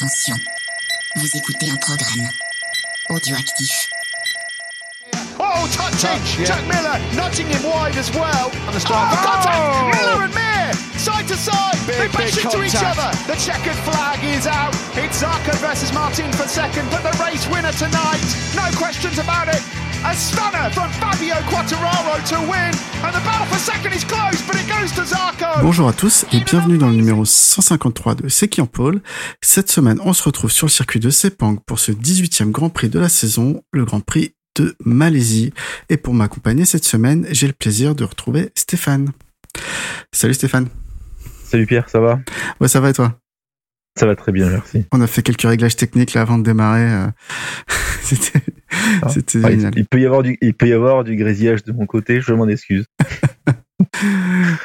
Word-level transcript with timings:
Attention, 0.00 0.36
vous 1.16 1.36
écoutez 1.36 1.70
un 1.70 1.76
programme 1.76 2.30
audioactif. 3.10 3.90
Oh, 5.38 5.68
touching! 5.76 6.08
Touch, 6.08 6.38
yeah. 6.38 6.44
Jack 6.46 6.64
Miller 6.68 6.98
nudging 7.14 7.46
him 7.48 7.62
wide 7.64 7.94
as 7.98 8.10
well. 8.14 8.48
the 8.72 8.80
strike. 8.80 9.12
Oh, 9.12 9.20
contact! 9.20 9.60
Oh! 9.60 9.90
Miller 9.92 10.24
and 10.24 10.32
Mir, 10.32 10.72
side 10.96 11.28
to 11.28 11.36
side. 11.36 11.76
Big, 11.86 11.98
they 11.98 12.08
bash 12.16 12.34
big 12.34 12.44
into 12.46 12.64
each 12.64 12.80
other. 12.80 13.12
The 13.28 13.36
checkered 13.36 13.76
flag 13.84 14.24
is 14.24 14.46
out. 14.46 14.72
It's 14.96 15.22
Zarco 15.22 15.52
versus 15.60 15.92
Martin 15.92 16.32
for 16.32 16.48
second, 16.48 16.88
but 16.90 17.02
the 17.02 17.12
race 17.22 17.46
winner 17.52 17.72
tonight, 17.72 18.24
no 18.56 18.64
questions 18.78 19.18
about 19.18 19.48
it. 19.48 19.60
A 20.04 20.14
stunner 20.14 20.70
from 20.72 20.88
Fabio 20.92 21.34
Quattararo 21.48 22.16
to 22.30 22.40
win, 22.50 22.72
and 23.04 23.12
the 23.12 23.20
battle 23.24 23.46
for 23.46 23.58
second 23.58 23.92
is 23.92 24.04
close, 24.04 24.40
but 24.46 24.56
it 24.56 24.66
goes 24.66 24.92
to 24.94 25.04
Zarco. 25.04 25.60
Bonjour 25.62 25.88
à 25.88 25.92
tous 25.92 26.24
et 26.32 26.40
bienvenue 26.40 26.78
dans 26.78 26.88
le 26.88 26.94
numéro 26.96 27.24
153 27.24 28.14
de 28.16 28.28
C'est 28.28 28.48
qui 28.48 28.60
en 28.60 28.66
pôle. 28.66 29.02
Cette 29.42 29.70
semaine, 29.70 30.00
on 30.04 30.12
se 30.12 30.22
retrouve 30.22 30.50
sur 30.50 30.66
le 30.66 30.70
circuit 30.70 31.00
de 31.00 31.10
Sepang 31.10 31.56
pour 31.66 31.78
ce 31.78 31.92
18e 31.92 32.50
Grand 32.50 32.70
Prix 32.70 32.88
de 32.88 32.98
la 32.98 33.08
saison, 33.08 33.62
le 33.72 33.84
Grand 33.84 34.00
Prix 34.00 34.34
de 34.56 34.74
Malaisie. 34.84 35.52
Et 35.90 35.96
pour 35.96 36.14
m'accompagner 36.14 36.64
cette 36.64 36.84
semaine, 36.84 37.26
j'ai 37.30 37.46
le 37.46 37.52
plaisir 37.52 37.94
de 37.94 38.04
retrouver 38.04 38.50
Stéphane. 38.54 39.10
Salut 40.12 40.34
Stéphane. 40.34 40.68
Salut 41.44 41.66
Pierre, 41.66 41.88
ça 41.90 42.00
va? 42.00 42.20
Ouais, 42.60 42.68
ça 42.68 42.80
va 42.80 42.90
et 42.90 42.94
toi? 42.94 43.18
Ça 43.98 44.06
va 44.06 44.16
très 44.16 44.32
bien, 44.32 44.48
merci. 44.48 44.86
On 44.92 45.00
a 45.02 45.06
fait 45.06 45.22
quelques 45.22 45.42
réglages 45.42 45.76
techniques 45.76 46.14
là 46.14 46.22
avant 46.22 46.38
de 46.38 46.44
démarrer. 46.44 46.90
euh, 46.90 47.06
C'était. 48.02 48.40
C'était 49.08 49.40
Ah, 49.42 49.50
il, 49.50 49.56
génial. 49.56 49.72
il 49.76 49.84
peut 49.86 50.00
y 50.00 50.06
avoir 50.06 50.22
du, 50.22 50.38
il 50.40 50.54
peut 50.54 50.68
y 50.68 50.72
avoir 50.72 51.04
du 51.04 51.16
grésillage 51.16 51.64
de 51.64 51.72
mon 51.72 51.86
côté, 51.86 52.20
je 52.20 52.32
m'en 52.32 52.48
excuse. 52.48 52.86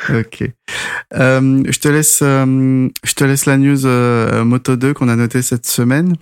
Ok. 0.10 0.44
Euh, 1.14 1.64
je 1.70 1.80
te 1.80 1.88
laisse, 1.88 2.20
euh, 2.22 2.90
je 3.04 3.14
te 3.14 3.24
laisse 3.24 3.46
la 3.46 3.58
news 3.58 3.86
euh, 3.86 4.44
Moto 4.44 4.76
2 4.76 4.94
qu'on 4.94 5.08
a 5.10 5.16
notée 5.16 5.42
cette 5.42 5.66
semaine. 5.66 6.16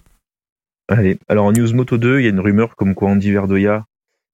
Allez, 0.89 1.17
alors 1.27 1.45
en 1.45 1.51
News 1.53 1.73
Moto 1.73 1.97
2, 1.97 2.19
il 2.19 2.23
y 2.23 2.27
a 2.27 2.29
une 2.29 2.39
rumeur 2.39 2.75
comme 2.75 2.93
quoi 2.93 3.09
Andy 3.09 3.31
Verdoya, 3.31 3.85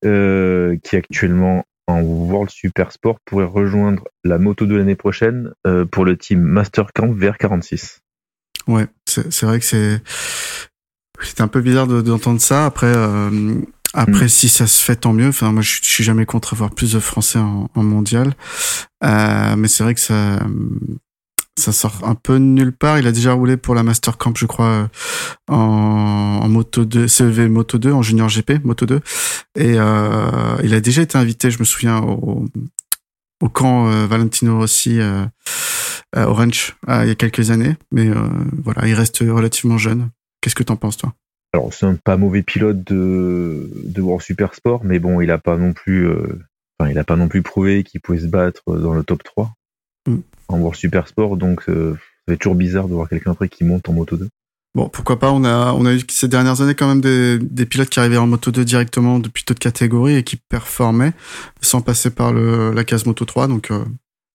qui 0.04 0.08
est 0.08 0.98
actuellement 0.98 1.64
en 1.88 2.02
World 2.02 2.50
Super 2.50 2.92
Sport, 2.92 3.20
pourrait 3.26 3.46
rejoindre 3.46 4.04
la 4.24 4.38
Moto 4.40 4.66
2 4.66 4.78
l'année 4.78 4.96
prochaine 4.96 5.52
pour 5.92 6.06
le 6.06 6.18
team 6.18 6.42
Mastercamp 6.42 7.14
VR46. 7.14 8.00
Ouais, 8.68 8.88
c'est 9.06 9.44
vrai 9.44 9.60
que 9.60 9.66
c'est 9.66 10.02
c'était 11.22 11.42
un 11.42 11.48
peu 11.48 11.62
bizarre 11.62 11.88
de- 11.88 12.02
d'entendre 12.02 12.42
ça. 12.42 12.66
Après, 12.66 12.92
euh, 12.94 13.56
après 13.94 14.26
Mm. 14.26 14.30
si 14.30 14.50
ça 14.50 14.68
se 14.68 14.84
fait, 14.84 14.96
tant 14.98 15.14
mieux. 15.14 15.30
Enfin, 15.30 15.52
moi, 15.52 15.62
je, 15.62 15.80
je 15.84 15.90
suis 15.90 16.04
jamais 16.04 16.26
contre 16.26 16.54
avoir 16.54 16.72
plus 16.72 16.94
de 16.94 17.00
Français 17.00 17.40
en, 17.40 17.70
en 17.74 17.84
mondial, 17.84 18.34
Euh, 19.04 19.56
mais 19.58 19.68
c'est 19.70 19.84
vrai 19.84 19.94
que 19.96 20.02
ça 20.02 20.40
ça 21.58 21.74
sort 21.74 22.00
un 22.04 22.16
peu 22.16 22.34
de 22.36 22.40
nulle 22.44 22.72
part. 22.72 23.00
Il 23.00 23.08
a 23.08 23.12
déjà 23.12 23.34
roulé 23.34 23.58
pour 23.58 23.76
la 23.76 23.84
Master 23.84 24.18
Camp, 24.18 24.34
je 24.38 24.46
crois, 24.46 24.66
euh, 24.68 24.88
en, 25.50 26.40
en 26.44 26.48
moto 26.50 26.86
2, 26.86 27.08
CEV 27.10 27.50
Moto 27.50 27.78
2, 27.78 27.92
en 27.92 28.02
junior 28.02 28.30
GP 28.30 28.64
Moto 28.64 28.86
2, 28.86 29.02
et 29.58 29.74
euh, 29.78 30.56
il 30.64 30.74
a 30.74 30.80
déjà 30.80 31.02
été 31.02 31.18
invité, 31.18 31.52
je 31.52 31.60
me 31.60 31.66
souviens, 31.66 32.00
au, 32.00 32.46
au 33.42 33.50
camp 33.50 33.88
euh, 33.90 34.06
Valentino 34.08 34.58
Rossi 34.58 35.00
euh, 35.02 35.26
à 36.16 36.30
Orange 36.30 36.76
euh, 36.88 37.04
il 37.04 37.10
y 37.10 37.12
a 37.12 37.16
quelques 37.16 37.52
années, 37.52 37.76
mais 37.92 38.08
euh, 38.08 38.16
voilà, 38.64 38.88
il 38.88 38.94
reste 38.94 39.20
relativement 39.20 39.78
jeune. 39.78 40.10
Qu'est-ce 40.42 40.56
que 40.56 40.64
t'en 40.64 40.76
penses, 40.76 40.98
toi? 40.98 41.14
Alors 41.54 41.74
c'est 41.74 41.86
un 41.86 41.96
pas 41.96 42.18
mauvais 42.18 42.44
pilote 42.44 42.84
de, 42.84 43.70
de 43.86 44.02
World 44.02 44.24
Super 44.24 44.54
Sport, 44.54 44.82
mais 44.84 45.00
bon, 45.00 45.20
il 45.20 45.32
a 45.32 45.40
pas 45.40 45.58
non 45.58 45.74
plus, 45.74 46.08
euh, 46.08 46.40
enfin, 46.80 46.92
il 46.92 46.98
a 47.00 47.04
pas 47.04 47.16
non 47.16 47.28
plus 47.28 47.42
prouvé 47.42 47.84
qu'il 47.84 48.02
pouvait 48.02 48.20
se 48.20 48.28
battre 48.28 48.62
dans 48.68 48.94
le 48.94 49.04
top 49.04 49.24
3 49.24 49.54
Mm. 50.08 50.20
en 50.48 50.58
World 50.60 50.78
Super 50.78 51.08
Sport, 51.08 51.38
donc 51.38 51.64
euh, 51.70 51.94
ça 51.94 52.00
va 52.30 52.34
être 52.34 52.42
toujours 52.42 52.56
bizarre 52.56 52.88
de 52.88 52.94
voir 52.94 53.10
quelqu'un 53.10 53.32
après 53.32 53.50
qui 53.50 53.64
monte 53.64 53.88
en 53.90 53.94
Moto 53.94 54.18
2. 54.18 54.28
Bon, 54.76 54.88
pourquoi 54.88 55.20
pas 55.20 55.32
On 55.32 55.44
a 55.44 55.74
on 55.74 55.86
a 55.86 55.94
eu 55.94 56.02
ces 56.10 56.28
dernières 56.28 56.62
années 56.62 56.76
quand 56.76 56.88
même 56.88 57.02
des, 57.02 57.40
des 57.40 57.66
pilotes 57.66 57.90
qui 57.90 58.00
arrivaient 58.00 58.18
en 58.18 58.28
Moto 58.28 58.52
2 58.52 58.64
directement 58.66 59.20
depuis 59.20 59.44
toute 59.44 59.60
catégorie 59.60 60.16
et 60.16 60.24
qui 60.24 60.38
performaient 60.38 61.14
sans 61.62 61.82
passer 61.82 62.12
par 62.12 62.32
le 62.32 62.72
la 62.72 62.84
case 62.84 63.06
Moto 63.06 63.26
3, 63.26 63.48
donc 63.48 63.72
euh, 63.72 63.84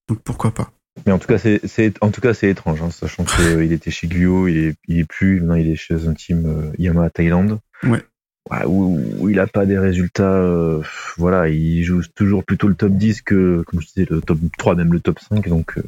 donc 0.09 0.21
pourquoi 0.23 0.53
pas 0.53 0.71
Mais 1.07 1.13
en 1.13 1.19
tout 1.19 1.27
cas, 1.29 1.39
c'est, 1.39 1.61
c'est, 1.67 2.03
en 2.03 2.11
tout 2.11 2.21
cas, 2.21 2.33
c'est 2.35 2.49
étrange, 2.51 2.81
hein, 2.83 2.91
sachant 2.91 3.25
qu'il 3.25 3.73
était 3.73 3.91
chez 3.91 4.07
Gluo, 4.07 4.49
il 4.49 4.57
est, 4.57 4.75
il 4.89 4.99
est 5.01 5.05
plus, 5.05 5.41
maintenant 5.41 5.55
il 5.57 5.69
est 5.69 5.77
chez 5.77 6.07
un 6.07 6.15
team 6.15 6.47
euh, 6.47 6.73
Yamaha 6.79 7.11
Thaïlande. 7.11 7.59
Ouais. 7.83 8.03
Ouais, 8.51 8.65
où, 8.67 9.01
où 9.19 9.29
il 9.31 9.39
a 9.41 9.47
pas 9.47 9.65
des 9.67 9.79
résultats, 9.79 10.31
euh, 10.35 10.83
voilà, 11.17 11.49
il 11.49 11.83
joue 11.83 12.03
toujours 12.15 12.45
plutôt 12.45 12.69
le 12.69 12.75
top 12.75 12.93
10 12.93 13.23
que, 13.23 13.63
comme 13.67 13.81
je 13.81 13.87
disais, 13.87 14.07
le 14.11 14.21
top 14.21 14.39
3, 14.59 14.75
même 14.77 14.93
le 14.93 15.01
top 15.01 15.19
5, 15.19 15.49
donc, 15.49 15.79
euh, 15.79 15.83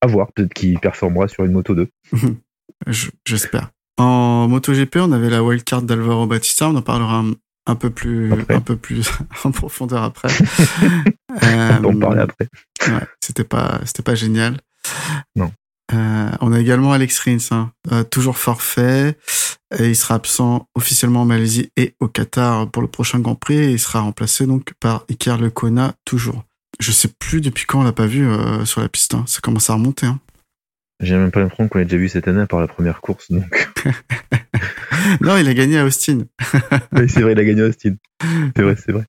à 0.00 0.06
voir, 0.06 0.30
peut-être 0.32 0.52
qu'il 0.52 0.78
performera 0.78 1.28
sur 1.28 1.44
une 1.44 1.52
moto 1.52 1.74
2. 1.74 1.88
Je- 2.86 3.10
J'espère. 3.26 3.70
En 3.96 4.48
MotoGP, 4.48 4.96
on 4.96 5.12
avait 5.12 5.30
la 5.30 5.42
wildcard 5.42 5.82
d'Alvaro 5.82 6.26
Batista. 6.26 6.68
On 6.68 6.74
en 6.76 6.82
parlera 6.82 7.18
un, 7.20 7.30
un 7.66 7.74
peu 7.76 7.90
plus, 7.90 8.32
Après. 8.32 8.54
un 8.54 8.60
peu 8.60 8.76
plus 8.76 9.10
en 9.44 9.50
profondeur 9.50 10.02
après. 10.02 10.28
Euh, 11.42 11.78
On 11.78 11.82
va 11.82 11.88
en 11.88 11.98
parler 11.98 12.20
après. 12.20 12.48
Ouais, 12.88 13.06
c'était 13.20 13.44
pas, 13.44 13.80
c'était 13.84 14.02
pas 14.02 14.14
génial. 14.14 14.60
Non. 15.36 15.50
Euh, 15.92 16.30
on 16.40 16.52
a 16.52 16.60
également 16.60 16.92
Alex 16.92 17.18
Rins, 17.20 17.36
hein, 17.50 17.70
euh, 17.92 18.04
toujours 18.04 18.38
forfait. 18.38 19.16
Et 19.78 19.88
il 19.88 19.96
sera 19.96 20.14
absent 20.14 20.68
officiellement 20.74 21.22
en 21.22 21.24
Malaisie 21.24 21.70
et 21.76 21.94
au 22.00 22.08
Qatar 22.08 22.70
pour 22.70 22.80
le 22.82 22.88
prochain 22.88 23.18
Grand 23.18 23.34
Prix. 23.34 23.54
Et 23.56 23.70
il 23.72 23.78
sera 23.78 24.00
remplacé 24.00 24.46
donc 24.46 24.72
par 24.80 25.04
Iker 25.10 25.38
Lecona, 25.38 25.94
toujours. 26.04 26.44
Je 26.80 26.90
sais 26.92 27.08
plus 27.08 27.40
depuis 27.40 27.66
quand 27.66 27.80
on 27.80 27.84
l'a 27.84 27.92
pas 27.92 28.06
vu 28.06 28.26
euh, 28.26 28.64
sur 28.64 28.80
la 28.80 28.88
piste. 28.88 29.14
hein. 29.14 29.24
Ça 29.26 29.40
commence 29.40 29.68
à 29.70 29.74
remonter. 29.74 30.06
Hein. 30.06 30.18
J'ai 31.00 31.16
même 31.16 31.30
pas 31.30 31.40
l'impression 31.40 31.68
qu'on 31.68 31.78
l'a 31.78 31.84
déjà 31.84 31.96
vu 31.96 32.08
cette 32.08 32.28
année 32.28 32.46
par 32.46 32.60
la 32.60 32.68
première 32.68 33.00
course, 33.00 33.30
donc. 33.30 33.68
Non, 35.20 35.36
il 35.36 35.46
a 35.48 35.54
gagné 35.54 35.78
à 35.78 35.84
Austin. 35.84 36.20
Oui, 36.92 37.08
c'est 37.08 37.20
vrai, 37.20 37.32
il 37.32 37.38
a 37.38 37.44
gagné 37.44 37.62
Austin. 37.62 37.94
C'est 38.56 38.62
vrai, 38.62 38.76
c'est 38.76 38.92
vrai. 38.92 39.04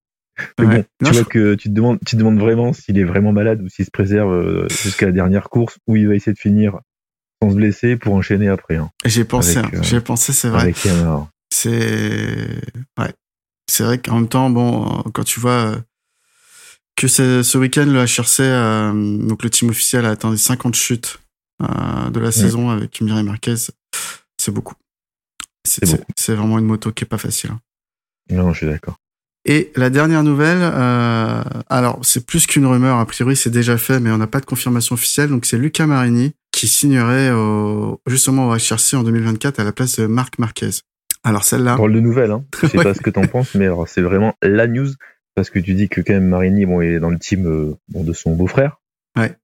Mais 0.60 0.66
Ouais. 0.66 0.78
bon, 0.80 0.86
Non, 1.02 1.10
tu 1.10 1.16
je- 1.16 1.22
vois 1.22 1.30
que 1.30 1.56
tu 1.56 1.70
te 1.70 1.74
demandes, 1.74 2.00
tu 2.06 2.16
te 2.16 2.20
demandes 2.20 2.40
vraiment 2.40 2.74
s'il 2.74 2.98
est 3.00 3.04
vraiment 3.06 3.32
malade 3.32 3.62
ou 3.62 3.70
s'il 3.70 3.86
se 3.86 3.92
préserve 3.92 4.34
euh, 4.34 4.68
jusqu'à 4.70 5.06
la 5.06 5.12
dernière 5.14 5.50
course 5.50 5.78
où 5.88 5.96
il 5.96 6.08
va 6.08 6.16
essayer 6.16 6.34
de 6.34 6.40
finir 6.40 6.80
sans 7.42 7.52
se 7.52 7.56
blesser 7.56 7.96
pour 7.96 8.14
enchaîner 8.16 8.50
après. 8.50 8.76
Hein, 8.76 8.90
J'ai 9.06 9.24
pensé, 9.24 9.58
hein. 9.60 9.72
euh, 9.74 9.80
j'ai 9.82 10.02
pensé, 10.02 10.34
c'est 10.34 10.50
vrai. 10.50 10.74
C'est 11.54 11.70
ouais, 13.00 13.14
c'est 13.70 13.84
vrai 13.84 13.98
qu'en 14.00 14.16
même 14.16 14.28
temps, 14.28 14.50
bon, 14.50 15.04
quand 15.14 15.24
tu 15.24 15.40
vois 15.40 15.52
euh, 15.52 15.76
que 16.98 17.08
ce 17.08 17.58
week-end 17.58 17.86
le 17.86 18.04
HRC, 18.04 18.40
euh, 18.42 18.92
donc 19.28 19.44
le 19.44 19.50
team 19.50 19.70
officiel 19.70 20.06
a 20.06 20.10
atteint 20.12 20.32
les 20.32 20.38
50 20.38 20.76
chutes 20.76 21.20
euh, 21.62 22.10
de 22.10 22.20
la 22.20 22.32
saison 22.32 22.70
avec 22.70 23.00
Mireille 23.02 23.24
Marquez, 23.24 23.56
c'est 24.38 24.52
beaucoup. 24.52 24.76
C'est 25.66 26.34
vraiment 26.36 26.60
une 26.60 26.66
moto 26.66 26.92
qui 26.92 27.04
est 27.04 27.08
pas 27.08 27.18
facile. 27.18 27.52
hein. 27.52 27.60
Non, 28.30 28.52
je 28.54 28.58
suis 28.58 28.68
d'accord. 28.68 28.96
Et 29.48 29.72
la 29.76 29.92
dernière 29.92 30.24
nouvelle, 30.24 30.58
euh, 30.62 31.44
alors 31.70 32.00
c'est 32.04 32.26
plus 32.26 32.48
qu'une 32.48 32.66
rumeur, 32.66 32.98
a 32.98 33.06
priori 33.06 33.36
c'est 33.36 33.52
déjà 33.52 33.78
fait, 33.78 34.00
mais 34.00 34.10
on 34.10 34.18
n'a 34.18 34.26
pas 34.26 34.40
de 34.40 34.46
confirmation 34.46 34.96
officielle, 34.96 35.30
donc 35.30 35.46
c'est 35.46 35.58
Luca 35.60 35.86
Marini 35.86 36.34
qui 36.52 36.68
signerait 36.68 37.32
au, 37.32 38.02
justement 38.08 38.48
au 38.50 38.56
HRC 38.56 38.96
en 38.96 39.04
2024 39.04 39.60
à 39.60 39.64
la 39.64 39.72
place 39.72 40.00
de 40.00 40.08
Marc 40.08 40.40
Marquez. 40.40 40.72
Alors 41.24 41.44
celle-là, 41.44 41.76
Parole 41.76 41.94
de 41.94 42.00
nouvelles, 42.00 42.32
hein. 42.32 42.44
Je 42.62 42.68
sais 42.68 42.78
Ouais. 42.80 42.84
pas 42.84 42.94
ce 42.96 43.02
que 43.02 43.12
t'en 43.12 43.28
penses, 43.28 43.54
mais 43.54 43.66
alors 43.66 43.88
c'est 43.88 44.02
vraiment 44.02 44.34
la 44.42 44.66
news 44.68 44.90
parce 45.36 45.52
que 45.52 45.60
tu 45.60 45.76
dis 45.76 45.90
que 45.90 46.02
quand 46.02 46.14
même 46.14 46.28
Marini, 46.28 46.66
bon, 46.66 46.82
il 46.82 46.94
est 46.94 47.00
dans 47.00 47.10
le 47.12 47.20
team 47.20 47.46
euh, 47.46 47.76
bon, 47.90 48.04
de 48.04 48.14
son 48.14 48.36
beau-frère. 48.36 48.78
Ouais. 49.16 49.36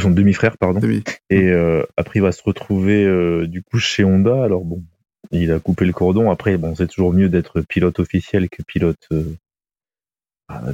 Son 0.00 0.10
demi-frère, 0.10 0.56
pardon. 0.58 0.80
demi- 0.80 1.04
Et 1.30 1.48
euh, 1.50 1.82
après, 1.96 2.18
il 2.18 2.22
va 2.22 2.32
se 2.32 2.42
retrouver 2.42 3.04
euh, 3.04 3.46
du 3.46 3.62
coup 3.62 3.78
chez 3.78 4.04
Honda. 4.04 4.42
Alors 4.44 4.64
bon, 4.64 4.82
il 5.30 5.52
a 5.52 5.58
coupé 5.60 5.84
le 5.84 5.92
cordon. 5.92 6.30
Après, 6.30 6.56
bon, 6.56 6.74
c'est 6.74 6.86
toujours 6.88 7.12
mieux 7.12 7.28
d'être 7.28 7.60
pilote 7.60 7.98
officiel 8.00 8.48
que 8.48 8.62
pilote 8.62 9.06
euh, 9.12 9.24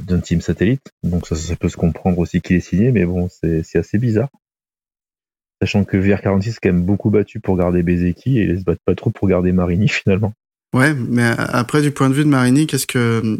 d'un 0.01 0.19
team 0.19 0.41
satellite. 0.41 0.91
Donc 1.03 1.27
ça, 1.27 1.35
ça 1.35 1.55
peut 1.55 1.69
se 1.69 1.77
comprendre 1.77 2.17
aussi 2.19 2.41
qu'il 2.41 2.55
est 2.55 2.61
signé, 2.61 2.91
mais 2.91 3.05
bon, 3.05 3.29
c'est 3.29 3.63
c'est 3.63 3.77
assez 3.79 3.97
bizarre. 3.99 4.29
Sachant 5.61 5.83
que 5.85 5.97
VR46 5.97 6.49
est 6.49 6.59
quand 6.61 6.69
même 6.73 6.85
beaucoup 6.85 7.09
battu 7.09 7.39
pour 7.39 7.57
garder 7.57 7.81
Bezeki 7.83 8.39
et 8.39 8.43
ils 8.43 8.59
se 8.59 8.63
battent 8.63 8.83
pas 8.85 8.95
trop 8.95 9.09
pour 9.09 9.27
garder 9.27 9.51
Marini 9.51 9.87
finalement. 9.89 10.33
Ouais, 10.73 10.93
mais 10.93 11.23
après, 11.23 11.81
du 11.81 11.91
point 11.91 12.09
de 12.09 12.13
vue 12.13 12.25
de 12.25 12.29
Marini, 12.29 12.67
qu'est-ce 12.67 12.85
que 12.87 13.37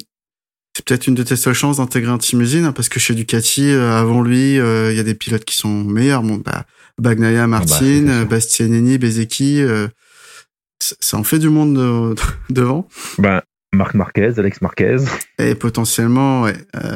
c'est 0.77 0.85
peut-être 0.85 1.07
une 1.07 1.15
de 1.15 1.23
tes 1.23 1.35
seules 1.35 1.55
chances 1.55 1.77
d'intégrer 1.77 2.11
un 2.11 2.19
team 2.19 2.39
usine, 2.39 2.65
hein, 2.65 2.71
parce 2.71 2.87
que 2.87 2.99
chez 2.99 3.15
Ducati, 3.15 3.67
euh, 3.71 3.93
avant 3.93 4.21
lui, 4.21 4.59
euh, 4.59 4.91
il 4.91 4.95
y 4.97 4.99
a 4.99 5.03
des 5.03 5.15
pilotes 5.15 5.43
qui 5.43 5.55
sont 5.55 5.83
meilleurs. 5.83 6.21
Bon, 6.21 6.35
bah, 6.37 6.65
Bagnaia, 6.99 7.47
Martin, 7.47 7.73
Ah 7.75 7.81
bah, 7.81 8.07
sûr. 8.07 8.09
euh, 8.21 8.25
Bastianini, 8.25 8.97
Bezeki, 8.99 9.59
euh, 9.61 9.87
ça 10.79 11.17
en 11.17 11.23
fait 11.23 11.39
du 11.39 11.49
monde 11.49 11.73
de- 12.15 12.21
devant. 12.53 12.87
Ben, 13.17 13.41
Marc 13.73 13.95
Marquez, 13.95 14.33
Alex 14.37 14.61
Marquez. 14.61 14.97
Et 15.39 15.55
potentiellement, 15.55 16.43
ouais, 16.43 16.53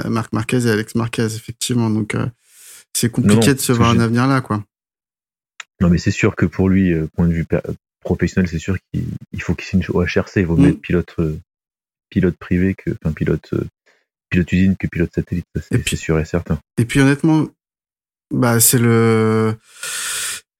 Marc 0.07 0.31
Marquez 0.31 0.67
et 0.67 0.69
Alex 0.69 0.93
Marquez, 0.93 1.25
effectivement. 1.35 1.89
Donc, 1.89 2.15
c'est 2.95 3.09
compliqué 3.09 3.47
Non, 3.47 3.53
de 3.53 3.59
se 3.59 3.71
voir 3.71 3.89
un 3.89 3.99
avenir 3.99 4.27
là, 4.27 4.41
quoi. 4.41 4.63
Non, 5.81 5.89
mais 5.89 5.97
c'est 5.97 6.11
sûr 6.11 6.35
que 6.35 6.45
pour 6.45 6.69
lui, 6.69 6.93
point 7.15 7.27
de 7.27 7.33
vue 7.33 7.47
professionnel, 8.03 8.47
c'est 8.47 8.59
sûr 8.59 8.77
qu'il 8.93 9.05
il 9.33 9.41
faut 9.41 9.55
qu'il 9.55 9.65
signe 9.65 9.83
au 9.89 10.03
HRC. 10.03 10.37
Il 10.37 10.45
vaut 10.45 10.55
Mm. 10.55 10.61
mieux 10.61 10.69
être 10.69 10.81
pilote, 10.81 11.15
pilote 12.11 12.37
privé 12.37 12.75
que, 12.75 12.91
enfin, 12.91 13.13
pilote, 13.13 13.49
euh, 13.53 13.65
pilote 14.29 14.51
usine 14.51 14.75
que 14.77 14.85
pilote 14.85 15.11
satellite. 15.15 15.45
C'est 15.71 15.95
sûr 15.95 16.19
et 16.19 16.25
certain. 16.25 16.59
Et 16.77 16.85
puis 16.85 16.99
honnêtement, 17.01 17.47
bah 18.31 18.59
c'est 18.59 18.77
le 18.77 19.55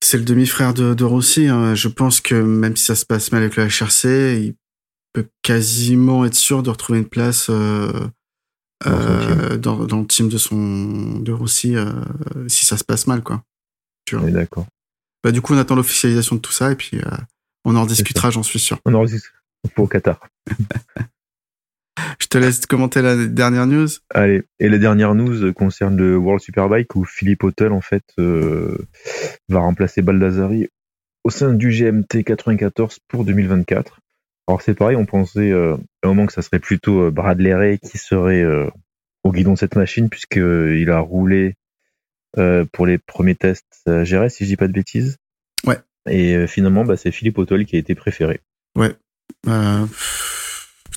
c'est 0.03 0.17
le 0.17 0.23
demi-frère 0.23 0.73
de, 0.73 0.93
de 0.93 1.03
Rossi. 1.03 1.47
Hein. 1.47 1.75
Je 1.75 1.87
pense 1.87 2.21
que 2.21 2.35
même 2.35 2.75
si 2.75 2.85
ça 2.85 2.95
se 2.95 3.05
passe 3.05 3.31
mal 3.31 3.43
avec 3.43 3.55
le 3.55 3.65
HRC, 3.65 4.39
il 4.41 4.55
peut 5.13 5.27
quasiment 5.41 6.25
être 6.25 6.35
sûr 6.35 6.63
de 6.63 6.69
retrouver 6.69 6.99
une 6.99 7.07
place 7.07 7.47
euh, 7.49 7.91
dans, 8.83 8.91
euh, 8.91 9.57
dans, 9.57 9.85
dans, 9.85 9.99
le 9.99 10.07
team 10.07 10.27
de 10.27 10.37
son 10.37 11.19
de 11.19 11.31
Rossi 11.31 11.75
euh, 11.75 11.91
si 12.47 12.65
ça 12.65 12.77
se 12.77 12.83
passe 12.83 13.07
mal, 13.07 13.21
quoi. 13.21 13.43
Tu 14.05 14.15
vois. 14.15 14.29
d'accord. 14.31 14.65
Bah, 15.23 15.31
du 15.31 15.41
coup, 15.41 15.53
on 15.53 15.57
attend 15.57 15.75
l'officialisation 15.75 16.35
de 16.35 16.41
tout 16.41 16.51
ça 16.51 16.71
et 16.71 16.75
puis 16.75 16.99
on 17.63 17.75
en 17.75 17.85
discutera, 17.85 18.31
j'en 18.31 18.43
suis 18.43 18.59
sûr. 18.59 18.79
On 18.85 18.93
en 18.95 19.05
discutera 19.05 19.37
au 19.77 19.87
Qatar. 19.87 20.19
Je 22.19 22.27
te 22.27 22.37
laisse 22.37 22.65
commenter 22.65 23.01
la 23.01 23.15
dernière 23.27 23.67
news. 23.67 23.87
Allez, 24.13 24.43
et 24.59 24.69
la 24.69 24.77
dernière 24.77 25.15
news 25.15 25.53
concerne 25.53 25.97
le 25.97 26.17
World 26.17 26.41
Superbike 26.41 26.95
où 26.95 27.03
Philippe 27.03 27.43
Hotel 27.43 27.71
en 27.71 27.81
fait 27.81 28.03
euh, 28.19 28.77
va 29.49 29.59
remplacer 29.59 30.01
Baldazari 30.01 30.69
au 31.23 31.29
sein 31.29 31.53
du 31.53 31.69
GMT 31.69 32.23
94 32.23 32.99
pour 33.07 33.25
2024. 33.25 33.99
Alors 34.47 34.61
c'est 34.61 34.73
pareil, 34.73 34.95
on 34.95 35.05
pensait 35.05 35.51
euh, 35.51 35.75
à 36.03 36.07
un 36.07 36.09
moment 36.09 36.25
que 36.25 36.33
ça 36.33 36.41
serait 36.41 36.59
plutôt 36.59 37.03
euh, 37.03 37.11
Bradley 37.11 37.53
Ray 37.53 37.79
qui 37.79 37.97
serait 37.97 38.41
euh, 38.41 38.69
au 39.23 39.31
guidon 39.31 39.53
de 39.53 39.57
cette 39.57 39.75
machine 39.75 40.09
puisque 40.09 40.37
il 40.37 40.89
a 40.89 40.99
roulé 40.99 41.55
pour 42.71 42.85
les 42.85 42.97
premiers 42.97 43.35
tests 43.35 43.81
à 43.87 44.05
Gérès, 44.05 44.33
si 44.33 44.45
je 44.45 44.49
dis 44.49 44.55
pas 44.55 44.67
de 44.67 44.71
bêtises. 44.71 45.17
Ouais. 45.67 45.77
Et 46.09 46.47
finalement, 46.47 46.85
bah, 46.85 46.95
c'est 46.95 47.11
Philippe 47.11 47.37
Hotel 47.37 47.65
qui 47.65 47.75
a 47.75 47.79
été 47.79 47.93
préféré. 47.93 48.39
Ouais. 48.77 48.95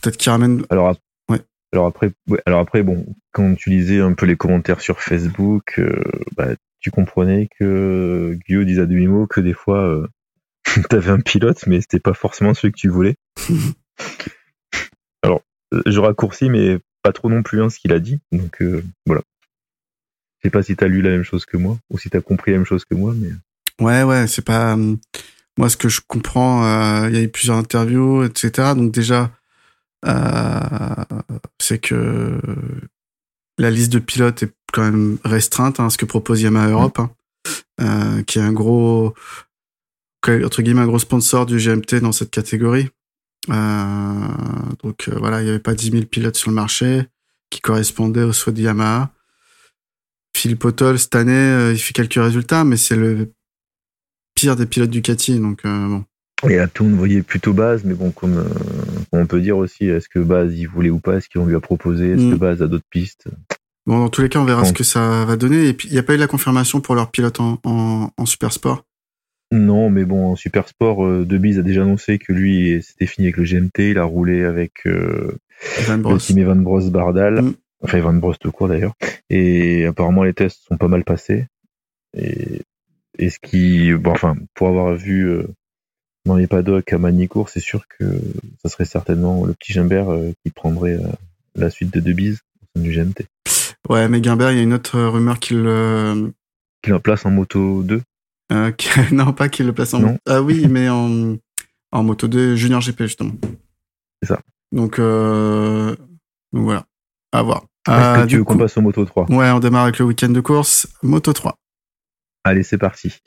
Peut-être 0.05 0.19
qu'il 0.19 0.31
ramène. 0.31 0.67
Alors, 0.69 0.95
ouais. 1.31 1.41
alors 1.73 1.87
après, 1.87 2.13
alors 2.45 2.61
après, 2.61 2.83
bon, 2.83 3.07
quand 3.33 3.55
tu 3.55 3.71
lisais 3.71 4.01
un 4.01 4.13
peu 4.13 4.27
les 4.27 4.37
commentaires 4.37 4.83
sur 4.83 5.01
Facebook, 5.01 5.79
euh, 5.79 6.03
bah, 6.37 6.49
tu 6.81 6.91
comprenais 6.91 7.49
que 7.59 8.39
Guillaume 8.47 8.67
disait 8.67 8.83
à 8.83 8.87
demi 8.87 9.07
mot 9.07 9.27
que 9.27 9.41
des 9.41 9.55
fois, 9.55 9.79
euh, 9.79 10.07
t'avais 10.91 11.11
un 11.11 11.21
pilote, 11.21 11.67
mais 11.67 11.81
c'était 11.81 12.01
pas 12.01 12.13
forcément 12.13 12.53
celui 12.53 12.73
que 12.73 12.79
tu 12.79 12.91
voulais. 12.91 13.15
alors, 15.23 15.41
je 15.87 15.99
raccourcis, 16.01 16.51
mais 16.51 16.81
pas 17.03 17.13
trop 17.13 17.31
non 17.31 17.43
plus 17.43 17.63
hein, 17.63 17.71
ce 17.71 17.79
qu'il 17.79 17.95
a 17.95 17.99
dit. 17.99 18.21
Donc 18.31 18.61
euh, 18.61 18.85
voilà. 19.07 19.23
Je 20.43 20.49
sais 20.49 20.51
pas 20.51 20.63
si 20.63 20.77
t'as 20.77 20.87
lu 20.87 21.01
la 21.01 21.11
même 21.13 21.23
chose 21.23 21.47
que 21.47 21.57
moi 21.57 21.79
ou 21.89 21.99
si 21.99 22.11
t'as 22.11 22.21
compris 22.21 22.51
la 22.51 22.59
même 22.59 22.67
chose 22.67 22.85
que 22.85 22.95
moi, 22.95 23.15
mais. 23.17 23.31
Ouais, 23.83 24.03
ouais, 24.03 24.27
c'est 24.27 24.45
pas. 24.45 24.77
Moi, 25.57 25.71
ce 25.71 25.79
que 25.79 25.89
je 25.89 26.03
comprends, 26.07 27.07
il 27.07 27.15
y 27.15 27.17
a 27.17 27.23
eu 27.23 27.29
plusieurs 27.29 27.57
interviews, 27.57 28.23
etc. 28.25 28.75
Donc 28.77 28.93
déjà, 28.93 29.23
euh, 29.23 29.29
c'est 31.61 31.79
que 31.79 32.39
la 33.59 33.71
liste 33.71 33.93
de 33.93 33.99
pilotes 33.99 34.43
est 34.43 34.53
quand 34.73 34.83
même 34.83 35.19
restreinte, 35.25 35.81
hein, 35.81 35.91
ce 35.91 35.99
que 35.99 36.05
propose 36.05 36.43
Yamaha 36.43 36.69
Europe, 36.69 36.99
hein, 36.99 37.11
euh, 37.81 38.23
qui 38.23 38.39
est 38.39 38.43
un 38.43 38.53
gros, 38.53 39.15
entre 40.27 40.63
guillemets, 40.63 40.81
un 40.81 40.87
gros 40.87 40.99
sponsor 40.99 41.47
du 41.47 41.59
GMT 41.59 42.01
dans 42.01 42.13
cette 42.13 42.31
catégorie. 42.31 42.89
Euh, 43.51 44.29
donc 44.83 45.09
euh, 45.09 45.17
voilà, 45.19 45.41
il 45.41 45.45
n'y 45.45 45.51
avait 45.51 45.59
pas 45.59 45.75
10 45.75 45.91
000 45.91 46.05
pilotes 46.07 46.37
sur 46.37 46.51
le 46.51 46.55
marché 46.55 47.07
qui 47.51 47.61
correspondaient 47.61 48.23
aux 48.23 48.33
souhaits 48.33 48.57
de 48.57 48.63
Yamaha. 48.63 49.13
Philippe 50.37 50.65
Otol, 50.65 50.99
cette 50.99 51.15
année, 51.15 51.33
euh, 51.33 51.73
il 51.73 51.79
fait 51.79 51.93
quelques 51.93 52.15
résultats, 52.15 52.65
mais 52.65 52.77
c'est 52.77 52.97
le 52.97 53.33
pire 54.35 54.57
des 54.57 54.67
pilotes 54.67 54.91
Ducati, 54.91 55.39
donc 55.39 55.65
euh, 55.65 55.89
bon. 55.89 56.05
Et 56.51 56.59
tout 56.75 56.83
le 56.83 56.91
monde 56.91 56.99
voyait 56.99 57.23
plutôt 57.23 57.53
Baz, 57.53 57.83
mais 57.85 57.95
bon, 57.95 58.11
comme 58.11 58.39
euh, 58.39 58.45
on 59.17 59.27
peut 59.27 59.41
dire 59.41 59.57
aussi, 59.57 59.87
est-ce 59.87 60.09
que 60.09 60.19
Baz 60.19 60.57
il 60.57 60.67
voulait 60.67 60.91
ou 60.91 61.01
pas, 61.01 61.17
est-ce 61.17 61.29
qu'on 61.29 61.47
lui 61.47 61.55
a 61.55 61.61
proposé, 61.61 62.11
est-ce 62.11 62.31
que 62.31 62.35
mm. 62.35 62.39
Baz 62.39 62.63
a 62.63 62.67
d'autres 62.67 62.89
pistes? 62.91 63.29
Bon, 63.87 63.99
dans 63.99 64.09
tous 64.09 64.23
les 64.23 64.29
cas, 64.29 64.39
on 64.39 64.45
verra 64.45 64.65
ce 64.65 64.73
que 64.73 64.85
ça 64.85 65.25
va 65.27 65.37
donner. 65.37 65.69
Et 65.69 65.75
puis, 65.75 65.89
il 65.89 65.93
n'y 65.93 65.99
a 65.99 66.03
pas 66.03 66.15
eu 66.15 66.19
la 66.19 66.27
confirmation 66.27 66.81
pour 66.81 66.95
leur 66.95 67.11
pilote 67.11 67.39
en, 67.41 67.59
en, 67.65 68.09
en 68.17 68.27
super 68.27 68.53
sport 68.53 68.85
Non, 69.53 69.91
mais 69.91 70.05
bon, 70.05 70.33
en 70.33 70.37
super 70.37 70.69
sport, 70.69 71.05
euh, 71.05 71.27
De 71.27 71.37
a 71.37 71.63
déjà 71.63 71.83
annoncé 71.83 72.19
que 72.19 72.33
lui, 72.33 72.83
c'était 72.83 73.07
fini 73.07 73.27
avec 73.27 73.37
le 73.37 73.45
GMT, 73.45 73.91
il 73.91 73.99
a 73.99 74.05
roulé 74.05 74.45
avec 74.45 74.87
euh, 74.87 75.37
le 75.89 76.19
team 76.19 76.39
Evan 76.39 76.63
Bros 76.63 76.89
Bardal, 76.91 77.43
mm. 77.43 77.55
enfin 77.83 77.99
Evan 77.99 78.19
Bros 78.21 78.35
tout 78.41 78.53
court 78.53 78.69
d'ailleurs. 78.69 78.95
Et 79.29 79.85
apparemment, 79.85 80.25
les 80.25 80.33
tests 80.33 80.63
sont 80.67 80.79
pas 80.79 80.89
mal 80.89 81.05
passés. 81.05 81.47
Et, 82.17 82.63
et 83.19 83.29
ce 83.29 83.39
qui, 83.39 83.93
bon, 83.93 84.13
enfin, 84.13 84.35
pour 84.55 84.69
avoir 84.69 84.95
vu... 84.95 85.29
Euh, 85.29 85.47
dans 86.25 86.37
les 86.37 86.47
paddocks 86.47 86.93
à 86.93 86.99
Manicourt, 86.99 87.49
c'est 87.49 87.61
sûr 87.61 87.87
que 87.89 88.05
ça 88.63 88.69
serait 88.69 88.85
certainement 88.85 89.45
le 89.45 89.53
petit 89.53 89.73
Gimbert 89.73 90.11
euh, 90.11 90.33
qui 90.43 90.51
prendrait 90.51 90.95
euh, 90.95 91.09
la 91.55 91.71
suite 91.71 91.93
de 91.93 92.01
Debise 92.01 92.41
au 92.63 92.79
sein 92.79 92.83
du 92.83 92.93
GMT. 92.93 93.27
Ouais, 93.89 94.09
mais 94.09 94.23
Gimbert, 94.23 94.53
il 94.53 94.57
y 94.57 94.61
a 94.61 94.63
une 94.63 94.73
autre 94.73 94.99
rumeur 95.01 95.39
qu'il 95.39 95.63
le... 95.63 96.33
Qu'il 96.83 96.93
le 96.93 97.01
place 97.01 97.27
en 97.27 97.31
moto 97.31 97.83
2 97.83 98.03
euh, 98.53 98.73
Non, 99.13 99.33
pas 99.33 99.49
qu'il 99.49 99.67
le 99.67 99.73
place 99.73 99.93
en... 99.95 100.01
moto 100.01 100.19
Ah 100.27 100.41
oui, 100.41 100.67
mais 100.69 100.89
en, 100.89 101.37
en 101.93 102.03
moto 102.03 102.27
2 102.27 102.57
Junior 102.57 102.81
GP, 102.81 103.03
justement. 103.03 103.33
C'est 104.23 104.29
ça. 104.29 104.41
Donc, 104.73 104.99
euh... 104.99 105.95
Donc 106.53 106.65
voilà, 106.65 106.87
à 107.33 107.43
voir. 107.43 107.65
Est-ce 107.87 108.23
que 108.23 108.27
tu 108.29 108.37
veux 108.39 108.45
qu'on 108.45 108.57
passe 108.57 108.77
au 108.79 108.81
moto 108.81 109.05
3 109.05 109.27
Ouais, 109.31 109.51
on 109.51 109.59
démarre 109.59 109.83
avec 109.83 109.99
le 109.99 110.07
week-end 110.07 110.31
de 110.31 110.41
course. 110.41 110.87
Moto 111.03 111.33
3. 111.33 111.59
Allez, 112.45 112.63
c'est 112.63 112.79
parti. 112.79 113.21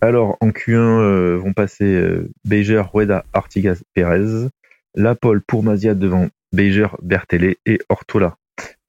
Alors, 0.00 0.36
en 0.40 0.48
Q1 0.48 0.74
euh, 0.74 1.36
vont 1.36 1.52
passer 1.52 1.84
euh, 1.84 2.30
Beiger, 2.44 2.82
Rueda, 2.92 3.24
Artigas, 3.32 3.82
Perez. 3.94 4.48
La 4.94 5.14
pole 5.14 5.40
pour 5.40 5.62
devant 5.62 6.28
Beiger, 6.52 6.88
Bertele 7.00 7.56
et 7.64 7.78
Ortola. 7.88 8.36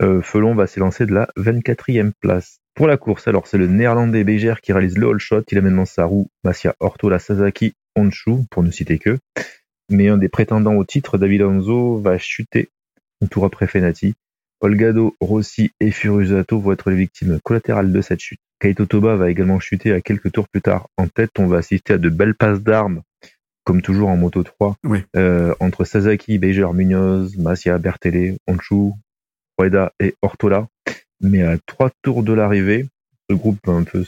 Euh, 0.01 0.21
Felon 0.21 0.55
va 0.55 0.65
s'élancer 0.65 1.05
de 1.05 1.13
la 1.13 1.27
24e 1.37 2.11
place. 2.19 2.59
Pour 2.73 2.87
la 2.87 2.97
course, 2.97 3.27
alors 3.27 3.47
c'est 3.47 3.57
le 3.57 3.67
néerlandais 3.67 4.23
Beiger 4.23 4.55
qui 4.61 4.73
réalise 4.73 4.97
le 4.97 5.09
all 5.09 5.19
shot. 5.19 5.43
Il 5.51 5.57
amène 5.57 5.75
dans 5.75 5.85
sa 5.85 6.05
roue 6.05 6.29
Masia, 6.43 6.75
Ortola, 6.79 7.19
Sasaki, 7.19 7.73
Honshu, 7.95 8.45
pour 8.49 8.63
ne 8.63 8.71
citer 8.71 8.97
que. 8.97 9.19
Mais 9.89 10.07
un 10.07 10.17
des 10.17 10.29
prétendants 10.29 10.75
au 10.75 10.85
titre, 10.85 11.17
David 11.17 11.41
Alonso, 11.41 11.99
va 11.99 12.17
chuter 12.17 12.69
un 13.21 13.27
tour 13.27 13.45
après 13.45 13.67
Fenati. 13.67 14.15
Olgado, 14.59 15.15
Rossi 15.21 15.71
et 15.79 15.91
Furusato 15.91 16.59
vont 16.59 16.71
être 16.71 16.89
les 16.89 16.95
victimes 16.95 17.39
collatérales 17.43 17.91
de 17.91 18.01
cette 18.01 18.19
chute. 18.19 18.41
Kaito 18.59 18.85
Toba 18.85 19.15
va 19.15 19.29
également 19.29 19.59
chuter 19.59 19.91
à 19.91 20.01
quelques 20.01 20.31
tours 20.31 20.47
plus 20.47 20.61
tard. 20.61 20.87
En 20.97 21.07
tête, 21.07 21.31
on 21.37 21.47
va 21.47 21.57
assister 21.57 21.93
à 21.93 21.97
de 21.97 22.09
belles 22.09 22.35
passes 22.35 22.61
d'armes, 22.61 23.01
comme 23.63 23.81
toujours 23.81 24.09
en 24.09 24.17
Moto 24.17 24.43
3, 24.43 24.77
euh, 25.15 25.53
entre 25.59 25.85
Sasaki, 25.85 26.37
Beiger, 26.39 26.67
Munoz, 26.73 27.37
Masia, 27.37 27.77
Bertele, 27.77 28.37
Honshu, 28.47 28.93
Rueda 29.57 29.93
et 29.99 30.15
Ortola. 30.21 30.67
Mais 31.21 31.43
à 31.43 31.57
trois 31.65 31.91
tours 32.01 32.23
de 32.23 32.33
l'arrivée, 32.33 32.87
ce 33.29 33.35
groupe 33.35 33.59
va 33.65 33.73
un 33.73 33.83
peu 33.83 34.05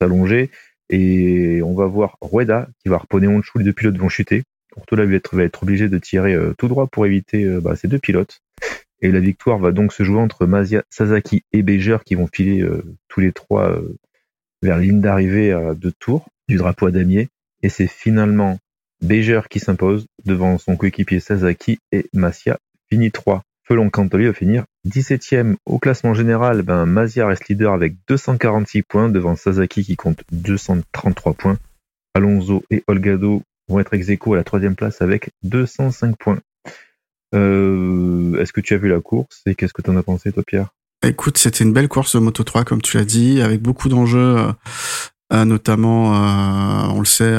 s'allonger 0.00 0.50
et 0.88 1.62
on 1.62 1.74
va 1.74 1.86
voir 1.86 2.16
Rueda 2.20 2.68
qui 2.82 2.88
va 2.88 2.96
harponner 2.96 3.26
Honshu, 3.26 3.58
les 3.58 3.64
deux 3.64 3.72
pilotes 3.72 3.98
vont 3.98 4.08
chuter. 4.08 4.42
Ortola 4.76 5.04
va 5.04 5.14
être, 5.14 5.36
va 5.36 5.44
être 5.44 5.62
obligé 5.62 5.88
de 5.88 5.98
tirer 5.98 6.34
euh, 6.34 6.54
tout 6.56 6.68
droit 6.68 6.86
pour 6.86 7.06
éviter 7.06 7.44
euh, 7.44 7.60
bah, 7.60 7.76
ces 7.76 7.88
deux 7.88 7.98
pilotes. 7.98 8.40
Et 9.02 9.10
la 9.10 9.20
victoire 9.20 9.58
va 9.58 9.72
donc 9.72 9.92
se 9.92 10.02
jouer 10.02 10.20
entre 10.20 10.46
Masia, 10.46 10.82
Sasaki 10.90 11.42
et 11.52 11.62
Beiger 11.62 11.98
qui 12.04 12.14
vont 12.14 12.28
filer 12.32 12.60
euh, 12.60 12.82
tous 13.08 13.20
les 13.20 13.32
trois 13.32 13.70
euh, 13.70 13.96
vers 14.62 14.78
l'île 14.78 15.00
d'arrivée 15.00 15.52
à 15.52 15.74
deux 15.74 15.92
tours 15.92 16.28
du 16.48 16.56
drapeau 16.56 16.86
à 16.86 16.90
damier. 16.90 17.28
Et 17.62 17.68
c'est 17.68 17.86
finalement 17.86 18.58
Beiger 19.02 19.40
qui 19.48 19.60
s'impose 19.60 20.06
devant 20.24 20.58
son 20.58 20.76
coéquipier 20.76 21.20
Sasaki 21.20 21.78
et 21.92 22.06
Masia 22.12 22.58
finit 22.90 23.10
3. 23.10 23.42
Felon 23.64 23.88
Cantoli 23.88 24.26
va 24.26 24.32
finir 24.32 24.64
17e 24.86 25.54
au 25.64 25.78
classement 25.78 26.12
général. 26.12 26.62
Ben, 26.62 26.86
Masia 26.86 27.26
reste 27.26 27.48
leader 27.48 27.72
avec 27.72 27.94
246 28.08 28.82
points 28.82 29.08
devant 29.08 29.36
Sasaki 29.36 29.84
qui 29.84 29.96
compte 29.96 30.22
233 30.32 31.34
points. 31.34 31.58
Alonso 32.14 32.64
et 32.70 32.82
Olgado 32.88 33.42
vont 33.68 33.78
être 33.78 33.94
ex 33.94 34.10
à 34.10 34.36
la 34.36 34.44
troisième 34.44 34.74
place 34.74 35.00
avec 35.00 35.30
205 35.44 36.16
points. 36.18 36.40
Euh, 37.34 38.40
Est-ce 38.40 38.52
que 38.52 38.60
tu 38.60 38.74
as 38.74 38.78
vu 38.78 38.88
la 38.88 39.00
course 39.00 39.42
et 39.46 39.54
qu'est-ce 39.54 39.72
que 39.72 39.82
tu 39.82 39.90
en 39.90 39.96
as 39.96 40.02
pensé, 40.02 40.32
toi, 40.32 40.42
Pierre? 40.46 40.68
Écoute, 41.02 41.38
c'était 41.38 41.64
une 41.64 41.72
belle 41.72 41.88
course 41.88 42.14
de 42.16 42.20
Moto 42.20 42.44
3, 42.44 42.64
comme 42.64 42.82
tu 42.82 42.96
l'as 42.96 43.04
dit, 43.04 43.40
avec 43.40 43.62
beaucoup 43.62 43.88
d'enjeux, 43.88 44.36
euh, 44.38 44.52
euh 45.32 45.44
notamment, 45.44 46.14
euh, 46.14 46.92
on 46.92 46.98
le 46.98 47.06
sait, 47.06 47.38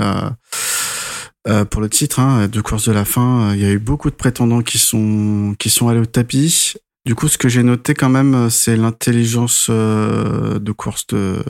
pour 1.70 1.82
le 1.82 1.90
titre 1.90 2.20
hein, 2.20 2.48
de 2.48 2.62
course 2.62 2.88
de 2.88 2.94
la 2.94 3.06
fin. 3.06 3.54
Il 3.54 3.62
y 3.62 3.66
a 3.66 3.72
eu 3.72 3.80
beaucoup 3.80 4.10
de 4.10 4.16
prétendants 4.16 4.62
qui 4.62 4.78
sont 4.78 5.56
qui 5.60 5.70
sont 5.70 5.90
allés 5.90 6.00
au 6.00 6.06
tapis. 6.06 6.74
Du 7.06 7.16
coup, 7.16 7.28
ce 7.28 7.38
que 7.38 7.50
j'ai 7.50 7.64
noté 7.64 7.94
quand 7.94 8.10
même, 8.10 8.50
c'est 8.50 8.78
l'intelligence 8.78 9.70
de 9.70 10.72
course 10.72 11.08
de 11.08 11.44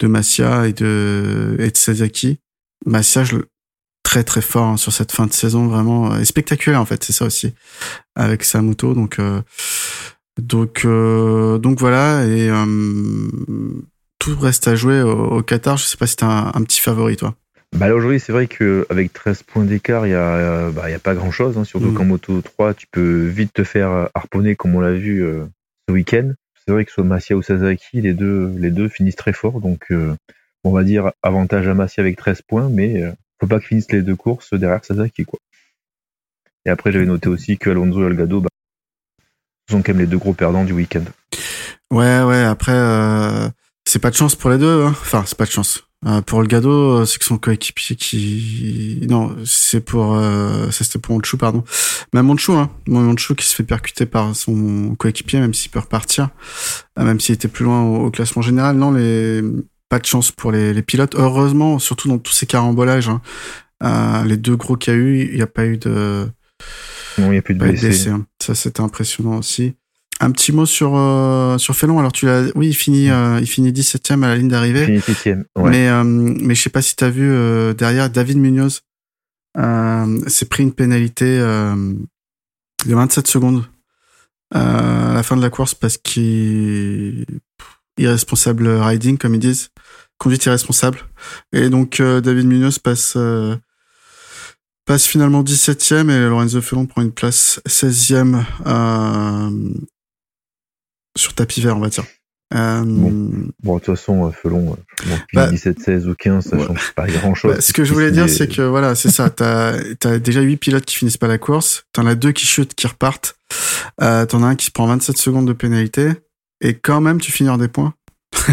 de 0.00 0.06
Massia 0.06 0.68
et 0.68 0.72
de 0.72 1.56
et 1.58 1.70
de 1.70 1.76
Sasaki. 1.76 2.38
Massia, 2.84 3.24
je, 3.24 3.36
très 4.06 4.22
très 4.22 4.40
fort 4.40 4.66
hein, 4.66 4.76
sur 4.76 4.92
cette 4.92 5.10
fin 5.10 5.26
de 5.26 5.32
saison 5.32 5.66
vraiment 5.66 6.12
euh, 6.12 6.20
et 6.20 6.24
spectaculaire 6.24 6.80
en 6.80 6.84
fait 6.84 7.02
c'est 7.02 7.12
ça 7.12 7.24
aussi 7.24 7.52
avec 8.14 8.44
sa 8.44 8.62
moto 8.62 8.94
donc 8.94 9.18
euh, 9.18 9.42
donc 10.40 10.84
euh, 10.84 11.58
donc 11.58 11.80
voilà 11.80 12.24
et 12.24 12.48
tout 14.20 14.38
reste 14.38 14.68
à 14.68 14.76
jouer 14.76 15.02
au, 15.02 15.42
Qatar. 15.42 15.76
Je 15.76 15.84
sais 15.84 15.96
pas 15.96 16.06
si 16.06 16.16
t'as 16.16 16.52
un, 16.54 16.62
petit 16.62 16.80
favori 16.80 17.16
toi. 17.16 17.34
Bah 17.76 17.92
aujourd'hui 17.92 18.20
c'est 18.20 18.30
vrai 18.30 18.46
que 18.46 18.86
avec 18.90 19.12
13 19.12 19.42
points 19.42 19.64
d'écart 19.64 20.06
il 20.06 20.10
y 20.10 20.14
a 20.14 20.70
bah, 20.70 20.88
y 20.88 20.94
a 20.94 21.00
pas 21.00 21.14
grand 21.16 21.32
chose 21.32 21.58
hein, 21.58 21.64
surtout 21.64 21.90
mm. 21.90 21.94
qu'en 21.94 22.04
moto 22.04 22.40
3 22.40 22.74
tu 22.74 22.86
peux 22.86 23.26
vite 23.26 23.54
te 23.54 23.64
faire 23.64 24.08
harponner 24.14 24.54
comme 24.54 24.76
on 24.76 24.80
l'a 24.80 24.92
vu 24.92 25.26
ce 25.88 25.92
week-end. 25.92 26.30
C'est 26.64 26.72
vrai 26.72 26.84
que 26.84 26.92
soit 26.92 27.02
Masia 27.02 27.36
ou 27.36 27.42
Sasaki 27.42 28.02
les 28.02 28.12
deux 28.12 28.52
les 28.56 28.70
deux 28.70 28.88
finissent 28.88 29.16
très 29.16 29.32
fort 29.32 29.60
donc 29.60 29.90
on 30.62 30.70
va 30.70 30.84
dire 30.84 31.10
avantage 31.24 31.66
à 31.66 31.74
Massy 31.74 31.98
avec 31.98 32.16
13 32.16 32.42
points, 32.42 32.68
mais 32.70 33.02
faut 33.40 33.46
pas 33.46 33.58
qu'ils 33.58 33.68
finissent 33.68 33.92
les 33.92 34.02
deux 34.02 34.16
courses 34.16 34.54
derrière 34.54 34.84
Sasaki 34.84 35.24
quoi. 35.24 35.38
Et 36.64 36.70
après 36.70 36.92
j'avais 36.92 37.06
noté 37.06 37.28
aussi 37.28 37.58
que 37.58 37.70
Alonso 37.70 38.02
et 38.02 38.06
Algado 38.06 38.40
bah, 38.40 38.48
sont 39.70 39.82
quand 39.82 39.92
même 39.92 40.00
les 40.00 40.06
deux 40.06 40.18
gros 40.18 40.34
perdants 40.34 40.64
du 40.64 40.72
week-end. 40.72 41.04
Ouais 41.92 42.22
ouais 42.22 42.44
après 42.44 42.72
euh, 42.72 43.48
c'est 43.84 44.00
pas 44.00 44.10
de 44.10 44.16
chance 44.16 44.34
pour 44.34 44.50
les 44.50 44.58
deux, 44.58 44.84
hein. 44.84 44.90
enfin 44.90 45.24
c'est 45.26 45.38
pas 45.38 45.44
de 45.44 45.50
chance. 45.50 45.86
Euh, 46.04 46.20
pour 46.20 46.40
le 46.40 46.46
Gado, 46.46 47.04
c'est 47.06 47.18
que 47.18 47.24
son 47.24 47.38
coéquipier 47.38 47.96
qui 47.96 49.06
non, 49.08 49.34
c'est 49.44 49.80
pour 49.80 50.14
euh, 50.14 50.70
ça 50.70 50.84
c'était 50.84 50.98
pour 50.98 51.14
Monchou 51.14 51.38
pardon. 51.38 51.64
Mais 52.12 52.22
Monchou 52.22 52.52
hein, 52.52 52.70
Monchou 52.86 53.34
qui 53.34 53.46
se 53.46 53.54
fait 53.54 53.64
percuter 53.64 54.06
par 54.06 54.36
son 54.36 54.94
coéquipier 54.96 55.40
même 55.40 55.54
s'il 55.54 55.70
peut 55.70 55.78
repartir, 55.78 56.28
euh, 56.98 57.04
même 57.04 57.18
s'il 57.18 57.34
était 57.34 57.48
plus 57.48 57.64
loin 57.64 57.82
au, 57.82 58.10
classement 58.10 58.42
général. 58.42 58.76
Non, 58.76 58.92
les 58.92 59.42
pas 59.96 60.00
de 60.00 60.06
chance 60.06 60.30
pour 60.30 60.52
les, 60.52 60.74
les 60.74 60.82
pilotes. 60.82 61.14
Heureusement, 61.14 61.78
surtout 61.78 62.08
dans 62.08 62.18
tous 62.18 62.32
ces 62.32 62.44
carambolages, 62.44 63.08
hein, 63.08 63.22
euh, 63.82 64.24
les 64.24 64.36
deux 64.36 64.54
gros 64.54 64.76
qu'il 64.76 64.92
y 64.92 64.96
a 64.96 64.98
eu, 64.98 65.20
il 65.22 65.36
n'y 65.36 65.42
a 65.42 65.46
pas 65.46 65.64
eu 65.64 65.78
de 65.78 66.28
non, 67.18 67.28
il 67.28 67.32
n'y 67.32 67.38
a 67.38 67.42
plus 67.42 67.54
de 67.54 67.60
blessés. 67.60 68.10
Hein. 68.10 68.26
Ça 68.42 68.54
c'était 68.54 68.82
impressionnant 68.82 69.38
aussi. 69.38 69.74
Un 70.20 70.30
petit 70.32 70.52
mot 70.52 70.66
sur 70.66 70.96
euh, 70.96 71.56
sur 71.56 71.74
Félon. 71.74 71.98
Alors 71.98 72.12
tu 72.12 72.26
l'as, 72.26 72.44
oui, 72.54 72.68
il 72.68 72.74
finit 72.74 73.10
euh, 73.10 73.38
il 73.40 73.46
finit 73.46 73.72
17e 73.72 74.22
à 74.22 74.28
la 74.28 74.36
ligne 74.36 74.48
d'arrivée. 74.48 74.86
Il 74.88 75.00
finit 75.00 75.16
7e. 75.16 75.44
Ouais. 75.56 75.70
Mais 75.70 75.88
euh, 75.88 76.04
mais 76.04 76.54
je 76.54 76.62
sais 76.62 76.70
pas 76.70 76.82
si 76.82 76.94
tu 76.94 77.04
as 77.04 77.10
vu 77.10 77.30
euh, 77.30 77.72
derrière 77.72 78.10
David 78.10 78.36
Munoz 78.36 78.82
s'est 80.26 80.44
pris 80.44 80.62
une 80.62 80.72
pénalité 80.74 81.38
de 81.38 81.96
27 82.84 83.26
secondes 83.26 83.64
à 84.54 85.12
la 85.14 85.22
fin 85.22 85.34
de 85.34 85.40
la 85.40 85.48
course 85.48 85.74
parce 85.74 85.96
qu'il 85.96 87.24
irresponsable 87.98 88.68
riding 88.68 89.18
comme 89.18 89.34
ils 89.34 89.40
disent, 89.40 89.70
conduite 90.18 90.44
irresponsable. 90.46 91.00
Et 91.52 91.68
donc 91.70 92.00
David 92.00 92.46
Munoz 92.46 92.78
passe 92.78 93.16
passe 94.84 95.06
finalement 95.06 95.42
17e 95.42 96.10
et 96.10 96.28
Lorenzo 96.28 96.60
Felon 96.60 96.86
prend 96.86 97.02
une 97.02 97.12
place 97.12 97.60
16e 97.66 98.44
sur 101.16 101.34
tapis 101.34 101.60
vert, 101.60 101.76
on 101.76 101.80
va 101.80 101.88
dire. 101.88 102.04
Euh... 102.54 102.82
Bon. 102.84 103.74
de 103.74 103.80
toute 103.80 103.96
façon, 103.96 104.26
euh, 104.26 104.30
Felon, 104.30 104.76
euh, 105.06 105.16
bah, 105.32 105.48
17, 105.50 105.80
16 105.80 106.08
ou 106.08 106.14
15, 106.14 106.44
ça 106.44 106.58
change 106.58 106.92
pas 106.94 107.06
grand 107.06 107.34
chose. 107.34 107.54
Bah, 107.54 107.60
ce 107.60 107.72
que 107.72 107.84
je 107.84 107.92
voulais 107.92 108.12
dire, 108.12 108.28
c'est 108.28 108.46
que 108.46 108.62
voilà, 108.62 108.94
c'est 108.94 109.10
ça. 109.10 109.30
T'as 109.30 109.74
as 110.04 110.18
déjà 110.18 110.42
8 110.42 110.56
pilotes 110.58 110.84
qui 110.84 110.96
finissent 110.96 111.16
pas 111.16 111.26
la 111.26 111.38
course. 111.38 111.84
T'en 111.92 112.06
as 112.06 112.14
deux 112.14 112.32
qui 112.32 112.46
chutent, 112.46 112.74
qui 112.74 112.86
repartent. 112.86 113.36
Euh, 114.00 114.26
T'en 114.26 114.42
as 114.42 114.46
un 114.46 114.56
qui 114.56 114.66
se 114.66 114.70
prend 114.70 114.86
27 114.86 115.16
secondes 115.16 115.48
de 115.48 115.52
pénalité. 115.52 116.10
Et 116.60 116.74
quand 116.74 117.00
même, 117.00 117.20
tu 117.20 117.32
finis 117.32 117.50
en 117.50 117.58
des 117.58 117.68
points. 117.68 117.94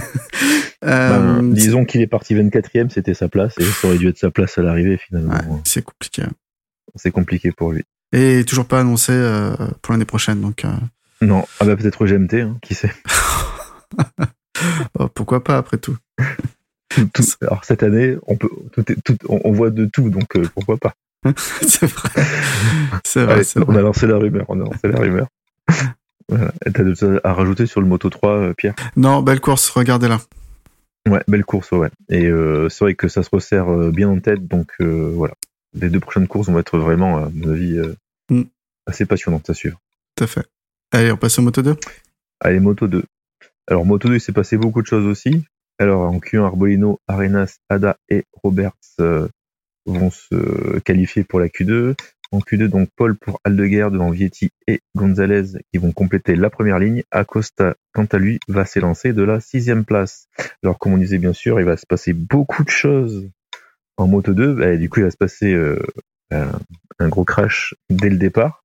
euh, 0.85 1.39
ben, 1.39 1.53
disons 1.53 1.85
qu'il 1.85 2.01
est 2.01 2.07
parti 2.07 2.35
24ème, 2.35 2.89
c'était 2.89 3.13
sa 3.13 3.27
place. 3.27 3.53
Et 3.59 3.63
ça 3.63 3.87
aurait 3.87 3.97
dû 3.97 4.07
être 4.07 4.17
sa 4.17 4.31
place 4.31 4.57
à 4.57 4.61
l'arrivée, 4.61 4.97
finalement. 4.97 5.33
Ouais, 5.33 5.61
c'est 5.63 5.83
compliqué. 5.83 6.23
C'est 6.95 7.11
compliqué 7.11 7.51
pour 7.51 7.71
lui. 7.71 7.83
Et 8.11 8.43
toujours 8.45 8.65
pas 8.65 8.81
annoncé 8.81 9.11
euh, 9.13 9.55
pour 9.81 9.93
l'année 9.93 10.05
prochaine, 10.05 10.41
donc. 10.41 10.65
Non, 11.21 11.45
ah 11.59 11.65
bah 11.65 11.75
peut-être 11.75 12.01
au 12.01 12.05
GMT, 12.05 12.33
hein, 12.41 12.57
qui 12.61 12.75
sait. 12.75 12.91
oh, 14.99 15.07
pourquoi 15.07 15.43
pas 15.43 15.57
après 15.57 15.77
tout. 15.77 15.97
tout, 17.13 17.23
Alors 17.41 17.63
cette 17.63 17.83
année, 17.83 18.17
on 18.27 18.35
peut, 18.35 18.49
tout, 18.71 18.83
tout, 18.83 19.17
on, 19.29 19.51
voit 19.51 19.69
de 19.69 19.85
tout, 19.85 20.09
donc 20.09 20.35
euh, 20.35 20.47
pourquoi 20.53 20.77
pas. 20.77 20.93
c'est 21.61 21.87
vrai. 21.87 22.11
Vrai, 23.15 23.43
on 23.67 23.75
a 23.75 23.81
lancé 23.81 24.05
la 24.07 24.17
rumeur. 24.17 24.45
On 24.49 24.59
a 24.59 24.65
lancé 24.65 24.87
la 24.87 24.99
rumeur. 24.99 25.27
Voilà. 26.35 26.51
T'as 26.73 26.83
de 26.83 26.93
choses 26.93 27.19
à 27.23 27.33
rajouter 27.33 27.65
sur 27.65 27.81
le 27.81 27.87
Moto 27.87 28.09
3, 28.09 28.29
euh, 28.31 28.53
Pierre? 28.53 28.75
Non, 28.95 29.21
belle 29.21 29.39
course. 29.39 29.69
Regardez 29.69 30.07
là. 30.07 30.19
Ouais, 31.07 31.21
belle 31.27 31.43
course, 31.43 31.71
ouais. 31.71 31.89
Et 32.09 32.27
euh, 32.27 32.69
c'est 32.69 32.85
vrai 32.85 32.95
que 32.95 33.07
ça 33.07 33.23
se 33.23 33.29
resserre 33.29 33.69
euh, 33.69 33.91
bien 33.91 34.09
en 34.09 34.19
tête, 34.19 34.47
donc 34.47 34.71
euh, 34.79 35.11
voilà. 35.13 35.33
Les 35.73 35.89
deux 35.89 35.99
prochaines 35.99 36.27
courses 36.27 36.49
vont 36.49 36.59
être 36.59 36.77
vraiment, 36.77 37.17
à 37.17 37.29
mon 37.33 37.51
avis, 37.51 37.81
mm. 38.29 38.43
assez 38.85 39.05
passionnantes 39.05 39.49
à 39.49 39.53
suivre. 39.53 39.81
Tout 40.15 40.23
à 40.23 40.27
fait. 40.27 40.47
Allez, 40.91 41.11
on 41.11 41.17
passe 41.17 41.39
au 41.39 41.41
Moto 41.41 41.61
2 41.63 41.75
Allez, 42.39 42.59
Moto 42.59 42.87
2. 42.87 43.03
Alors, 43.67 43.85
Moto 43.85 44.07
2, 44.07 44.15
il 44.15 44.21
s'est 44.21 44.31
passé 44.31 44.55
beaucoup 44.55 44.81
de 44.81 44.87
choses 44.87 45.07
aussi. 45.07 45.43
Alors, 45.79 46.03
en 46.03 46.19
Q1, 46.19 46.45
Arbolino, 46.45 46.99
Arenas, 47.07 47.57
Ada 47.69 47.97
et 48.07 48.25
Roberts 48.43 48.73
vont 49.87 50.11
se 50.11 50.79
qualifier 50.81 51.23
pour 51.23 51.39
la 51.39 51.47
Q2. 51.47 51.95
En 52.33 52.39
Q2, 52.39 52.67
donc, 52.67 52.89
Paul 52.95 53.15
pour 53.15 53.39
Aldeguer 53.43 53.89
devant 53.91 54.09
Vietti 54.09 54.49
et 54.65 54.79
Gonzalez 54.95 55.59
qui 55.71 55.77
vont 55.77 55.91
compléter 55.91 56.35
la 56.35 56.49
première 56.49 56.79
ligne. 56.79 57.03
Acosta, 57.11 57.75
quant 57.93 58.05
à 58.05 58.17
lui, 58.17 58.39
va 58.47 58.65
s'élancer 58.65 59.13
de 59.13 59.21
la 59.21 59.39
sixième 59.39 59.85
place. 59.85 60.27
Alors, 60.63 60.79
comme 60.79 60.93
on 60.93 60.97
disait, 60.97 61.19
bien 61.19 61.33
sûr, 61.33 61.59
il 61.59 61.65
va 61.67 61.77
se 61.77 61.85
passer 61.85 62.11
beaucoup 62.11 62.63
de 62.63 62.71
choses 62.71 63.29
en 63.97 64.07
Moto 64.07 64.33
2. 64.33 64.55
Bah, 64.55 64.75
du 64.77 64.89
coup, 64.89 65.01
il 65.01 65.03
va 65.03 65.11
se 65.11 65.17
passer 65.17 65.53
euh, 65.53 65.77
un, 66.31 67.07
gros 67.07 67.23
crash 67.23 67.75
dès 67.91 68.09
le 68.09 68.17
départ 68.17 68.63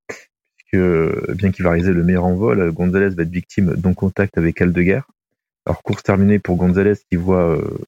que 0.73 1.35
bien 1.35 1.51
qu'il 1.51 1.63
va 1.63 1.73
réaliser 1.73 1.93
le 1.93 2.05
meilleur 2.05 2.25
envol, 2.25 2.73
Gonzalez 2.73 3.11
va 3.11 3.23
être 3.23 3.31
victime 3.31 3.75
d'un 3.75 3.93
contact 3.93 4.39
avec 4.39 4.63
Aldeguer. 4.63 5.01
Alors 5.67 5.83
course 5.83 6.03
terminée 6.03 6.39
pour 6.39 6.57
Gonzalez 6.57 6.95
qui 7.11 7.17
voit 7.17 7.55
euh, 7.57 7.79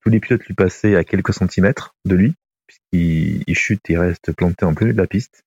tous 0.00 0.10
les 0.10 0.18
pilotes 0.18 0.44
lui 0.44 0.54
passer 0.54 0.96
à 0.96 1.04
quelques 1.04 1.34
centimètres 1.34 1.94
de 2.04 2.16
lui, 2.16 2.34
puisqu'il 2.66 3.54
chute 3.54 3.88
et 3.90 3.98
reste 3.98 4.32
planté 4.32 4.64
en 4.64 4.74
plein 4.74 4.86
milieu 4.86 4.96
de 4.96 5.02
la 5.02 5.06
piste. 5.06 5.44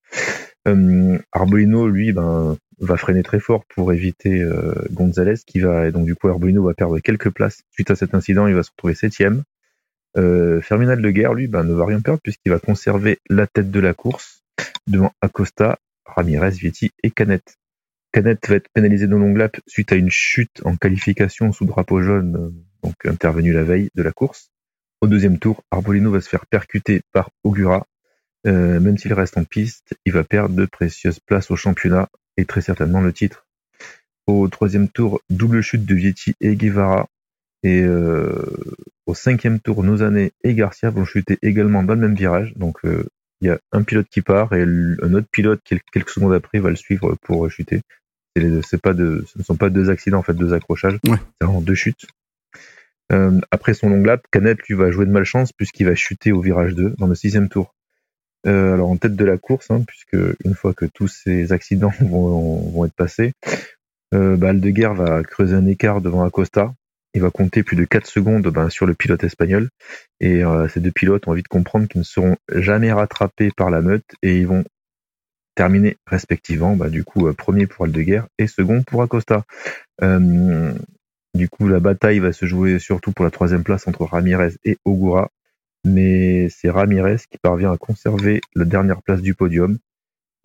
Euh, 0.68 1.18
Arbolino, 1.32 1.88
lui, 1.88 2.12
ben, 2.12 2.58
va 2.80 2.98
freiner 2.98 3.24
très 3.24 3.40
fort 3.40 3.64
pour 3.66 3.94
éviter 3.94 4.42
euh, 4.42 4.74
Gonzalez, 4.92 5.38
qui 5.46 5.60
va, 5.60 5.88
et 5.88 5.92
donc 5.92 6.06
du 6.06 6.16
coup 6.16 6.28
Arbolino 6.28 6.64
va 6.64 6.74
perdre 6.74 7.00
quelques 7.00 7.30
places. 7.30 7.64
Suite 7.72 7.92
à 7.92 7.96
cet 7.96 8.14
incident, 8.14 8.48
il 8.48 8.56
va 8.56 8.64
se 8.64 8.72
retrouver 8.72 8.94
septième. 8.94 9.44
Euh, 10.18 10.62
Ferminal 10.62 11.02
de 11.02 11.10
Guerre, 11.10 11.34
lui, 11.34 11.48
ben, 11.48 11.64
ne 11.64 11.74
va 11.74 11.86
rien 11.86 12.02
perdre 12.02 12.20
puisqu'il 12.22 12.50
va 12.50 12.60
conserver 12.60 13.20
la 13.30 13.48
tête 13.48 13.72
de 13.72 13.80
la 13.80 13.94
course 13.94 14.42
devant 14.88 15.12
Acosta 15.22 15.78
Ramirez, 16.06 16.52
Vietti 16.52 16.92
et 17.04 17.12
Canet. 17.12 17.58
Canet 18.12 18.48
va 18.48 18.56
être 18.56 18.70
pénalisé 18.74 19.08
de 19.08 19.16
longue 19.16 19.38
lap 19.38 19.58
suite 19.68 19.92
à 19.92 19.96
une 19.96 20.10
chute 20.10 20.62
en 20.66 20.76
qualification 20.76 21.52
sous 21.52 21.66
drapeau 21.66 22.02
jaune, 22.02 22.36
euh, 22.36 22.50
donc 22.84 22.96
intervenu 23.06 23.54
la 23.54 23.64
veille 23.64 23.90
de 23.96 24.04
la 24.04 24.12
course. 24.12 24.50
Au 25.00 25.08
deuxième 25.08 25.38
tour, 25.38 25.64
Arbolino 25.70 26.10
va 26.12 26.22
se 26.22 26.30
faire 26.30 26.48
percuter 26.48 27.02
par 27.12 27.30
Ogura. 27.44 27.86
Euh, 28.48 28.80
même 28.80 28.98
s'il 28.98 29.14
reste 29.14 29.38
en 29.38 29.44
piste, 29.44 29.96
il 30.06 30.14
va 30.14 30.24
perdre 30.24 30.56
de 30.56 30.66
précieuses 30.66 31.20
places 31.20 31.52
au 31.52 31.56
championnat 31.56 32.10
et 32.38 32.46
très 32.46 32.62
certainement 32.62 33.02
le 33.02 33.14
titre. 33.14 33.46
Au 34.26 34.48
troisième 34.48 34.90
tour, 34.90 35.22
double 35.30 35.62
chute 35.62 35.86
de 35.86 35.96
Vietti 35.96 36.34
et 36.42 36.56
Guevara. 36.56 37.08
Et 37.64 37.82
euh, 37.82 38.44
au 39.06 39.14
cinquième 39.14 39.60
tour, 39.60 39.84
Nozane 39.84 40.30
et 40.44 40.54
Garcia 40.54 40.90
vont 40.90 41.06
chuter 41.06 41.38
également 41.42 41.84
dans 41.84 41.94
le 41.94 42.00
même 42.00 42.16
virage. 42.16 42.54
Donc 42.56 42.84
euh, 42.86 43.06
il 43.42 43.48
y 43.48 43.52
a 43.52 43.60
un 43.72 43.84
pilote 43.84 44.08
qui 44.10 44.22
part 44.22 44.54
et 44.54 44.64
un 44.64 45.14
autre 45.14 45.28
pilote 45.32 45.62
quelques 45.64 46.10
secondes 46.10 46.34
après 46.34 46.60
va 46.60 46.70
le 46.70 46.76
suivre 46.76 47.16
pour 47.22 47.50
chuter. 47.52 47.82
C'est 48.36 48.82
pas 48.82 48.94
de, 48.94 49.26
ce 49.28 49.40
ne 49.40 49.44
sont 49.44 49.56
pas 49.56 49.70
deux 49.70 49.90
accidents 49.90 50.20
en 50.20 50.24
fait, 50.24 50.34
deux 50.34 50.54
accrochages. 50.54 51.00
Ouais. 51.08 51.18
C'est 51.40 51.46
vraiment 51.46 51.62
deux 51.62 51.76
chutes. 51.76 52.08
Euh, 53.12 53.40
après 53.52 53.74
son 53.74 53.90
long 53.90 54.04
lap, 54.04 54.26
Canet 54.32 54.60
lui 54.68 54.76
va 54.76 54.92
jouer 54.92 55.06
de 55.06 55.12
malchance 55.12 55.54
puisqu'il 55.54 55.86
va 55.86 55.96
chuter 55.96 56.32
au 56.32 56.42
virage 56.42 56.76
2 56.76 56.96
dans 56.98 57.08
le 57.08 57.16
sixième 57.16 57.50
tour. 57.50 57.74
Euh, 58.46 58.74
alors 58.74 58.90
en 58.90 58.98
tête 58.98 59.16
de 59.16 59.26
la 59.26 59.38
course, 59.38 59.72
hein, 59.72 59.84
puisque 59.86 60.18
une 60.46 60.54
fois 60.54 60.74
que 60.74 60.86
tous 60.86 61.08
ces 61.08 61.52
accidents 61.52 61.94
vont, 62.02 62.86
être 62.86 62.94
passés, 62.94 63.34
euh, 64.14 64.38
bah, 64.38 64.50
Aldeguer 64.50 64.92
va 64.94 65.24
creuser 65.24 65.56
un 65.56 65.66
écart 65.66 66.02
devant 66.02 66.24
Acosta 66.24 66.74
il 67.18 67.22
va 67.22 67.32
compter 67.32 67.64
plus 67.64 67.76
de 67.76 67.84
4 67.84 68.06
secondes 68.06 68.48
ben, 68.48 68.70
sur 68.70 68.86
le 68.86 68.94
pilote 68.94 69.24
espagnol. 69.24 69.70
Et 70.20 70.44
euh, 70.44 70.68
ces 70.68 70.80
deux 70.80 70.92
pilotes 70.92 71.28
ont 71.28 71.32
envie 71.32 71.42
de 71.42 71.48
comprendre 71.48 71.88
qu'ils 71.88 72.00
ne 72.00 72.06
seront 72.06 72.38
jamais 72.54 72.94
rattrapés 72.94 73.50
par 73.56 73.70
la 73.72 73.82
meute 73.82 74.06
et 74.22 74.38
ils 74.38 74.48
vont 74.48 74.64
terminer 75.56 75.98
respectivement, 76.06 76.76
bah, 76.76 76.90
du 76.90 77.04
coup, 77.04 77.34
premier 77.34 77.66
pour 77.66 77.86
Aldeguer 77.86 78.22
et 78.38 78.46
second 78.46 78.84
pour 78.84 79.02
Acosta. 79.02 79.46
Du 81.38 81.50
coup, 81.50 81.68
la 81.68 81.80
bataille 81.80 82.20
va 82.20 82.34
se 82.34 82.46
jouer 82.46 82.80
surtout 82.80 83.12
pour 83.12 83.26
la 83.26 83.32
troisième 83.32 83.64
place 83.64 83.88
entre 83.88 84.04
Ramirez 84.06 84.54
et 84.66 84.78
Ogura. 84.86 85.30
Mais 85.86 86.50
c'est 86.50 86.70
Ramirez 86.70 87.18
qui 87.30 87.38
parvient 87.38 87.72
à 87.72 87.78
conserver 87.78 88.42
la 88.56 88.66
dernière 88.66 89.02
place 89.02 89.22
du 89.22 89.34
podium. 89.34 89.78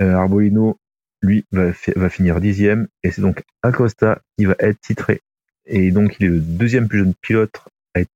Euh, 0.00 0.14
Arbolino, 0.14 0.78
lui, 1.22 1.44
va, 1.50 1.72
finir 2.08 2.40
dixième. 2.40 2.86
Et 3.02 3.10
c'est 3.10 3.22
donc 3.22 3.42
Acosta 3.62 4.20
qui 4.36 4.44
va 4.44 4.54
être 4.60 4.80
titré 4.80 5.20
et 5.66 5.90
donc 5.90 6.16
il 6.18 6.26
est 6.26 6.30
le 6.30 6.40
deuxième 6.40 6.88
plus 6.88 6.98
jeune 6.98 7.14
pilote 7.20 7.62
à 7.94 8.00
être, 8.00 8.10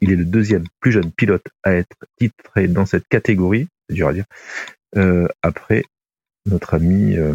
le 0.00 0.24
deuxième 0.24 0.64
plus 0.80 0.92
jeune 0.92 1.12
pilote 1.12 1.46
à 1.62 1.74
être 1.74 1.96
titré 2.18 2.68
dans 2.68 2.86
cette 2.86 3.06
catégorie, 3.08 3.68
c'est 3.88 3.94
dur 3.94 4.08
à 4.08 4.14
dire, 4.14 4.24
euh, 4.96 5.28
après 5.42 5.84
notre 6.46 6.74
ami 6.74 7.16
euh, 7.16 7.34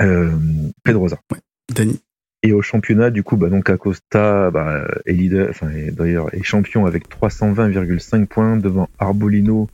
euh, 0.00 0.36
Pedrosa. 0.82 1.18
Et 2.44 2.52
au 2.52 2.60
championnat, 2.60 3.10
du 3.10 3.22
coup, 3.22 3.38
bah, 3.38 3.48
donc 3.48 3.70
Acosta 3.70 4.50
bah, 4.50 4.86
est 5.06 5.14
leader, 5.14 5.48
enfin 5.48 5.70
d'ailleurs 5.92 6.32
est 6.34 6.42
champion 6.42 6.84
avec 6.84 7.08
320,5 7.08 8.26
points 8.26 8.58
devant 8.58 8.90
Arbolino 8.98 9.70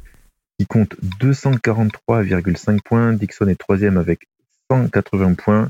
qui 0.56 0.66
compte 0.66 0.94
243,5 1.20 2.78
points. 2.84 3.12
Dixon 3.12 3.48
est 3.48 3.56
troisième 3.56 3.96
avec 3.96 4.20
180 4.70 5.34
points 5.34 5.68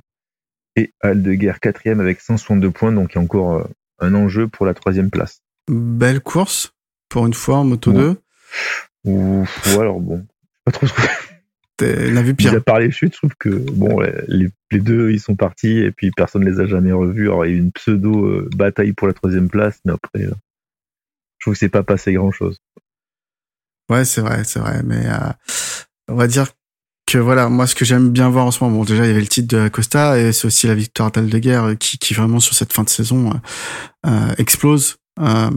et 0.76 0.92
Aldeguer 1.00 1.54
quatrième 1.58 2.00
avec 2.00 2.20
162 2.20 2.70
points, 2.70 2.92
donc 2.92 3.12
il 3.12 3.16
y 3.16 3.18
a 3.18 3.22
encore 3.22 3.54
euh, 3.54 3.64
un 3.98 4.14
enjeu 4.14 4.46
pour 4.46 4.66
la 4.66 4.74
troisième 4.74 5.08
place. 5.08 5.40
belle 5.68 6.20
course 6.20 6.74
pour 7.08 7.26
une 7.26 7.34
fois 7.34 7.58
en 7.58 7.64
Moto 7.64 7.92
2. 7.92 8.16
Ou, 9.04 9.46
alors 9.78 10.00
bon, 10.00 10.26
pas 10.66 10.72
trop 10.72 10.86
Pire. 12.36 12.54
À 12.54 12.60
part 12.60 12.80
les 12.80 12.90
chutes, 12.90 13.14
je 13.14 13.18
trouve 13.18 13.34
que 13.38 13.48
bon, 13.48 14.00
les, 14.28 14.50
deux 14.72 15.10
ils 15.10 15.20
sont 15.20 15.36
partis 15.36 15.78
et 15.78 15.90
puis 15.90 16.10
personne 16.10 16.44
les 16.44 16.60
a 16.60 16.66
jamais 16.66 16.92
revus. 16.92 17.28
Alors 17.28 17.46
il 17.46 17.52
y 17.52 17.54
a 17.54 17.56
eu 17.56 17.60
une 17.60 17.72
pseudo 17.72 18.26
euh, 18.26 18.48
bataille 18.54 18.92
pour 18.92 19.08
la 19.08 19.14
troisième 19.14 19.48
place, 19.48 19.78
mais 19.84 19.92
après, 19.92 20.24
euh, 20.24 20.34
je 21.38 21.44
trouve 21.44 21.54
que 21.54 21.58
c'est 21.58 21.68
pas 21.68 21.82
passé 21.82 22.12
grand 22.12 22.32
chose. 22.32 22.58
Ouais, 23.88 24.04
c'est 24.04 24.20
vrai, 24.20 24.44
c'est 24.44 24.60
vrai, 24.60 24.82
mais 24.84 25.06
euh, 25.06 25.32
on 26.08 26.14
va 26.14 26.26
dire 26.26 26.48
que 27.06 27.18
voilà, 27.18 27.48
moi 27.48 27.66
ce 27.66 27.74
que 27.74 27.84
j'aime 27.84 28.10
bien 28.10 28.28
voir 28.28 28.46
en 28.46 28.50
ce 28.52 28.62
moment, 28.62 28.78
bon 28.78 28.84
déjà 28.84 29.04
il 29.04 29.08
y 29.08 29.10
avait 29.10 29.20
le 29.20 29.26
titre 29.26 29.56
de 29.56 29.68
Costa 29.68 30.18
et 30.18 30.32
c'est 30.32 30.46
aussi 30.46 30.68
la 30.68 30.76
victoire 30.76 31.10
d'Aldeguer 31.10 31.74
qui, 31.80 31.98
qui 31.98 32.14
vraiment 32.14 32.38
sur 32.38 32.54
cette 32.54 32.72
fin 32.72 32.84
de 32.84 32.88
saison 32.88 33.32
explose. 34.38 34.99
Euh, 35.18 35.50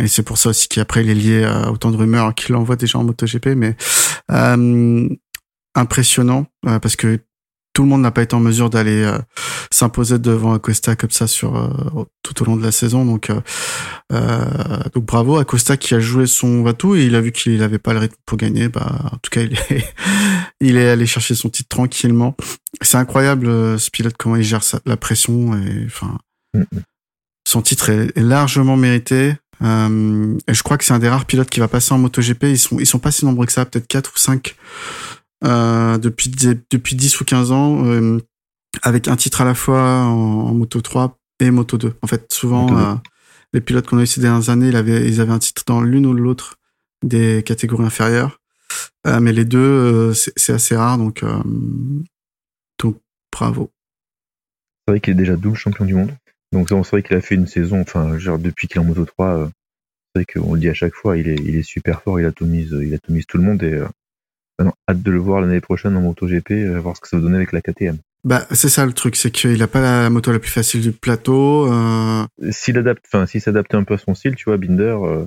et 0.00 0.08
c'est 0.08 0.22
pour 0.22 0.36
ça 0.36 0.50
aussi 0.50 0.68
qu'après 0.68 1.02
il 1.02 1.10
est 1.10 1.14
lié 1.14 1.44
à 1.44 1.70
autant 1.70 1.90
de 1.90 1.96
rumeurs 1.96 2.34
qu'il 2.34 2.54
envoie 2.54 2.76
déjà 2.76 2.98
en 2.98 3.04
MotoGP, 3.04 3.48
mais 3.56 3.76
euh, 4.30 5.08
impressionnant 5.74 6.46
euh, 6.66 6.78
parce 6.78 6.96
que 6.96 7.20
tout 7.74 7.84
le 7.84 7.88
monde 7.88 8.02
n'a 8.02 8.10
pas 8.10 8.22
été 8.22 8.34
en 8.34 8.40
mesure 8.40 8.68
d'aller 8.68 9.02
euh, 9.02 9.18
s'imposer 9.70 10.18
devant 10.18 10.52
Acosta 10.52 10.94
comme 10.94 11.10
ça 11.10 11.26
sur 11.26 11.56
euh, 11.56 12.04
tout 12.22 12.42
au 12.42 12.44
long 12.44 12.56
de 12.56 12.62
la 12.62 12.72
saison. 12.72 13.06
Donc, 13.06 13.30
donc 14.10 15.04
bravo 15.06 15.38
Acosta 15.38 15.78
qui 15.78 15.94
a 15.94 16.00
joué 16.00 16.26
son 16.26 16.62
Vatou 16.62 16.96
et 16.96 17.04
il 17.04 17.14
a 17.14 17.22
vu 17.22 17.32
qu'il 17.32 17.56
n'avait 17.56 17.78
pas 17.78 17.94
le 17.94 18.00
rythme 18.00 18.16
pour 18.26 18.36
gagner. 18.36 18.68
Bah, 18.68 19.10
en 19.10 19.16
tout 19.16 19.30
cas, 19.30 19.40
il 19.40 19.54
est, 19.54 19.94
il 20.60 20.76
est 20.76 20.90
allé 20.90 21.06
chercher 21.06 21.34
son 21.34 21.48
titre 21.48 21.70
tranquillement. 21.70 22.36
C'est 22.82 22.98
incroyable 22.98 23.46
ce 23.78 23.90
pilote 23.90 24.16
comment 24.18 24.36
il 24.36 24.42
gère 24.42 24.62
la 24.84 24.98
pression 24.98 25.56
et 25.56 25.86
enfin. 25.86 26.18
Mm, 26.52 26.64
son 27.52 27.62
titre 27.62 27.90
est, 27.90 28.18
largement 28.18 28.76
mérité. 28.76 29.34
Euh, 29.62 30.36
et 30.48 30.54
je 30.54 30.62
crois 30.62 30.78
que 30.78 30.84
c'est 30.84 30.94
un 30.94 30.98
des 30.98 31.08
rares 31.08 31.26
pilotes 31.26 31.50
qui 31.50 31.60
va 31.60 31.68
passer 31.68 31.92
en 31.92 31.98
MotoGP. 31.98 32.44
Ils 32.44 32.58
sont, 32.58 32.78
ils 32.80 32.86
sont 32.86 32.98
pas 32.98 33.10
si 33.10 33.24
nombreux 33.24 33.46
que 33.46 33.52
ça, 33.52 33.64
peut-être 33.66 33.86
4 33.86 34.12
ou 34.14 34.18
5 34.18 34.56
euh, 35.44 35.98
depuis, 35.98 36.30
depuis 36.70 36.96
10 36.96 37.20
ou 37.20 37.24
15 37.24 37.52
ans, 37.52 37.84
euh, 37.84 38.18
avec 38.82 39.06
un 39.06 39.16
titre 39.16 39.42
à 39.42 39.44
la 39.44 39.54
fois 39.54 39.82
en, 39.82 40.54
Moto 40.54 40.80
3 40.80 41.18
et 41.40 41.50
Moto 41.50 41.76
2. 41.76 41.94
En 42.00 42.06
fait, 42.06 42.32
souvent, 42.32 42.76
euh, 42.76 42.94
les 43.52 43.60
pilotes 43.60 43.86
qu'on 43.86 43.98
a 43.98 44.02
eu 44.02 44.06
ces 44.06 44.22
dernières 44.22 44.48
années, 44.48 44.68
ils 44.68 44.76
avaient, 44.76 45.06
ils 45.06 45.20
avaient 45.20 45.32
un 45.32 45.38
titre 45.38 45.62
dans 45.66 45.82
l'une 45.82 46.06
ou 46.06 46.14
l'autre 46.14 46.56
des 47.04 47.42
catégories 47.44 47.84
inférieures. 47.84 48.40
Euh, 49.06 49.20
mais 49.20 49.32
les 49.32 49.44
deux, 49.44 50.14
c'est 50.14 50.54
assez 50.54 50.74
rare, 50.74 50.96
donc, 50.96 51.22
donc 52.80 52.96
bravo. 53.30 53.70
C'est 54.86 54.92
vrai 54.92 55.00
qu'il 55.00 55.12
est 55.12 55.16
déjà 55.16 55.36
double 55.36 55.56
champion 55.56 55.84
du 55.84 55.94
monde. 55.94 56.12
Donc 56.52 56.68
c'est 56.68 56.90
vrai 56.90 57.02
qu'il 57.02 57.16
a 57.16 57.20
fait 57.20 57.34
une 57.34 57.46
saison, 57.46 57.80
enfin 57.80 58.18
genre 58.18 58.38
depuis 58.38 58.68
qu'il 58.68 58.76
est 58.76 58.84
en 58.84 58.86
Moto 58.86 59.04
3, 59.04 59.26
euh, 59.26 59.46
c'est 60.14 60.22
vrai 60.22 60.26
qu'on 60.26 60.54
le 60.54 60.60
dit 60.60 60.68
à 60.68 60.74
chaque 60.74 60.94
fois, 60.94 61.16
il 61.16 61.28
est, 61.28 61.36
il 61.36 61.56
est 61.56 61.62
super 61.62 62.02
fort, 62.02 62.20
il 62.20 62.26
a 62.26 62.32
tout 62.32 62.44
mis, 62.44 62.68
il 62.68 62.94
a 62.94 62.98
tout 62.98 63.38
le 63.38 63.42
monde 63.42 63.62
et 63.62 63.72
euh, 63.72 63.86
maintenant 64.58 64.74
hâte 64.88 65.02
de 65.02 65.10
le 65.10 65.18
voir 65.18 65.40
l'année 65.40 65.60
prochaine 65.60 65.96
en 65.96 66.02
Moto 66.02 66.26
GP, 66.26 66.50
euh, 66.50 66.80
voir 66.80 66.96
ce 66.96 67.00
que 67.00 67.08
ça 67.08 67.16
va 67.16 67.22
donner 67.22 67.36
avec 67.36 67.52
la 67.52 67.62
KTM. 67.62 67.96
Bah 68.24 68.46
c'est 68.50 68.68
ça 68.68 68.84
le 68.84 68.92
truc, 68.92 69.16
c'est 69.16 69.30
qu'il 69.30 69.60
a 69.62 69.66
pas 69.66 69.80
la 69.80 70.10
moto 70.10 70.30
la 70.30 70.38
plus 70.38 70.50
facile 70.50 70.80
du 70.80 70.92
plateau. 70.92 71.66
Euh... 71.72 72.24
S'il 72.50 72.78
adapte, 72.78 73.04
enfin 73.06 73.26
s'il 73.26 73.40
s'adapte 73.40 73.74
un 73.74 73.82
peu 73.82 73.94
à 73.94 73.98
son 73.98 74.14
style, 74.14 74.36
tu 74.36 74.44
vois, 74.44 74.58
Binder, 74.58 74.96
euh, 75.02 75.26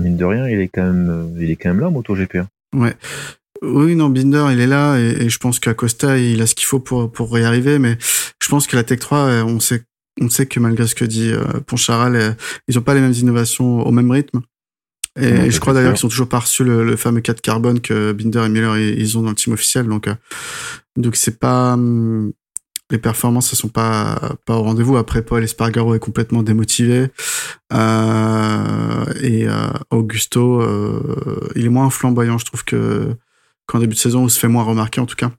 mine 0.00 0.16
de 0.16 0.24
rien, 0.24 0.48
il 0.48 0.60
est 0.60 0.68
quand 0.68 0.84
même, 0.84 1.34
il 1.40 1.50
est 1.50 1.56
quand 1.56 1.70
même 1.70 1.80
là 1.80 1.88
en 1.88 1.90
Moto 1.90 2.14
GP. 2.14 2.36
Hein. 2.36 2.48
Ouais. 2.76 2.94
Oui, 3.62 3.96
non, 3.96 4.10
Binder, 4.10 4.46
il 4.52 4.60
est 4.60 4.66
là 4.66 4.98
et, 4.98 5.24
et 5.24 5.28
je 5.28 5.38
pense 5.38 5.58
qu'Acosta, 5.58 6.18
il 6.18 6.40
a 6.40 6.46
ce 6.46 6.54
qu'il 6.54 6.66
faut 6.66 6.80
pour 6.80 7.10
pour 7.10 7.36
y 7.38 7.42
arriver, 7.42 7.78
mais 7.78 7.96
je 8.42 8.48
pense 8.48 8.66
que 8.66 8.76
la 8.76 8.84
Tech 8.84 9.00
3, 9.00 9.44
on 9.44 9.58
sait 9.58 9.82
on 10.20 10.28
sait 10.28 10.46
que 10.46 10.60
malgré 10.60 10.86
ce 10.86 10.94
que 10.94 11.04
dit 11.04 11.32
euh, 11.32 11.44
Poncharal, 11.66 12.16
euh, 12.16 12.32
ils 12.68 12.78
ont 12.78 12.82
pas 12.82 12.94
les 12.94 13.00
mêmes 13.00 13.12
innovations 13.12 13.86
au 13.86 13.90
même 13.90 14.10
rythme. 14.10 14.42
Et 15.16 15.50
je 15.50 15.60
crois 15.60 15.74
d'ailleurs 15.74 15.94
qu'ils 15.94 16.06
ont 16.06 16.08
toujours 16.08 16.28
pas 16.28 16.38
reçu 16.38 16.62
le, 16.62 16.96
fameux 16.96 17.20
4 17.20 17.40
carbone 17.40 17.80
que 17.80 18.12
Binder 18.12 18.44
et 18.46 18.48
Miller 18.48 18.78
ils 18.78 19.18
ont 19.18 19.22
dans 19.22 19.30
le 19.30 19.34
team 19.34 19.52
officiel. 19.52 19.86
Donc, 19.86 20.06
euh, 20.06 20.14
donc 20.96 21.16
c'est 21.16 21.38
pas 21.38 21.74
hum, 21.74 22.32
les 22.90 22.98
performances, 22.98 23.52
elles 23.52 23.58
sont 23.58 23.68
pas 23.68 24.36
pas 24.46 24.56
au 24.56 24.62
rendez-vous. 24.62 24.96
Après, 24.96 25.22
Paul 25.22 25.42
Espargaro 25.42 25.94
est 25.94 25.98
complètement 25.98 26.42
démotivé 26.42 27.08
euh, 27.72 29.04
et 29.20 29.46
Augusto, 29.90 30.62
il 31.56 31.66
est 31.66 31.70
moins 31.70 31.90
flamboyant, 31.90 32.38
je 32.38 32.44
trouve 32.44 32.64
que 32.64 33.08
qu'en 33.66 33.80
début 33.80 33.94
de 33.94 34.00
saison, 34.00 34.26
il 34.26 34.30
se 34.30 34.38
fait 34.38 34.48
moins 34.48 34.64
remarquer 34.64 35.00
en 35.00 35.06
tout 35.06 35.16
cas. 35.16 35.32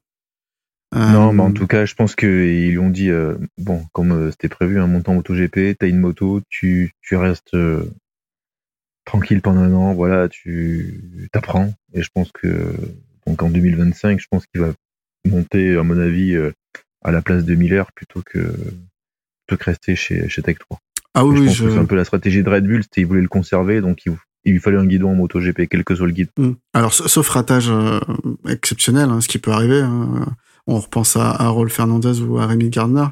Non, 0.94 1.32
mais 1.32 1.42
en 1.42 1.50
euh, 1.50 1.54
tout 1.54 1.68
cas, 1.68 1.86
je 1.86 1.96
pense 1.96 2.16
qu'ils 2.16 2.72
lui 2.72 2.78
ont 2.78 2.90
dit, 2.90 3.10
euh, 3.10 3.36
bon, 3.58 3.86
comme 3.94 4.12
euh, 4.12 4.32
c'était 4.32 4.50
prévu, 4.50 4.80
un 4.80 4.88
montant 4.88 5.14
MotoGP, 5.14 5.78
t'as 5.80 5.88
une 5.88 6.00
moto, 6.00 6.42
tu, 6.50 6.94
tu 7.02 7.16
restes 7.16 7.56
tranquille 9.06 9.42
pendant 9.42 9.62
un 9.62 9.74
an, 9.74 9.94
voilà, 9.94 10.28
tu 10.28 11.30
t'apprends. 11.32 11.74
Et 11.94 12.04
je 12.04 12.10
pense 12.14 12.32
que, 12.34 12.74
donc 13.26 13.42
en 13.42 13.50
2025, 13.50 14.20
je 14.20 14.28
pense 14.30 14.46
qu'il 14.48 14.62
va 14.62 14.74
monter, 15.26 15.78
à 15.78 15.84
mon 15.84 15.98
avis, 15.98 16.38
à 17.04 17.12
la 17.12 17.22
place 17.22 17.46
de 17.46 17.56
Miller 17.56 17.92
plutôt 17.94 18.22
que, 18.26 18.40
plutôt 19.48 19.58
que 19.58 19.64
rester 19.64 19.96
chez, 19.96 20.28
chez 20.28 20.42
Tech 20.42 20.58
3. 20.60 20.78
Ah 21.14 21.26
oui, 21.26 21.50
je 21.50 21.70
c'est 21.70 21.78
un 21.78 21.86
peu 21.86 21.96
la 21.96 22.06
stratégie 22.06 22.42
de 22.42 22.50
Red 22.50 22.66
Bull, 22.66 22.84
c'était 22.84 23.02
ils 23.02 23.08
voulaient 23.08 23.22
le 23.22 23.28
conserver, 23.28 23.82
donc 23.82 24.06
il, 24.06 24.14
il 24.46 24.54
lui 24.54 24.60
fallait 24.60 24.78
un 24.78 24.86
guidon 24.86 25.12
en 25.12 25.16
MotoGP, 25.16 25.68
quel 25.70 25.84
que 25.86 25.96
soit 25.96 26.08
le 26.08 26.14
guide. 26.14 26.30
Hmm. 26.38 26.54
Alors, 26.74 26.94
sauf 26.94 27.30
ratage 27.30 27.72
exceptionnel, 28.48 29.10
hein, 29.10 29.22
ce 29.22 29.30
qui 29.30 29.40
peut 29.40 29.52
arriver. 29.52 29.80
Hein 29.80 30.36
on 30.68 30.80
repense 30.80 31.16
à, 31.16 31.32
à 31.32 31.48
Rolf 31.50 31.74
Fernandez 31.74 32.22
ou 32.22 32.38
à 32.38 32.48
Rémi 32.48 32.70
Gardner. 32.70 33.08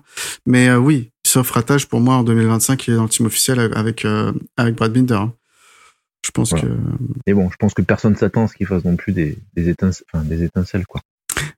Mais 0.45 0.69
euh, 0.69 0.77
oui, 0.77 1.11
sauf 1.25 1.49
ratage, 1.51 1.87
pour 1.87 1.99
moi, 1.99 2.15
en 2.15 2.23
2025, 2.23 2.87
il 2.87 2.93
est 2.93 2.97
dans 2.97 3.03
le 3.03 3.09
team 3.09 3.25
officiel 3.25 3.59
avec, 3.75 4.05
euh, 4.05 4.33
avec 4.57 4.75
Brad 4.75 4.93
Binder. 4.93 5.15
Hein. 5.15 5.33
Je 6.25 6.31
pense 6.31 6.51
que. 6.53 6.67
Et 7.27 7.33
bon, 7.33 7.49
je 7.49 7.55
pense 7.57 7.73
que 7.73 7.81
personne 7.81 8.15
s'attend 8.15 8.43
à 8.43 8.47
ce 8.47 8.53
qu'il 8.53 8.67
fasse 8.67 8.83
non 8.83 8.95
plus 8.95 9.13
des, 9.13 9.37
des, 9.55 9.69
étincelles, 9.69 10.05
enfin, 10.13 10.25
des 10.25 10.43
étincelles, 10.43 10.85
quoi. 10.85 11.01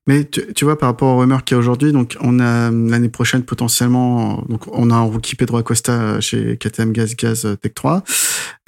Mais 0.08 0.26
tu, 0.26 0.66
vois, 0.66 0.80
par 0.80 0.90
rapport 0.90 1.16
aux 1.16 1.20
rumeurs 1.20 1.44
qu'il 1.44 1.54
y 1.54 1.58
a 1.58 1.60
aujourd'hui, 1.60 1.92
donc 1.92 2.18
on 2.22 2.40
a 2.40 2.72
l'année 2.72 3.10
prochaine 3.10 3.44
potentiellement, 3.44 4.44
donc 4.50 4.68
on 4.76 4.90
a 4.90 4.96
un 4.96 5.02
rookie 5.02 5.36
Pedro 5.36 5.58
Acosta 5.58 6.20
chez 6.20 6.58
KTM 6.58 6.92
Gaz 6.92 7.16
Gaz 7.16 7.48
Tech 7.62 7.74
3, 7.76 8.04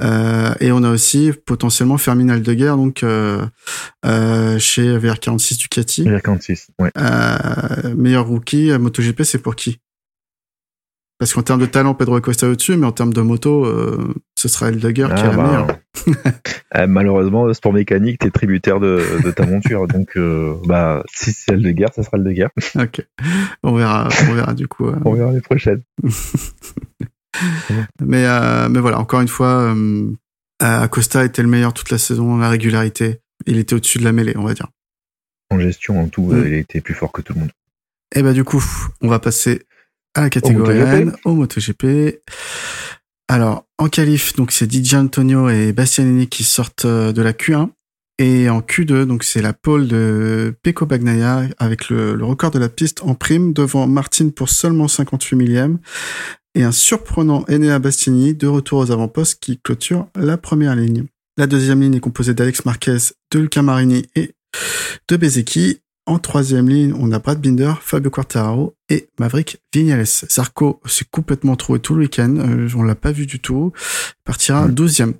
euh, 0.02 0.54
et 0.60 0.72
on 0.72 0.84
a 0.84 0.92
aussi 0.92 1.32
potentiellement 1.46 1.98
Fermin 1.98 2.30
Aldeguer 2.30 2.74
donc 2.78 3.02
euh, 3.02 3.44
euh, 4.06 4.60
chez 4.60 4.96
VR46 4.98 5.58
Ducati. 5.58 6.04
VR46, 6.04 6.68
ouais. 6.80 6.92
Euh, 6.98 7.96
meilleur 7.96 8.28
rookie 8.28 8.72
MotoGP, 8.78 9.24
c'est 9.24 9.40
pour 9.40 9.56
qui? 9.56 9.80
Parce 11.18 11.34
qu'en 11.34 11.42
termes 11.42 11.62
de 11.62 11.66
talent, 11.66 11.94
Pedro 11.94 12.16
Acosta 12.16 12.50
au-dessus, 12.50 12.76
mais 12.76 12.86
en 12.86 12.92
termes 12.92 13.14
de 13.14 13.22
moto, 13.22 13.66
euh, 13.66 14.14
ce 14.36 14.48
sera 14.48 14.70
Eldegger 14.70 15.08
qui 15.16 15.22
est 15.22 15.28
la 15.28 15.32
ah, 15.32 15.64
bah. 15.64 15.80
euh, 16.76 16.88
malheureusement, 16.88 17.52
sport 17.54 17.74
mécanique, 17.74 18.20
t'es 18.20 18.32
tributaire 18.32 18.80
de, 18.80 19.32
ta 19.32 19.46
monture. 19.46 19.88
donc, 19.88 20.18
euh, 20.18 20.56
bah, 20.66 21.04
si 21.12 21.32
c'est 21.32 21.54
Eldegger, 21.54 21.88
ça 21.96 22.04
sera 22.04 22.18
Eldegger. 22.18 22.48
ok. 22.76 23.06
On 23.64 23.74
verra, 23.76 24.10
on 24.30 24.34
verra 24.34 24.54
du 24.54 24.68
coup. 24.68 24.88
on 25.06 25.14
verra 25.14 25.32
les 25.32 25.42
prochaines. 25.42 25.82
mais, 28.02 28.26
mais 28.70 28.80
voilà, 28.80 29.00
encore 29.00 29.22
une 29.22 29.28
fois, 29.28 29.76
Acosta 30.60 31.26
était 31.26 31.42
le 31.42 31.50
meilleur 31.50 31.74
toute 31.74 31.90
la 31.90 31.98
saison 31.98 32.38
la 32.38 32.50
régularité. 32.50 33.20
Il 33.46 33.58
était 33.58 33.74
au-dessus 33.74 33.98
de 33.98 34.04
la 34.04 34.12
mêlée, 34.12 34.38
on 34.38 34.44
va 34.44 34.54
dire. 34.54 34.68
En 35.50 35.60
gestion, 35.60 36.00
en 36.00 36.08
tout, 36.08 36.24
mm. 36.24 36.48
il 36.48 36.54
était 36.54 36.82
plus 36.82 36.94
fort 36.94 37.12
que 37.12 37.22
tout 37.22 37.34
le 37.34 37.42
monde. 37.42 37.52
Et 38.16 38.22
bah, 38.22 38.34
du 38.34 38.44
coup, 38.44 38.64
on 39.02 39.08
va 39.08 39.20
passer 39.20 39.64
à 40.14 40.22
la 40.22 40.30
catégorie 40.30 40.78
N, 40.78 41.16
au 41.26 41.34
MotoGP. 41.34 42.22
Alors, 43.28 43.66
en 43.78 43.90
qualif, 43.90 44.36
donc 44.36 44.52
c'est 44.52 44.72
DJ 44.72 44.96
Antonio 44.96 45.50
et 45.50 45.72
Bastianini 45.74 46.28
qui 46.28 46.44
sortent 46.44 46.86
euh, 46.86 47.12
de 47.12 47.22
la 47.22 47.34
Q1. 47.34 47.70
Et 48.20 48.48
en 48.48 48.62
Q2, 48.62 49.06
donc 49.06 49.24
c'est 49.24 49.42
la 49.42 49.54
pole 49.54 49.88
de 49.88 50.56
Pecco 50.62 50.86
Bagnaia 50.86 51.48
avec 51.58 51.90
le, 51.90 52.24
record 52.24 52.52
de 52.52 52.60
la 52.60 52.70
piste 52.70 53.02
en 53.02 53.16
prime 53.16 53.54
devant 53.54 53.88
Martin 53.88 54.30
pour 54.30 54.50
seulement 54.50 54.88
58 54.88 55.36
millième 55.36 55.80
et 56.54 56.64
un 56.64 56.72
surprenant 56.72 57.44
Enea 57.50 57.80
Bastianini 57.80 58.36
de 58.36 58.46
retour 58.46 58.80
aux 58.80 58.92
avant-postes 58.92 59.40
qui 59.40 59.58
clôture 59.58 60.08
la 60.16 60.38
première 60.38 60.76
ligne. 60.76 61.06
La 61.38 61.48
deuxième 61.48 61.82
ligne 61.82 61.96
est 61.96 62.00
composée 62.00 62.36
d'Alex 62.36 62.66
Marquez, 62.66 62.98
de 63.32 63.40
Luca 63.40 63.64
Marini 63.64 64.06
et 64.16 64.36
de 65.08 65.18
Bezeki 65.18 65.80
en 66.06 66.20
troisième 66.20 66.68
ligne, 66.68 66.94
on 67.00 67.12
a 67.12 67.20
Brad 67.20 67.40
Binder, 67.40 67.74
Fabio 67.82 68.12
Quartararo 68.12 68.76
et 68.90 69.08
Maverick 69.20 69.62
Vignales. 69.74 70.06
Zarco 70.06 70.82
s'est 70.86 71.06
complètement 71.10 71.56
trouvé 71.56 71.80
tout 71.80 71.96
le 71.96 72.02
week-end. 72.02 72.36
Euh, 72.38 72.70
on 72.76 72.84
l'a 72.84 72.96
pas 72.96 73.12
vu 73.12 73.26
du 73.26 73.40
tout. 73.40 73.72
Il 73.76 74.24
partira 74.26 74.68
douzième. 74.68 75.14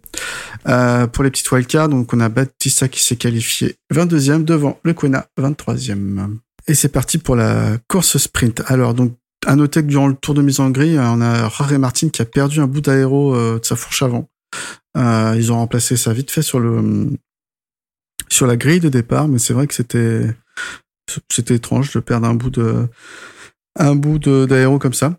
Euh, 0.68 1.08
pour 1.08 1.24
les 1.24 1.32
petites 1.32 1.50
wildcards, 1.52 1.90
donc 1.90 2.14
on 2.14 2.20
a 2.20 2.30
Battista 2.30 2.88
qui 2.90 3.02
s'est 3.02 3.16
qualifié 3.16 3.76
22e 3.94 4.44
devant 4.44 4.80
Le 4.84 4.94
Quena 4.94 5.28
23e. 5.40 6.38
Et 6.68 6.74
c'est 6.74 6.90
parti 6.90 7.18
pour 7.18 7.36
la 7.36 7.78
course 7.88 8.18
sprint. 8.18 8.62
Alors 8.68 8.94
donc 8.94 9.16
à 9.46 9.56
noter 9.56 9.82
que 9.82 9.88
durant 9.88 10.08
le 10.08 10.16
tour 10.16 10.34
de 10.34 10.42
mise 10.42 10.60
en 10.60 10.70
grille, 10.70 10.98
on 11.00 11.22
a 11.22 11.48
Rare 11.48 11.78
Martin 11.80 12.10
qui 12.10 12.22
a 12.22 12.26
perdu 12.26 12.60
un 12.60 12.68
bout 12.68 12.82
d'aéro 12.82 13.36
euh, 13.36 13.60
de 13.60 13.66
sa 13.66 13.76
fourche 13.76 14.02
avant. 14.02 14.30
Euh, 14.98 15.34
ils 15.38 15.52
ont 15.52 15.56
remplacé 15.56 15.98
ça 15.98 16.14
vite 16.14 16.32
fait 16.32 16.42
sur 16.42 16.60
le 16.60 17.10
sur 18.30 18.48
la 18.48 18.58
grille 18.58 18.80
de 18.80 18.90
départ, 18.90 19.28
mais 19.28 19.40
c'est 19.40 19.54
vrai 19.54 19.68
que 19.68 19.74
c'était 19.74 20.34
c'était 21.30 21.56
étrange 21.56 21.94
de 21.94 22.00
perdre 22.00 22.28
un 22.28 22.34
bout 22.34 22.50
de 22.50 22.88
un 23.78 23.96
bout 23.96 24.20
d'aéro 24.20 24.80
comme 24.80 24.94
ça. 24.94 25.18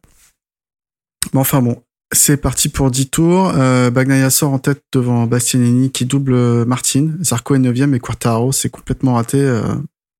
Mais 1.32 1.40
enfin 1.40 1.62
bon, 1.62 1.82
C'est 2.12 2.36
parti 2.36 2.68
pour 2.68 2.90
10 2.90 3.10
tours. 3.10 3.52
Euh, 3.56 4.30
sort 4.30 4.52
en 4.52 4.58
tête 4.58 4.82
devant 4.92 5.26
Bastianini 5.26 5.90
qui 5.90 6.04
double 6.04 6.64
Martin. 6.64 7.10
Zarco 7.22 7.54
est 7.54 7.58
9 7.58 7.94
et 7.94 8.00
Quartaro 8.00 8.52
c'est 8.52 8.70
complètement 8.70 9.14
raté. 9.14 9.38
Euh, 9.38 9.74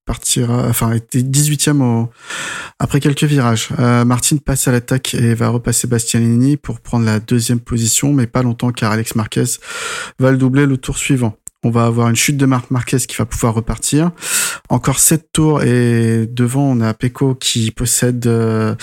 partira, 0.04 0.68
enfin, 0.68 0.92
était 0.92 1.20
18e 1.20 1.80
au, 1.80 2.10
après 2.78 3.00
quelques 3.00 3.24
virages. 3.24 3.70
Euh, 3.78 4.04
Martin 4.04 4.36
passe 4.36 4.68
à 4.68 4.72
l'attaque 4.72 5.14
et 5.14 5.34
va 5.34 5.48
repasser 5.48 5.86
Bastianini 5.86 6.56
pour 6.56 6.80
prendre 6.80 7.06
la 7.06 7.20
deuxième 7.20 7.60
position, 7.60 8.12
mais 8.12 8.26
pas 8.26 8.42
longtemps 8.42 8.72
car 8.72 8.92
Alex 8.92 9.14
Marquez 9.14 9.44
va 10.18 10.30
le 10.30 10.38
doubler 10.38 10.66
le 10.66 10.76
tour 10.76 10.98
suivant. 10.98 11.36
On 11.64 11.70
va 11.70 11.86
avoir 11.86 12.10
une 12.10 12.16
chute 12.16 12.36
de 12.36 12.44
Marc 12.44 12.70
Marquez 12.70 12.98
qui 12.98 13.16
va 13.16 13.24
pouvoir 13.24 13.54
repartir. 13.54 14.10
Encore 14.68 14.98
sept 14.98 15.32
tours 15.32 15.62
et 15.62 16.26
devant 16.26 16.64
on 16.64 16.80
a 16.82 16.92
Pecco 16.92 17.34
qui 17.34 17.70
possède 17.70 18.26
euh, 18.26 18.74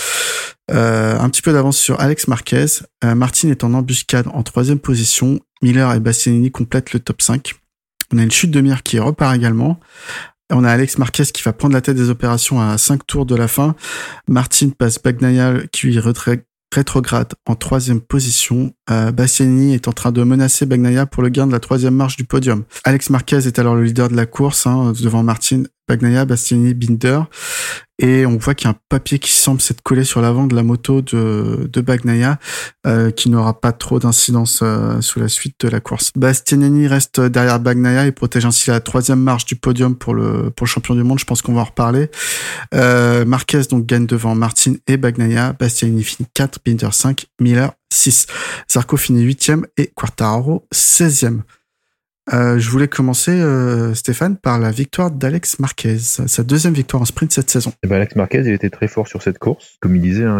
euh, 0.71 1.19
un 1.19 1.29
petit 1.29 1.43
peu 1.43 1.53
d'avance 1.53 1.77
sur 1.77 1.99
Alex 2.01 2.27
Marquez. 2.27 2.65
Euh, 3.03 3.13
Martin 3.13 3.49
est 3.49 3.63
en 3.63 3.75
embuscade 3.75 4.27
en 4.33 4.41
troisième 4.41 4.79
position. 4.79 5.39
Miller 5.61 5.93
et 5.93 5.99
Bastianini 5.99 6.51
complètent 6.51 6.93
le 6.93 6.99
top 6.99 7.21
5. 7.21 7.53
On 8.13 8.17
a 8.17 8.23
une 8.23 8.31
chute 8.31 8.51
de 8.51 8.61
Mir 8.61 8.81
qui 8.81 8.97
repart 8.97 9.35
également. 9.35 9.79
On 10.49 10.63
a 10.63 10.71
Alex 10.71 10.97
Marquez 10.97 11.25
qui 11.25 11.43
va 11.43 11.53
prendre 11.53 11.75
la 11.75 11.81
tête 11.81 11.95
des 11.95 12.09
opérations 12.09 12.59
à 12.59 12.77
5 12.79 13.05
tours 13.05 13.25
de 13.27 13.35
la 13.35 13.47
fin. 13.47 13.75
Martin 14.27 14.69
passe 14.69 15.01
Bagnaia 15.01 15.61
qui 15.71 15.87
lui 15.87 15.99
rétrograde 16.71 17.33
en 17.45 17.55
troisième 17.55 18.01
position. 18.01 18.73
Euh, 18.89 19.11
Bastianini 19.11 19.73
est 19.73 19.87
en 19.87 19.91
train 19.91 20.11
de 20.11 20.23
menacer 20.23 20.65
Bagnaia 20.65 21.05
pour 21.05 21.23
le 21.23 21.29
gain 21.29 21.47
de 21.47 21.51
la 21.51 21.59
troisième 21.59 21.95
marche 21.95 22.17
du 22.17 22.23
podium. 22.23 22.63
Alex 22.83 23.09
Marquez 23.09 23.47
est 23.47 23.59
alors 23.59 23.75
le 23.75 23.83
leader 23.83 24.09
de 24.09 24.15
la 24.15 24.25
course 24.25 24.67
hein, 24.67 24.93
devant 25.01 25.23
Martin, 25.23 25.63
Bagnaia, 25.87 26.25
Bastianini, 26.25 26.73
Binder. 26.73 27.21
Et 27.99 28.25
on 28.25 28.37
voit 28.37 28.55
qu'il 28.55 28.65
y 28.65 28.67
a 28.67 28.71
un 28.71 28.79
papier 28.89 29.19
qui 29.19 29.31
semble 29.31 29.61
s'être 29.61 29.81
collé 29.81 30.03
sur 30.03 30.21
l'avant 30.21 30.47
de 30.47 30.55
la 30.55 30.63
moto 30.63 31.03
de, 31.03 31.69
de 31.71 31.81
Bagnaia, 31.81 32.39
euh, 32.87 33.11
qui 33.11 33.29
n'aura 33.29 33.61
pas 33.61 33.73
trop 33.73 33.99
d'incidence 33.99 34.61
euh, 34.63 35.01
sous 35.01 35.19
la 35.19 35.27
suite 35.27 35.55
de 35.59 35.67
la 35.69 35.79
course. 35.79 36.11
Bastianini 36.15 36.87
reste 36.87 37.21
derrière 37.21 37.59
Bagnaia 37.59 38.07
et 38.07 38.11
protège 38.11 38.45
ainsi 38.45 38.71
la 38.71 38.79
troisième 38.79 39.19
marche 39.19 39.45
du 39.45 39.55
podium 39.55 39.95
pour 39.95 40.15
le, 40.15 40.49
pour 40.49 40.65
champion 40.65 40.95
du 40.95 41.03
monde. 41.03 41.19
Je 41.19 41.25
pense 41.25 41.43
qu'on 41.43 41.53
va 41.53 41.61
en 41.61 41.65
reparler. 41.65 42.09
Euh, 42.73 43.23
Marquez 43.23 43.61
donc 43.69 43.85
gagne 43.85 44.07
devant 44.07 44.33
Martin 44.33 44.73
et 44.87 44.97
Bagnaia. 44.97 45.53
Bastianini 45.53 46.03
finit 46.03 46.27
4, 46.33 46.59
Binder 46.65 46.89
5, 46.91 47.27
Miller 47.39 47.71
6. 47.93 48.25
Zarco 48.71 48.97
finit 48.97 49.27
8e 49.27 49.65
et 49.77 49.91
Quartararo 49.93 50.65
16e. 50.73 51.41
Euh, 52.33 52.59
je 52.59 52.69
voulais 52.69 52.87
commencer, 52.87 53.31
euh, 53.31 53.93
Stéphane, 53.93 54.37
par 54.37 54.59
la 54.59 54.71
victoire 54.71 55.11
d'Alex 55.11 55.59
Marquez, 55.59 55.97
sa 55.97 56.43
deuxième 56.43 56.73
victoire 56.73 57.01
en 57.01 57.05
sprint 57.05 57.31
cette 57.31 57.49
saison. 57.49 57.71
Et 57.71 57.73
eh 57.83 57.87
ben 57.87 57.95
Alex 57.95 58.15
Marquez, 58.15 58.39
il 58.39 58.49
était 58.51 58.69
très 58.69 58.87
fort 58.87 59.07
sur 59.07 59.23
cette 59.23 59.39
course. 59.39 59.77
Comme 59.79 59.95
il 59.95 60.01
disait, 60.01 60.25
hein, 60.25 60.39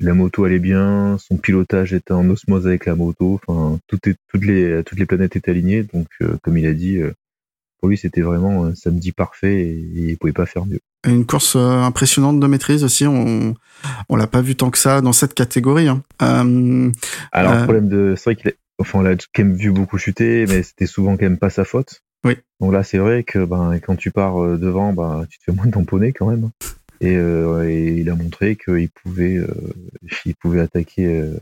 la 0.00 0.14
moto 0.14 0.44
allait 0.44 0.58
bien, 0.58 1.16
son 1.18 1.38
pilotage 1.38 1.94
était 1.94 2.12
en 2.12 2.28
osmose 2.28 2.66
avec 2.66 2.86
la 2.86 2.94
moto, 2.94 3.40
enfin, 3.46 3.78
toutes, 3.86 4.04
les, 4.44 4.82
toutes 4.84 4.98
les 4.98 5.06
planètes 5.06 5.34
étaient 5.34 5.50
alignées. 5.50 5.82
Donc, 5.82 6.08
euh, 6.20 6.36
comme 6.42 6.58
il 6.58 6.66
a 6.66 6.74
dit, 6.74 7.00
pour 7.80 7.88
lui, 7.88 7.96
c'était 7.96 8.20
vraiment 8.20 8.66
un 8.66 8.74
samedi 8.74 9.12
parfait 9.12 9.60
et, 9.60 10.10
il 10.10 10.18
pouvait 10.18 10.32
pas 10.32 10.46
faire 10.46 10.66
mieux. 10.66 10.80
Une 11.06 11.24
course 11.24 11.56
impressionnante 11.56 12.38
de 12.38 12.46
maîtrise 12.46 12.84
aussi. 12.84 13.06
On, 13.06 13.54
on 14.08 14.16
l'a 14.16 14.26
pas 14.26 14.42
vu 14.42 14.56
tant 14.56 14.70
que 14.70 14.78
ça 14.78 15.00
dans 15.00 15.12
cette 15.12 15.32
catégorie. 15.32 15.88
Hein. 15.88 16.02
Alors, 17.32 17.54
le 17.54 17.62
problème 17.62 17.88
de, 17.88 18.14
c'est 18.16 18.24
vrai 18.24 18.36
qu'il 18.36 18.52
enfin, 18.78 19.00
on 19.00 19.02
l'a 19.02 19.16
quand 19.16 19.44
même 19.44 19.56
vu 19.56 19.70
beaucoup 19.70 19.98
chuter, 19.98 20.46
mais 20.46 20.62
c'était 20.62 20.86
souvent 20.86 21.16
quand 21.16 21.24
même 21.24 21.38
pas 21.38 21.50
sa 21.50 21.64
faute. 21.64 22.02
Oui. 22.24 22.36
Donc 22.60 22.72
là, 22.72 22.82
c'est 22.82 22.98
vrai 22.98 23.22
que 23.22 23.44
ben, 23.44 23.78
quand 23.80 23.96
tu 23.96 24.10
pars 24.10 24.42
euh, 24.42 24.56
devant, 24.56 24.92
ben, 24.92 25.26
tu 25.30 25.38
te 25.38 25.44
fais 25.44 25.52
moins 25.52 25.70
tamponner 25.70 26.12
quand 26.12 26.26
même. 26.26 26.50
Et, 27.00 27.16
euh, 27.16 27.68
et 27.68 27.98
il 27.98 28.10
a 28.10 28.16
montré 28.16 28.56
qu'il 28.56 28.88
pouvait, 28.88 29.36
euh, 29.36 29.46
il 30.24 30.34
pouvait 30.34 30.60
attaquer 30.60 31.06
euh, 31.06 31.38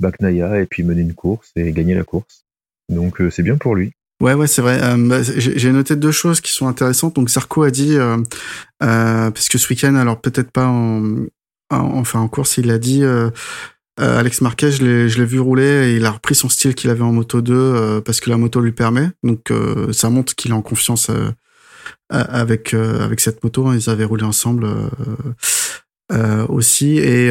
Baknaya 0.00 0.60
et 0.60 0.66
puis 0.66 0.82
mener 0.82 1.00
une 1.00 1.14
course 1.14 1.50
et 1.56 1.72
gagner 1.72 1.94
la 1.94 2.04
course. 2.04 2.44
Donc 2.90 3.22
c'est 3.30 3.42
bien 3.42 3.56
pour 3.56 3.74
lui. 3.74 3.92
Ouais, 4.20 4.34
ouais, 4.34 4.46
c'est 4.46 4.60
vrai. 4.60 4.78
Bah, 4.98 5.22
j'ai 5.22 5.72
noté 5.72 5.96
deux 5.96 6.12
choses 6.12 6.42
qui 6.42 6.52
sont 6.52 6.68
intéressantes. 6.68 7.16
Donc 7.16 7.30
Sarko 7.30 7.62
a 7.62 7.70
dit, 7.70 7.96
parce 8.78 9.48
que 9.48 9.56
ce 9.56 9.68
week-end, 9.70 9.94
alors 9.94 10.20
peut-être 10.20 10.50
pas 10.50 10.66
en, 10.66 11.24
enfin 11.70 12.20
en 12.20 12.28
course, 12.28 12.58
il 12.58 12.70
a 12.70 12.78
dit 12.78 13.02
euh, 14.00 14.18
Alex 14.18 14.40
Marquez, 14.40 14.72
je 14.72 14.84
l'ai 14.84 15.24
vu 15.24 15.38
rouler 15.38 15.90
et 15.90 15.96
il 15.96 16.06
a 16.06 16.10
repris 16.10 16.34
son 16.34 16.48
style 16.48 16.74
qu'il 16.74 16.88
avait 16.88 17.02
en 17.02 17.12
moto 17.12 17.42
2 17.42 17.54
euh, 17.54 18.00
parce 18.00 18.20
que 18.20 18.30
la 18.30 18.38
moto 18.38 18.60
lui 18.60 18.72
permet. 18.72 19.10
Donc 19.22 19.50
euh, 19.50 19.92
ça 19.92 20.08
montre 20.08 20.34
qu'il 20.34 20.50
est 20.50 20.54
en 20.54 20.62
confiance 20.62 21.10
avec 22.08 22.74
avec 22.74 23.20
cette 23.20 23.42
moto. 23.44 23.72
Ils 23.72 23.90
avaient 23.90 24.04
roulé 24.04 24.24
ensemble 24.24 24.66
aussi 26.48 26.98
et 26.98 27.30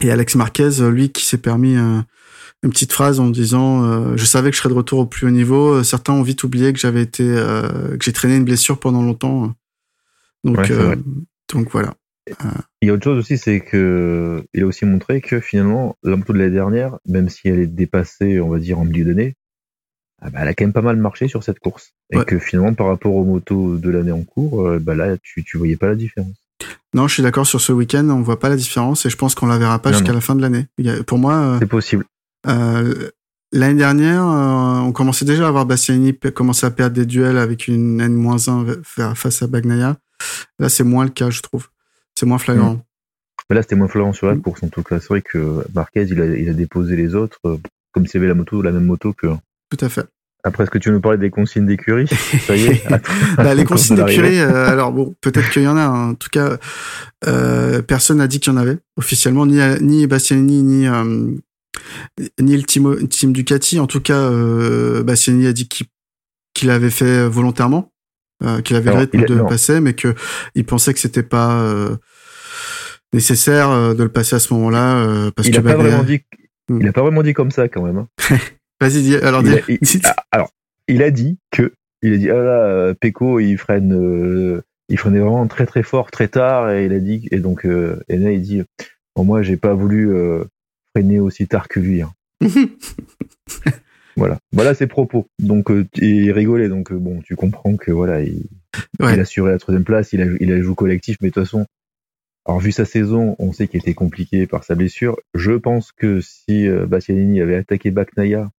et 0.00 0.10
Alex 0.12 0.36
Marquez, 0.36 0.70
lui, 0.90 1.10
qui 1.10 1.24
s'est 1.24 1.38
permis 1.38 1.76
une 1.76 2.70
petite 2.70 2.92
phrase 2.92 3.20
en 3.20 3.28
disant 3.28 4.16
je 4.16 4.24
savais 4.24 4.50
que 4.50 4.56
je 4.56 4.60
serais 4.60 4.68
de 4.68 4.74
retour 4.74 5.00
au 5.00 5.06
plus 5.06 5.26
haut 5.26 5.30
niveau. 5.30 5.82
Certains 5.84 6.12
ont 6.12 6.22
vite 6.22 6.42
oublié 6.42 6.72
que 6.72 6.78
j'avais 6.78 7.02
été 7.02 7.24
que 7.24 8.04
j'ai 8.04 8.12
traîné 8.12 8.36
une 8.36 8.44
blessure 8.44 8.80
pendant 8.80 9.02
longtemps. 9.02 9.54
Donc 10.42 10.72
donc 11.52 11.70
voilà. 11.70 11.94
Il 12.82 12.88
y 12.88 12.90
a 12.90 12.94
autre 12.94 13.04
chose 13.04 13.18
aussi, 13.18 13.38
c'est 13.38 13.60
que 13.60 14.44
il 14.54 14.62
a 14.62 14.66
aussi 14.66 14.84
montré 14.84 15.20
que 15.20 15.40
finalement, 15.40 15.96
la 16.02 16.16
moto 16.16 16.32
de 16.32 16.38
l'année 16.38 16.54
dernière, 16.54 16.98
même 17.06 17.28
si 17.28 17.48
elle 17.48 17.60
est 17.60 17.66
dépassée, 17.66 18.40
on 18.40 18.48
va 18.48 18.58
dire, 18.58 18.78
en 18.78 18.84
milieu 18.84 19.04
d'année, 19.04 19.34
ah 20.20 20.30
bah, 20.30 20.40
elle 20.42 20.48
a 20.48 20.54
quand 20.54 20.64
même 20.64 20.72
pas 20.72 20.82
mal 20.82 20.96
marché 20.96 21.28
sur 21.28 21.44
cette 21.44 21.60
course. 21.60 21.92
Et 22.10 22.18
que 22.24 22.38
finalement, 22.38 22.74
par 22.74 22.88
rapport 22.88 23.14
aux 23.14 23.24
motos 23.24 23.76
de 23.76 23.90
l'année 23.90 24.12
en 24.12 24.22
cours, 24.22 24.66
euh, 24.66 24.78
bah 24.78 24.94
là, 24.94 25.16
tu, 25.22 25.44
tu 25.44 25.58
voyais 25.58 25.76
pas 25.76 25.88
la 25.88 25.94
différence. 25.94 26.34
Non, 26.94 27.06
je 27.06 27.14
suis 27.14 27.22
d'accord 27.22 27.46
sur 27.46 27.60
ce 27.60 27.72
week-end, 27.72 28.08
on 28.10 28.22
voit 28.22 28.40
pas 28.40 28.48
la 28.48 28.56
différence 28.56 29.06
et 29.06 29.10
je 29.10 29.16
pense 29.16 29.34
qu'on 29.34 29.46
la 29.46 29.58
verra 29.58 29.78
pas 29.78 29.92
jusqu'à 29.92 30.12
la 30.12 30.20
fin 30.20 30.34
de 30.34 30.42
l'année. 30.42 30.66
Pour 31.06 31.18
moi, 31.18 31.34
euh, 31.34 31.58
c'est 31.60 31.66
possible. 31.66 32.04
Euh, 32.48 33.10
l'année 33.52 33.78
dernière, 33.78 34.24
on 34.24 34.90
commençait 34.92 35.24
déjà 35.24 35.46
à 35.46 35.50
voir 35.50 35.66
Bastianini 35.66 36.14
commencer 36.34 36.66
à 36.66 36.70
perdre 36.70 36.96
des 36.96 37.06
duels 37.06 37.38
avec 37.38 37.68
une 37.68 38.00
N-1 38.00 38.82
face 39.14 39.42
à 39.42 39.46
Bagnaia. 39.46 39.98
Là, 40.58 40.68
c'est 40.68 40.82
moins 40.82 41.04
le 41.04 41.10
cas, 41.10 41.30
je 41.30 41.42
trouve. 41.42 41.68
C'est 42.18 42.26
moins 42.26 42.38
flagrant. 42.38 42.74
Mm. 42.74 42.82
Mais 43.48 43.56
là, 43.56 43.62
c'était 43.62 43.76
moins 43.76 43.86
flagrant 43.86 44.12
sur 44.12 44.26
la 44.26 44.34
mm. 44.34 44.42
course. 44.42 44.64
En 44.64 44.68
tout 44.68 44.82
cas, 44.82 44.98
c'est 44.98 45.06
vrai 45.06 45.22
que 45.22 45.64
Marquez, 45.72 46.02
il 46.02 46.20
a, 46.20 46.26
il 46.26 46.48
a 46.48 46.52
déposé 46.52 46.96
les 46.96 47.14
autres 47.14 47.38
euh, 47.44 47.56
comme 47.92 48.08
s'il 48.08 48.18
avait 48.18 48.26
la 48.26 48.34
moto, 48.34 48.60
la 48.60 48.72
même 48.72 48.86
moto 48.86 49.12
que. 49.12 49.28
Tout 49.70 49.84
à 49.84 49.88
fait. 49.88 50.04
Après, 50.42 50.64
est-ce 50.64 50.70
que 50.72 50.78
tu 50.78 50.88
veux 50.88 50.96
nous 50.96 51.00
parler 51.00 51.18
des 51.18 51.30
consignes 51.30 51.66
d'écurie? 51.66 52.08
Ça 52.46 52.56
y 52.56 52.66
est. 52.66 52.88
bah, 53.36 53.54
les 53.54 53.64
consignes 53.64 54.04
d'écurie, 54.04 54.40
euh, 54.40 54.66
alors 54.66 54.90
bon, 54.90 55.14
peut-être 55.20 55.48
qu'il 55.50 55.62
y 55.62 55.68
en 55.68 55.76
a. 55.76 55.82
Hein. 55.82 56.10
En 56.10 56.14
tout 56.14 56.28
cas, 56.30 56.58
euh, 57.28 57.82
personne 57.82 58.18
n'a 58.18 58.26
dit 58.26 58.40
qu'il 58.40 58.52
y 58.52 58.56
en 58.56 58.58
avait 58.58 58.78
officiellement, 58.96 59.46
ni 59.46 59.60
ni 59.80 60.08
Bastianini 60.08 60.62
ni 60.62 60.88
euh, 60.88 61.36
ni 62.40 62.56
le 62.56 62.64
team, 62.64 63.06
team 63.06 63.32
Ducati. 63.32 63.78
En 63.78 63.86
tout 63.86 64.00
cas, 64.00 64.28
Bastianini 65.04 65.46
a 65.46 65.52
dit 65.52 65.68
qu'il 65.68 65.86
qu'il 66.54 66.70
avait 66.70 66.90
fait 66.90 67.28
volontairement. 67.28 67.92
Euh, 68.44 68.60
qu'il 68.60 68.76
avait 68.76 68.92
le 68.92 68.98
rythme 68.98 69.24
de 69.24 69.42
passer, 69.42 69.80
mais 69.80 69.94
que 69.94 70.14
il 70.54 70.64
pensait 70.64 70.94
que 70.94 71.00
c'était 71.00 71.24
pas 71.24 71.60
euh, 71.60 71.96
nécessaire 73.12 73.68
euh, 73.68 73.94
de 73.94 74.04
le 74.04 74.08
passer 74.10 74.36
à 74.36 74.38
ce 74.38 74.54
moment-là 74.54 75.30
parce 75.34 75.48
il 75.48 75.54
que 75.54 75.58
a 75.58 75.62
pas 75.62 75.74
vraiment 75.74 76.04
dit, 76.04 76.20
hmm. 76.68 76.78
il 76.80 76.86
a 76.86 76.92
pas 76.92 77.02
vraiment 77.02 77.24
dit 77.24 77.34
comme 77.34 77.50
ça 77.50 77.68
quand 77.68 77.82
même. 77.82 77.98
Hein. 77.98 78.08
Vas-y, 78.80 79.02
dis, 79.02 79.16
alors 79.16 79.42
dis. 79.42 79.56
Ah, 80.04 80.14
alors, 80.30 80.50
il 80.86 81.02
a 81.02 81.10
dit 81.10 81.38
que, 81.50 81.72
il 82.02 82.14
a 82.14 82.16
dit, 82.16 82.30
ah 82.30 82.40
là, 82.40 82.94
Peko, 82.94 83.40
il 83.40 83.58
freine, 83.58 84.62
il 84.88 84.98
freinait 84.98 85.18
vraiment 85.18 85.48
très 85.48 85.66
très 85.66 85.82
fort, 85.82 86.12
très 86.12 86.28
tard, 86.28 86.70
et 86.70 86.84
il 86.84 86.92
a 86.92 87.00
dit, 87.00 87.26
et 87.32 87.40
donc, 87.40 87.66
euh, 87.66 87.98
il 88.08 88.40
dit, 88.40 88.62
bon, 89.16 89.24
moi, 89.24 89.42
j'ai 89.42 89.56
pas 89.56 89.74
voulu 89.74 90.12
freiner 90.94 91.18
aussi 91.18 91.48
tard 91.48 91.66
que 91.66 91.80
lui. 91.80 92.02
Hein. 92.02 92.12
Voilà, 94.18 94.40
voilà 94.50 94.74
ses 94.74 94.88
propos. 94.88 95.28
Donc 95.38 95.70
euh, 95.70 95.86
il 95.94 96.32
rigolait, 96.32 96.68
donc 96.68 96.90
euh, 96.90 96.98
bon, 96.98 97.20
tu 97.22 97.36
comprends 97.36 97.76
que 97.76 97.92
voilà, 97.92 98.20
il, 98.20 98.46
il 98.98 99.20
assurait 99.20 99.52
la 99.52 99.58
troisième 99.58 99.84
place, 99.84 100.12
il 100.12 100.20
a, 100.20 100.26
il 100.40 100.52
a 100.52 100.60
joué 100.60 100.74
collectif, 100.74 101.18
mais 101.20 101.28
de 101.28 101.34
toute 101.34 101.44
façon, 101.44 101.66
alors 102.44 102.58
vu 102.58 102.72
sa 102.72 102.84
saison, 102.84 103.36
on 103.38 103.52
sait 103.52 103.68
qu'il 103.68 103.78
était 103.78 103.94
compliqué 103.94 104.48
par 104.48 104.64
sa 104.64 104.74
blessure. 104.74 105.16
Je 105.34 105.52
pense 105.52 105.92
que 105.92 106.20
si 106.20 106.66
euh, 106.66 106.86
Bastianini 106.86 107.40
avait 107.40 107.54
attaqué 107.54 107.92
Baknaya, 107.92 108.50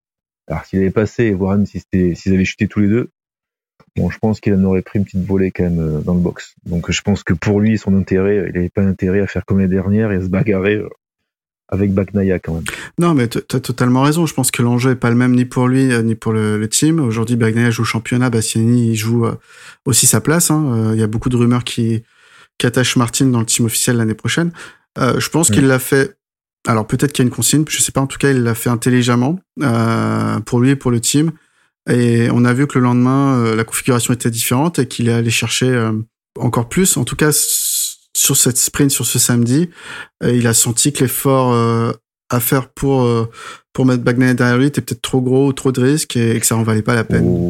alors 0.48 0.64
s'il 0.64 0.80
avait 0.80 0.92
passé, 0.92 1.32
voire 1.32 1.58
même 1.58 1.66
si 1.66 1.80
c'était, 1.80 2.16
s'ils 2.16 2.34
avaient 2.34 2.46
chuté 2.46 2.68
tous 2.68 2.80
les 2.80 2.88
deux, 2.88 3.10
bon, 3.98 4.10
je 4.10 4.18
pense 4.18 4.40
qu'il 4.40 4.54
en 4.54 4.64
aurait 4.64 4.82
pris 4.82 5.00
une 5.00 5.06
petite 5.06 5.26
volée 5.26 5.52
quand 5.52 5.64
même 5.64 5.80
euh, 5.82 6.00
dans 6.00 6.14
le 6.14 6.22
box. 6.22 6.56
Donc 6.66 6.90
je 6.90 7.02
pense 7.02 7.24
que 7.24 7.34
pour 7.34 7.60
lui, 7.60 7.78
son 7.78 7.98
intérêt, 7.98 8.46
il 8.48 8.54
n'avait 8.54 8.70
pas 8.70 8.84
intérêt 8.84 9.20
à 9.20 9.28
faire 9.28 9.44
comme 9.46 9.60
les 9.60 9.68
dernières 9.68 10.14
et 10.14 10.16
à 10.16 10.22
se 10.22 10.30
bagarrer 10.30 10.82
avec 11.72 11.94
Baknaya 11.94 12.40
quand 12.40 12.54
même. 12.56 12.64
Non, 12.98 13.14
mais 13.14 13.28
tu 13.28 13.38
as 13.38 13.60
totalement 13.60 14.02
raison. 14.02 14.26
Je 14.26 14.34
pense 14.34 14.52
que 14.52 14.62
l'enjeu 14.62 14.92
est 14.92 14.96
pas 14.96 15.10
le 15.10 15.16
même 15.16 15.36
ni 15.36 15.46
pour 15.46 15.68
lui 15.68 15.92
euh, 15.92 16.02
ni 16.02 16.16
pour 16.16 16.34
le, 16.34 16.68
team. 16.68 17.00
Aujourd'hui, 17.00 17.36
Bagnaia 17.36 17.70
joue 17.70 17.86
championnat, 17.86 18.30
Bastiani 18.30 18.90
il 18.90 18.96
joue 18.96 19.26
euh, 19.26 19.36
aussi 19.86 20.08
sa 20.08 20.20
place. 20.20 20.52
Hein. 20.52 20.66
Euh, 20.74 20.92
il 20.94 21.00
y 21.00 21.04
a 21.04 21.08
beaucoup 21.08 21.30
de 21.30 21.38
rumeurs 21.38 21.64
qui, 21.64 22.04
qui 22.58 22.66
attachent 22.66 22.96
Martin 22.96 23.28
dans 23.28 23.40
le 23.40 23.46
team 23.46 23.66
officiel 23.66 23.98
l'année 23.98 24.16
prochaine. 24.16 24.52
Euh, 24.98 25.20
je 25.20 25.30
pense 25.30 25.52
qu'il 25.52 25.68
l'a 25.68 25.80
fait. 25.80 26.18
Alors 26.68 26.86
peut-être 26.86 27.14
qu'il 27.14 27.24
y 27.24 27.26
a 27.26 27.30
une 27.30 27.36
consigne, 27.36 27.64
je 27.70 27.80
sais 27.80 27.92
pas. 27.92 28.02
En 28.02 28.08
tout 28.08 28.18
cas, 28.18 28.32
il 28.32 28.44
l'a 28.44 28.56
fait 28.56 28.70
intelligemment 28.70 29.40
euh, 29.62 30.40
pour 30.42 30.60
lui 30.60 30.72
et 30.72 30.76
pour 30.76 30.92
le 30.92 31.00
team. 31.00 31.32
Et 31.90 32.30
on 32.32 32.46
a 32.46 32.54
vu 32.54 32.68
que 32.68 32.78
le 32.78 32.84
lendemain, 32.84 33.56
la 33.56 33.64
configuration 33.64 34.14
était 34.14 34.30
différente 34.30 34.78
et 34.78 34.88
qu'il 34.88 35.08
est 35.10 35.14
allé 35.14 35.32
chercher 35.32 35.90
encore 36.38 36.70
plus. 36.70 36.98
En 36.98 37.04
tout 37.04 37.16
cas, 37.16 37.32
sur 38.36 38.44
cette 38.44 38.58
sprint 38.58 38.92
sur 38.92 39.06
ce 39.06 39.18
samedi, 39.18 39.70
il 40.24 40.46
a 40.46 40.54
senti 40.54 40.94
que 40.94 41.04
l'effort 41.04 41.54
à 42.30 42.40
faire 42.40 42.70
pour 42.70 43.10
pour 43.74 43.86
mettre 43.86 44.04
Bagnaia 44.04 44.34
derrière 44.34 44.58
lui 44.58 44.68
était 44.68 44.82
peut-être 44.82 45.02
trop 45.02 45.22
gros 45.22 45.52
trop 45.54 45.72
de 45.72 45.82
risques 45.82 46.16
et, 46.16 46.40
que 46.40 46.46
ça 46.46 46.56
en 46.56 46.64
valait 46.64 46.84
pas 46.84 46.94
la 46.94 47.04
peine. 47.04 47.24
Oh. 47.26 47.50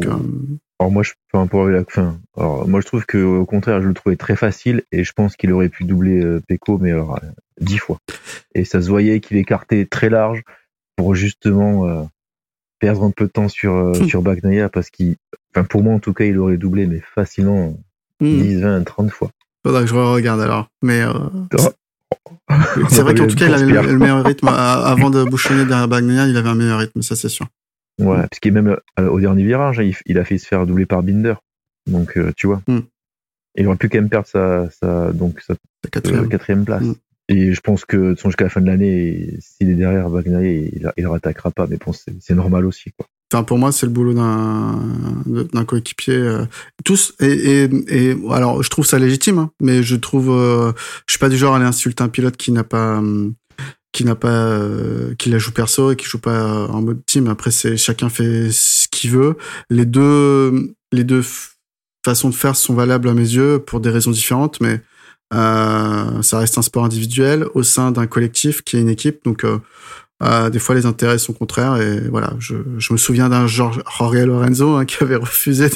alors 0.78 0.90
moi 0.90 1.02
je 1.02 1.12
enfin, 1.32 1.46
pour 1.46 1.66
la 1.66 1.84
fin. 1.86 2.18
Alors 2.36 2.66
moi 2.66 2.80
je 2.80 2.86
trouve 2.86 3.04
que 3.04 3.18
au 3.18 3.44
contraire 3.44 3.82
je 3.82 3.88
le 3.88 3.94
trouvais 3.94 4.16
très 4.16 4.36
facile 4.36 4.82
et 4.90 5.04
je 5.04 5.12
pense 5.12 5.36
qu'il 5.36 5.52
aurait 5.52 5.68
pu 5.68 5.84
doubler 5.84 6.22
euh, 6.24 6.40
Peko 6.48 6.78
mais 6.78 6.92
alors 6.92 7.20
dix 7.60 7.78
fois. 7.78 7.98
Et 8.54 8.64
ça 8.64 8.80
se 8.80 8.88
voyait 8.88 9.20
qu'il 9.20 9.36
écartait 9.36 9.84
très 9.84 10.08
large 10.08 10.42
pour 10.96 11.14
justement 11.14 12.08
perdre 12.78 13.04
un 13.04 13.10
peu 13.10 13.26
de 13.26 13.32
temps 13.32 13.48
sur 13.48 13.74
hmm. 13.74 14.08
sur 14.08 14.22
Bagnaia 14.22 14.70
parce 14.70 14.88
qu'il 14.88 15.16
enfin 15.54 15.64
pour 15.64 15.82
moi 15.82 15.94
en 15.94 15.98
tout 16.00 16.14
cas 16.14 16.24
il 16.24 16.38
aurait 16.38 16.56
doublé 16.56 16.86
mais 16.86 17.02
facilement 17.14 17.76
10, 18.20 18.60
20, 18.60 18.84
30 18.84 19.10
fois. 19.10 19.30
Faudra 19.64 19.82
que 19.82 19.88
je 19.88 19.94
regarde 19.94 20.40
alors. 20.40 20.68
Mais 20.82 21.02
euh, 21.02 21.12
c'est 22.88 23.02
vrai 23.02 23.14
qu'en 23.14 23.26
tout 23.26 23.36
cas, 23.36 23.46
il 23.46 23.54
avait 23.54 23.92
le, 23.92 23.98
meilleur 23.98 24.24
rythme. 24.24 24.48
Avant 24.48 25.10
de 25.10 25.24
bouchonner 25.24 25.64
derrière 25.64 25.88
Bagnaia, 25.88 26.26
il 26.26 26.36
avait 26.36 26.48
un 26.48 26.54
meilleur 26.54 26.78
rythme, 26.78 27.02
ça 27.02 27.16
c'est 27.16 27.28
sûr. 27.28 27.46
Ouais, 27.98 28.16
parce 28.16 28.40
qu'il 28.40 28.52
même 28.52 28.76
euh, 28.98 29.08
au 29.08 29.20
dernier 29.20 29.44
virage, 29.44 29.78
hein, 29.78 29.90
il, 30.06 30.18
a 30.18 30.24
fait 30.24 30.38
se 30.38 30.46
faire 30.46 30.66
doubler 30.66 30.86
par 30.86 31.02
Binder. 31.02 31.34
Donc, 31.86 32.16
euh, 32.16 32.32
tu 32.36 32.46
vois. 32.46 32.62
Hmm. 32.66 32.80
Il 33.56 33.66
aurait 33.66 33.76
pu 33.76 33.88
quand 33.88 33.98
même 33.98 34.08
perdre 34.08 34.26
sa, 34.26 34.70
sa 34.70 35.12
donc, 35.12 35.40
sa, 35.40 35.54
quatrième. 35.90 36.64
place. 36.64 36.82
Hmm. 36.82 36.94
Et 37.28 37.52
je 37.52 37.60
pense 37.60 37.84
que 37.84 38.14
jusqu'à 38.16 38.44
la 38.44 38.50
fin 38.50 38.60
de 38.60 38.66
l'année, 38.66 39.34
s'il 39.40 39.68
est 39.70 39.74
derrière 39.74 40.08
Bagnaia, 40.08 40.50
il, 40.50 40.90
il 40.96 41.06
rattaquera 41.06 41.50
pas. 41.50 41.66
Mais 41.66 41.76
bon, 41.76 41.92
c'est 41.92 42.34
normal 42.34 42.64
aussi. 42.64 42.90
Quoi. 42.92 43.06
Enfin, 43.32 43.44
pour 43.44 43.58
moi, 43.58 43.70
c'est 43.70 43.86
le 43.86 43.92
boulot 43.92 44.12
d'un 44.12 44.80
d'un 45.26 45.64
coéquipier. 45.64 46.14
Euh, 46.14 46.44
tous 46.84 47.14
et, 47.20 47.62
et, 47.62 47.70
et, 47.88 48.16
alors, 48.30 48.62
je 48.62 48.68
trouve 48.70 48.84
ça 48.84 48.98
légitime, 48.98 49.38
hein, 49.38 49.50
mais 49.60 49.84
je 49.84 49.94
trouve, 49.94 50.30
euh, 50.30 50.72
je 51.06 51.12
suis 51.12 51.18
pas 51.20 51.28
du 51.28 51.36
genre 51.36 51.54
à 51.54 51.58
aller 51.58 51.66
insulter 51.66 52.02
un 52.02 52.08
pilote 52.08 52.36
qui 52.36 52.50
n'a 52.50 52.64
pas, 52.64 53.00
qui 53.92 54.04
n'a 54.04 54.16
pas, 54.16 54.46
euh, 54.46 55.14
qui 55.16 55.30
la 55.30 55.38
joue 55.38 55.52
perso 55.52 55.92
et 55.92 55.96
qui 55.96 56.06
joue 56.06 56.18
pas 56.18 56.66
en 56.66 56.82
mode 56.82 57.06
team. 57.06 57.28
Après, 57.28 57.52
c'est 57.52 57.76
chacun 57.76 58.08
fait 58.08 58.50
ce 58.50 58.88
qu'il 58.88 59.10
veut. 59.10 59.36
Les 59.68 59.86
deux, 59.86 60.74
les 60.90 61.04
deux 61.04 61.22
façons 62.04 62.30
de 62.30 62.34
faire 62.34 62.56
sont 62.56 62.74
valables 62.74 63.08
à 63.08 63.14
mes 63.14 63.20
yeux 63.20 63.60
pour 63.60 63.80
des 63.80 63.90
raisons 63.90 64.10
différentes, 64.10 64.60
mais 64.60 64.80
euh, 65.32 66.20
ça 66.22 66.38
reste 66.38 66.58
un 66.58 66.62
sport 66.62 66.84
individuel 66.84 67.46
au 67.54 67.62
sein 67.62 67.92
d'un 67.92 68.08
collectif 68.08 68.62
qui 68.62 68.76
est 68.76 68.80
une 68.80 68.88
équipe. 68.88 69.22
Donc 69.24 69.44
euh, 70.22 70.50
des 70.50 70.58
fois, 70.58 70.74
les 70.74 70.86
intérêts 70.86 71.18
sont 71.18 71.32
contraires 71.32 71.80
et 71.80 72.00
voilà. 72.08 72.34
Je, 72.38 72.56
je 72.78 72.92
me 72.92 72.98
souviens 72.98 73.28
d'un 73.28 73.46
Jorge 73.46 73.82
Lorenzo 74.26 74.76
hein, 74.76 74.84
qui 74.84 74.96
avait 75.02 75.16
refusé 75.16 75.68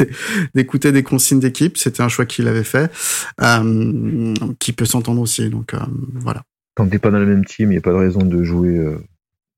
d'écouter 0.55 0.93
des 0.93 1.03
consignes 1.03 1.41
d'équipe. 1.41 1.79
C'était 1.79 2.03
un 2.03 2.09
choix 2.09 2.27
qu'il 2.27 2.49
avait 2.49 2.65
fait, 2.65 2.91
euh, 3.41 4.35
qui 4.59 4.73
peut 4.73 4.85
s'entendre 4.85 5.21
aussi. 5.21 5.49
Donc 5.49 5.75
euh, 5.75 5.79
voilà. 6.15 6.43
Quand 6.75 6.87
t'es 6.89 6.99
pas 6.99 7.11
dans 7.11 7.19
le 7.19 7.27
même 7.27 7.45
team, 7.45 7.73
il 7.73 7.77
y 7.77 7.79
a 7.79 7.81
pas 7.81 7.93
de 7.93 7.97
raison 7.97 8.21
de 8.21 8.43
jouer, 8.43 8.77
euh, 8.77 8.99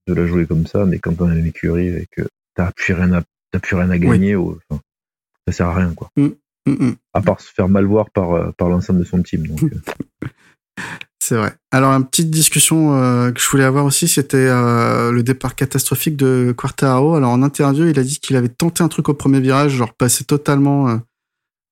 de 0.06 0.14
la 0.14 0.26
jouer 0.26 0.46
comme 0.46 0.66
ça. 0.66 0.84
Mais 0.84 0.98
quand 0.98 1.10
t'es 1.10 1.16
dans 1.16 1.28
la 1.28 1.34
même 1.34 1.46
écurie 1.46 1.88
et 1.88 2.06
que 2.10 2.22
t'as 2.54 2.70
plus 2.72 2.94
rien 2.94 3.12
à, 3.12 3.22
plus 3.58 3.76
rien 3.76 3.90
à 3.90 3.98
gagner, 3.98 4.36
enfin, 4.36 4.80
ça 5.46 5.52
sert 5.52 5.66
à 5.68 5.74
rien 5.74 5.94
quoi. 5.94 6.10
Mm, 6.16 6.26
mm, 6.66 6.72
mm. 6.72 6.96
À 7.14 7.22
part 7.22 7.40
se 7.40 7.52
faire 7.52 7.68
mal 7.68 7.86
voir 7.86 8.10
par 8.10 8.52
par 8.54 8.68
l'ensemble 8.68 9.00
de 9.00 9.04
son 9.04 9.22
team. 9.22 9.46
Donc. 9.46 9.60
C'est 11.28 11.34
vrai. 11.34 11.52
Alors, 11.72 11.90
une 11.90 12.06
petite 12.06 12.30
discussion 12.30 12.94
euh, 12.94 13.32
que 13.32 13.40
je 13.40 13.48
voulais 13.48 13.64
avoir 13.64 13.84
aussi, 13.84 14.06
c'était 14.06 14.36
euh, 14.36 15.10
le 15.10 15.24
départ 15.24 15.56
catastrophique 15.56 16.14
de 16.14 16.54
Quartaro. 16.56 17.16
Alors, 17.16 17.32
en 17.32 17.42
interview, 17.42 17.88
il 17.88 17.98
a 17.98 18.04
dit 18.04 18.20
qu'il 18.20 18.36
avait 18.36 18.48
tenté 18.48 18.84
un 18.84 18.88
truc 18.88 19.08
au 19.08 19.14
premier 19.14 19.40
virage, 19.40 19.72
genre 19.72 19.92
passer 19.92 20.22
totalement 20.22 20.88
euh, 20.88 20.96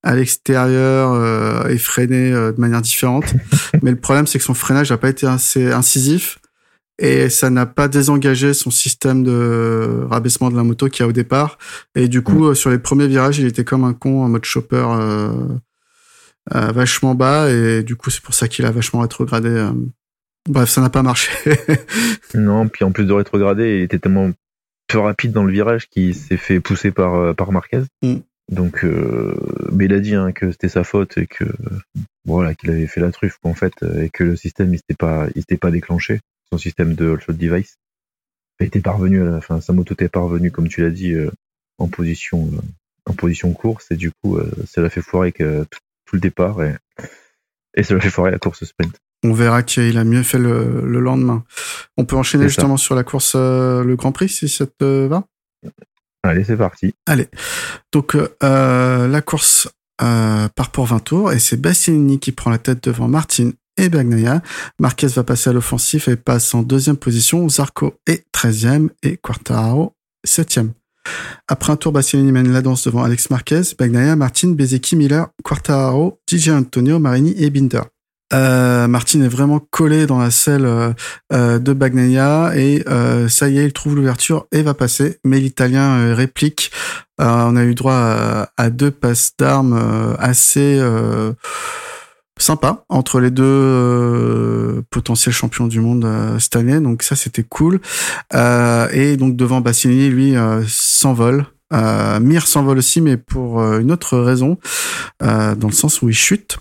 à 0.03 0.17
l'extérieur 0.17 1.71
et 1.71 1.79
freiner 1.79 2.33
de 2.33 2.61
manière 2.61 2.83
différente. 2.83 3.33
Mais 3.85 3.93
le 3.93 3.97
problème, 3.97 4.27
c'est 4.27 4.41
que 4.41 4.45
son 4.45 4.55
freinage 4.55 4.91
n'a 4.91 4.99
pas 4.99 5.09
été 5.09 5.25
assez 5.25 5.71
incisif 5.71 6.41
et 6.99 7.29
ça 7.29 7.49
n'a 7.49 7.65
pas 7.65 7.87
désengagé 7.87 8.55
son 8.55 8.73
système 8.73 9.23
de 9.23 10.05
rabaissement 10.11 10.51
de 10.51 10.57
la 10.57 10.65
moto 10.65 10.89
qu'il 10.89 11.05
y 11.05 11.07
a 11.07 11.09
au 11.09 11.13
départ. 11.13 11.59
Et 11.95 12.09
du 12.09 12.23
coup, 12.23 12.51
mm. 12.51 12.55
sur 12.57 12.71
les 12.71 12.79
premiers 12.81 13.07
virages, 13.07 13.39
il 13.39 13.47
était 13.47 13.65
comme 13.65 13.85
un 13.85 13.93
con 13.93 14.25
en 14.25 14.29
mode 14.29 14.45
chopper 14.45 14.85
vachement 16.51 17.15
bas 17.15 17.51
et 17.51 17.83
du 17.83 17.97
coup 17.97 18.11
c'est 18.11 18.23
pour 18.23 18.35
ça 18.35 18.49
qu'il 18.49 18.65
a 18.67 18.71
vachement 18.71 19.01
rétrogradé. 19.01 19.49
Euh. 19.49 19.73
Bref, 20.49 20.69
ça 20.69 20.83
n'a 20.83 20.91
pas 20.91 21.03
marché. 21.03 21.33
non, 22.35 22.69
puis 22.69 22.85
en 22.85 22.93
plus 22.93 23.07
de 23.07 23.13
rétrograder, 23.13 23.79
il 23.79 23.83
était 23.83 23.99
tellement 23.99 24.31
peu 24.89 24.99
rapide 24.99 25.33
dans 25.33 25.45
le 25.45 25.53
virage 25.53 25.89
qu'il 25.89 26.15
s'est 26.15 26.37
fait 26.37 26.61
pousser 26.61 26.91
par 26.91 27.15
euh, 27.15 27.33
par 27.33 27.51
Marquez. 27.51 27.85
Mm. 28.03 28.17
Donc, 28.53 28.85
euh, 28.85 29.35
mais 29.73 29.87
il 29.87 29.95
a 29.95 30.01
dit 30.01 30.15
hein, 30.15 30.33
que 30.33 30.53
c'était 30.53 30.69
sa 30.69 30.85
faute 30.85 31.17
et 31.17 31.27
que 31.27 31.45
voilà 32.27 32.55
qu'il 32.55 32.71
avait 32.71 32.87
fait 32.87 33.01
la 33.01 33.11
truffe 33.11 33.39
en 33.43 33.55
fait 33.55 33.73
et 33.99 34.11
que 34.11 34.23
le 34.23 34.37
système 34.37 34.75
il 34.75 34.77
s'était 34.77 34.95
pas 34.95 35.29
il 35.35 35.41
s'était 35.41 35.57
pas 35.57 35.71
déclenché 35.71 36.21
son 36.53 36.59
système 36.59 36.95
de 36.95 37.17
shot 37.17 37.33
device. 37.33 37.79
Il 38.61 38.67
était 38.67 38.81
parvenu 38.81 39.23
à 39.23 39.31
la 39.31 39.41
fin, 39.41 39.63
sa 39.63 39.73
moto 39.73 39.95
était 39.95 40.11
parvenue 40.11 40.51
comme 40.51 40.69
tu 40.69 40.83
l'as 40.83 40.91
dit 40.91 41.15
en 41.79 41.89
position 41.89 42.51
en 43.07 43.15
position 43.15 43.51
course 43.55 43.91
et 43.91 43.97
du 43.97 44.11
coup 44.11 44.39
ça 44.67 44.83
l'a 44.83 44.91
fait 44.91 45.01
foirer 45.01 45.33
que 45.33 45.65
tout 46.07 46.17
le 46.17 46.21
départ 46.21 46.63
et, 46.63 46.77
et 47.75 47.83
ça 47.83 47.95
l'a 47.95 48.01
fait 48.01 48.11
foirer 48.11 48.31
la 48.31 48.39
course 48.39 48.65
sprint. 48.65 48.97
On 49.25 49.33
verra 49.33 49.63
qu'il 49.63 49.97
a 49.97 50.05
mieux 50.05 50.23
fait 50.23 50.39
le, 50.39 50.83
lendemain. 51.01 51.45
On 51.97 52.05
peut 52.05 52.17
enchaîner 52.17 52.49
justement 52.49 52.77
sur 52.77 52.95
la 52.95 53.05
course, 53.05 53.33
euh, 53.37 53.83
le 53.83 53.97
Grand 53.97 54.13
Prix, 54.13 54.29
si 54.29 54.49
ça 54.51 54.67
te 54.67 55.07
va? 55.07 55.25
Allez, 56.23 56.45
c'est 56.45 56.57
parti. 56.57 56.95
Allez. 57.07 57.29
Donc, 57.91 58.17
euh, 58.17 59.09
la 59.09 59.23
course 59.23 59.69
euh, 60.03 60.49
part 60.49 60.71
pour 60.71 60.87
20 60.87 60.99
tours 61.01 61.33
et 61.33 61.39
c'est 61.39 61.57
Bastianini 61.57 62.19
qui 62.19 62.33
prend 62.33 62.51
la 62.51 62.59
tête 62.59 62.85
devant 62.85 63.09
Martin 63.09 63.53
et 63.77 63.89
Bagnaia. 63.89 64.43
Marquez 64.79 65.07
va 65.07 65.25
passer 65.25 65.51
à 65.51 65.53
l'offensif 65.53 66.09
et 66.09 66.17
passe 66.17 66.55
en 66.55 66.63
deuxième 66.63 66.97
position. 66.97 67.49
Zarco 67.49 67.95
est 68.07 68.27
13e 68.35 68.89
et 69.03 69.17
Quartararo 69.17 69.95
7e. 70.27 70.71
Après 71.49 71.73
un 71.73 71.77
tour, 71.77 71.93
Bastianini 71.93 72.33
mène 72.33 72.53
la 72.53 72.63
danse 72.63 72.85
devant 72.85 73.03
Alex 73.03 73.31
Marquez, 73.31 73.63
Bagnaia, 73.79 74.17
Martin, 74.17 74.51
Bezeki, 74.51 74.97
Miller, 74.97 75.29
Quartararo, 75.43 76.21
DJ 76.31 76.51
Antonio, 76.51 76.99
Marini 76.99 77.35
et 77.37 77.51
Binder. 77.51 77.83
Euh, 78.33 78.89
Martin 78.89 79.21
est 79.21 79.29
vraiment 79.29 79.61
collé 79.61 80.07
dans 80.07 80.19
la 80.19 80.31
selle 80.31 80.65
euh, 80.65 80.93
euh, 81.33 81.59
de 81.59 81.73
Bagnaia 81.73 82.53
et 82.57 82.85
ça 83.29 83.49
y 83.49 83.59
est, 83.59 83.67
il 83.67 83.73
trouve 83.73 83.97
l'ouverture 83.97 84.47
et 84.53 84.63
va 84.63 84.75
passer. 84.75 85.19
Mais 85.25 85.39
l'Italien 85.39 86.15
réplique. 86.15 86.71
on 87.19 87.57
a 87.57 87.65
eu 87.65 87.75
droit 87.75 87.95
à, 87.95 88.49
à 88.57 88.71
deux 88.71 88.91
passes 88.91 89.33
d'armes 89.39 90.17
assez 90.19 90.81
sympa 92.39 92.85
entre 92.89 93.21
les 93.21 93.31
deux 93.31 93.45
euh, 93.45 94.83
potentiels 94.91 95.35
champions 95.35 95.67
du 95.67 95.81
monde 95.81 96.05
euh, 96.05 96.39
cette. 96.39 96.81
Donc 96.81 97.03
ça, 97.03 97.17
c'était 97.17 97.45
cool. 97.45 97.81
Euh, 98.35 98.89
et 98.93 99.17
donc 99.17 99.37
devant 99.37 99.61
Bastianini, 99.61 100.09
lui, 100.09 100.35
s'envole. 100.67 101.47
Mir 102.21 102.47
s'envole 102.47 102.79
aussi, 102.79 103.01
mais 103.01 103.17
pour 103.17 103.61
une 103.61 103.91
autre 103.91 104.19
raison, 104.19 104.59
dans 105.21 105.57
le 105.61 105.73
sens 105.73 106.03
où 106.03 106.09
il 106.09 106.15
chute. 106.15 106.59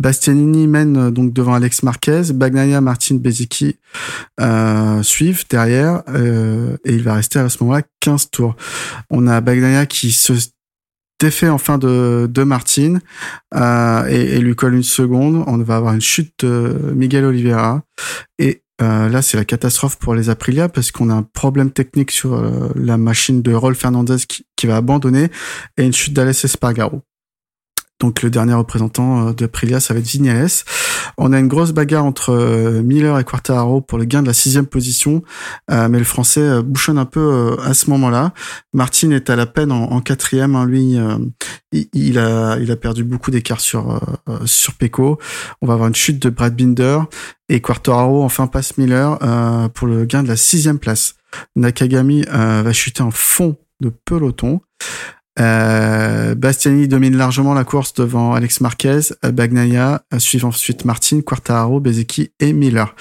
Bastianini 0.00 0.66
mène 0.66 1.10
donc 1.10 1.34
devant 1.34 1.52
Alex 1.52 1.82
Marquez, 1.82 2.22
Bagnaia, 2.32 2.80
Martin, 2.80 3.16
Bezicki 3.16 3.76
suivent 5.02 5.44
derrière 5.50 6.02
et 6.84 6.94
il 6.94 7.02
va 7.02 7.14
rester 7.14 7.40
à 7.40 7.50
ce 7.50 7.62
moment-là 7.62 7.82
15 8.00 8.30
tours. 8.30 8.56
On 9.10 9.26
a 9.26 9.42
Bagnaia 9.42 9.84
qui 9.84 10.12
se 10.12 10.32
défait 11.22 11.48
en 11.48 11.58
fin 11.58 11.78
de, 11.78 12.28
de 12.28 12.42
Martin 12.42 12.98
euh, 13.54 14.06
et, 14.06 14.40
lui 14.40 14.56
colle 14.56 14.74
une 14.74 14.82
seconde. 14.82 15.44
On 15.46 15.56
va 15.58 15.76
avoir 15.76 15.94
une 15.94 16.00
chute 16.00 16.44
de 16.44 16.92
Miguel 16.94 17.24
Oliveira. 17.24 17.82
Et 18.38 18.62
euh, 18.82 19.08
là, 19.08 19.22
c'est 19.22 19.36
la 19.36 19.44
catastrophe 19.44 19.96
pour 19.98 20.16
les 20.16 20.30
Aprilia 20.30 20.68
parce 20.68 20.90
qu'on 20.90 21.10
a 21.10 21.14
un 21.14 21.22
problème 21.22 21.70
technique 21.70 22.10
sur 22.10 22.34
euh, 22.34 22.70
la 22.74 22.96
machine 22.96 23.40
de 23.40 23.54
Rolf 23.54 23.78
Fernandez 23.78 24.16
qui, 24.28 24.44
qui 24.56 24.66
va 24.66 24.76
abandonner 24.76 25.30
et 25.76 25.84
une 25.84 25.92
chute 25.92 26.12
d'Alès 26.12 26.44
Espargaro. 26.44 27.02
Donc 28.02 28.20
le 28.22 28.30
dernier 28.30 28.54
représentant 28.54 29.28
euh, 29.28 29.32
de 29.32 29.44
Aprilia, 29.44 29.78
ça 29.78 29.94
va 29.94 30.00
être 30.00 30.06
Vignales. 30.06 30.48
On 31.18 31.32
a 31.32 31.38
une 31.38 31.48
grosse 31.48 31.72
bagarre 31.72 32.04
entre 32.04 32.30
euh, 32.30 32.82
Miller 32.82 33.18
et 33.18 33.24
Quartararo 33.24 33.80
pour 33.80 33.98
le 33.98 34.04
gain 34.04 34.22
de 34.22 34.26
la 34.26 34.32
sixième 34.32 34.66
position, 34.66 35.22
euh, 35.70 35.88
mais 35.88 35.98
le 35.98 36.04
Français 36.04 36.62
bouchonne 36.62 36.98
un 36.98 37.04
peu 37.04 37.56
à 37.62 37.74
ce 37.74 37.90
moment-là. 37.90 38.32
Martin 38.72 39.10
est 39.10 39.30
à 39.30 39.36
la 39.36 39.46
peine 39.46 39.72
en, 39.72 40.00
quatrième. 40.00 40.56
Hein. 40.56 40.66
Lui, 40.66 40.96
il, 41.92 42.18
a, 42.18 42.76
perdu 42.76 43.04
beaucoup 43.04 43.30
d'écart 43.30 43.60
sur 43.60 44.00
sur. 44.44 44.72
On 45.60 45.66
va 45.66 45.74
avoir 45.74 45.88
une 45.88 45.94
chute 45.94 46.20
de 46.20 46.28
Brad 46.28 46.56
Binder 46.56 46.98
et 47.48 47.60
Quartararo 47.60 48.22
enfin 48.24 48.46
passe 48.46 48.76
Miller 48.78 49.18
pour 49.74 49.86
le 49.86 50.04
gain 50.04 50.22
de 50.22 50.28
la 50.28 50.36
sixième 50.36 50.78
place. 50.78 51.14
Nakagami 51.56 52.24
va 52.24 52.72
chuter 52.72 53.02
en 53.02 53.10
fond 53.10 53.56
de 53.80 53.90
peloton. 54.04 54.60
Euh, 55.40 56.34
Bastiani 56.34 56.88
domine 56.88 57.16
largement 57.16 57.54
la 57.54 57.64
course 57.64 57.94
devant 57.94 58.34
Alex 58.34 58.60
Marquez, 58.60 59.00
euh, 59.24 59.32
Bagnaia, 59.32 60.02
euh, 60.12 60.18
suivant 60.18 60.48
ensuite 60.48 60.84
Martin, 60.84 61.20
Quartararo, 61.22 61.80
Bezeki 61.80 62.32
et 62.40 62.52
Miller. 62.52 62.94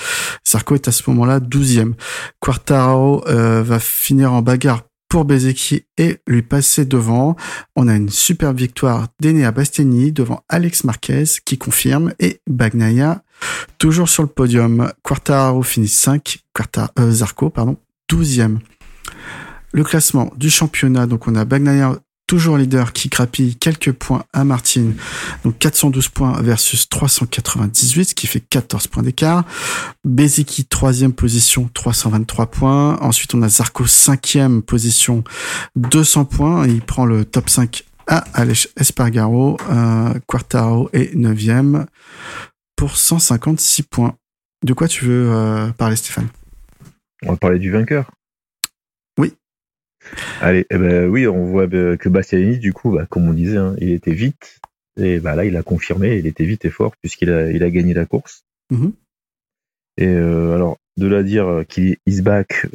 Sarko 0.43 0.75
est 0.75 0.87
à 0.87 0.91
ce 0.91 1.09
moment-là 1.09 1.39
12e. 1.39 1.93
Quartararo 2.39 3.23
va 3.25 3.79
finir 3.79 4.33
en 4.33 4.41
bagarre 4.41 4.83
pour 5.11 5.25
Bezeki 5.25 5.83
et 5.97 6.19
lui 6.25 6.41
passer 6.41 6.85
devant. 6.85 7.35
On 7.75 7.89
a 7.89 7.95
une 7.95 8.09
superbe 8.09 8.57
victoire 8.57 9.07
d'Enea 9.19 9.51
Bastiani 9.51 10.13
devant 10.13 10.45
Alex 10.47 10.85
Marquez 10.85 11.25
qui 11.43 11.57
confirme 11.57 12.13
et 12.19 12.39
Bagnaia 12.47 13.21
toujours 13.77 14.07
sur 14.07 14.23
le 14.23 14.29
podium. 14.29 14.91
Quartararo 15.03 15.63
finit 15.63 15.89
5, 15.89 16.39
Quartar, 16.53 16.91
euh, 16.97 17.11
Zarco, 17.11 17.49
pardon, 17.49 17.77
12e. 18.09 18.59
Le 19.73 19.83
classement 19.83 20.31
du 20.37 20.49
championnat, 20.49 21.07
donc 21.07 21.27
on 21.27 21.35
a 21.35 21.45
Bagnaia 21.45 21.97
toujours 22.31 22.57
leader 22.57 22.93
qui 22.93 23.09
grappille 23.09 23.57
quelques 23.57 23.91
points 23.91 24.23
à 24.31 24.45
Martin. 24.45 24.93
Donc 25.43 25.59
412 25.59 26.07
points 26.07 26.41
versus 26.41 26.87
398, 26.87 28.05
ce 28.05 28.15
qui 28.15 28.25
fait 28.25 28.39
14 28.39 28.87
points 28.87 29.03
d'écart. 29.03 29.43
Bezeki, 30.05 30.63
troisième 30.63 31.11
position, 31.11 31.69
323 31.73 32.45
points. 32.45 32.97
Ensuite, 33.01 33.35
on 33.35 33.41
a 33.41 33.49
Zarco, 33.49 33.85
cinquième 33.85 34.61
position, 34.61 35.25
200 35.75 36.23
points. 36.23 36.67
il 36.67 36.81
prend 36.81 37.05
le 37.05 37.25
top 37.25 37.49
5 37.49 37.83
à 38.07 38.23
Aleix 38.33 38.69
Espargaro. 38.77 39.57
Euh, 39.69 40.13
Quartaro 40.25 40.89
est 40.93 41.13
neuvième 41.13 41.85
pour 42.77 42.95
156 42.95 43.83
points. 43.83 44.15
De 44.63 44.71
quoi 44.71 44.87
tu 44.87 45.03
veux 45.03 45.31
euh, 45.33 45.67
parler, 45.71 45.97
Stéphane? 45.97 46.29
On 47.25 47.31
va 47.31 47.35
parler 47.35 47.59
du 47.59 47.71
vainqueur. 47.71 48.09
Allez, 50.41 50.65
eh 50.69 50.77
ben, 50.77 51.07
oui, 51.07 51.27
on 51.27 51.45
voit 51.45 51.67
que 51.67 52.09
Bastianini, 52.09 52.57
du 52.57 52.73
coup, 52.73 52.91
bah, 52.91 53.05
comme 53.09 53.27
on 53.27 53.33
disait, 53.33 53.57
hein, 53.57 53.75
il 53.79 53.91
était 53.91 54.13
vite. 54.13 54.59
Et 54.97 55.19
bah, 55.19 55.35
là, 55.35 55.45
il 55.45 55.55
a 55.55 55.63
confirmé, 55.63 56.17
il 56.17 56.27
était 56.27 56.45
vite 56.45 56.65
et 56.65 56.69
fort 56.69 56.95
puisqu'il 57.01 57.31
a, 57.31 57.49
il 57.51 57.63
a 57.63 57.69
gagné 57.69 57.93
la 57.93 58.05
course. 58.05 58.43
Mm-hmm. 58.71 58.91
Et 59.97 60.07
euh, 60.07 60.55
alors, 60.55 60.77
de 60.97 61.07
là 61.07 61.23
dire 61.23 61.63
qu'il 61.67 61.97
est 62.05 62.21
back 62.21 62.67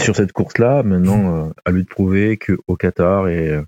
sur 0.00 0.16
cette 0.16 0.32
course-là, 0.32 0.82
maintenant, 0.82 1.48
euh, 1.48 1.52
à 1.64 1.70
lui 1.70 1.82
de 1.82 1.88
prouver 1.88 2.38
qu'au 2.38 2.76
Qatar 2.76 3.28
et, 3.28 3.60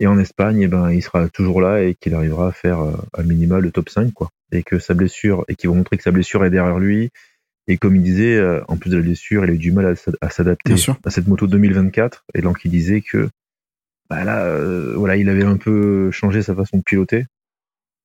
et 0.00 0.06
en 0.06 0.18
Espagne, 0.18 0.62
eh 0.62 0.68
ben, 0.68 0.90
il 0.90 1.02
sera 1.02 1.28
toujours 1.28 1.60
là 1.60 1.82
et 1.82 1.94
qu'il 1.94 2.14
arrivera 2.14 2.48
à 2.48 2.52
faire 2.52 2.80
euh, 2.80 2.96
à 3.12 3.22
minima 3.22 3.60
le 3.60 3.70
top 3.70 3.90
5, 3.90 4.12
quoi. 4.12 4.30
Et 4.50 4.62
que 4.62 4.78
sa 4.78 4.94
blessure, 4.94 5.44
et 5.46 5.54
qu'il 5.54 5.68
va 5.68 5.76
montrer 5.76 5.98
que 5.98 6.02
sa 6.02 6.10
blessure 6.10 6.44
est 6.44 6.50
derrière 6.50 6.78
lui, 6.78 7.10
et 7.66 7.78
comme 7.78 7.96
il 7.96 8.02
disait, 8.02 8.36
euh, 8.36 8.60
en 8.68 8.76
plus 8.76 8.90
de 8.90 8.96
la 8.96 9.02
blessure, 9.02 9.44
il 9.44 9.50
a 9.50 9.54
eu 9.54 9.58
du 9.58 9.72
mal 9.72 9.94
à, 10.20 10.30
s'adapter 10.30 10.74
à 11.04 11.10
cette 11.10 11.26
moto 11.28 11.46
2024. 11.46 12.24
Et 12.34 12.42
donc 12.42 12.60
il 12.64 12.70
disait 12.70 13.00
que 13.00 13.28
bah 14.08 14.24
là, 14.24 14.44
euh, 14.44 14.94
voilà, 14.96 15.16
il 15.16 15.28
avait 15.28 15.44
un 15.44 15.56
peu 15.56 16.10
changé 16.10 16.42
sa 16.42 16.54
façon 16.54 16.78
de 16.78 16.82
piloter. 16.82 17.26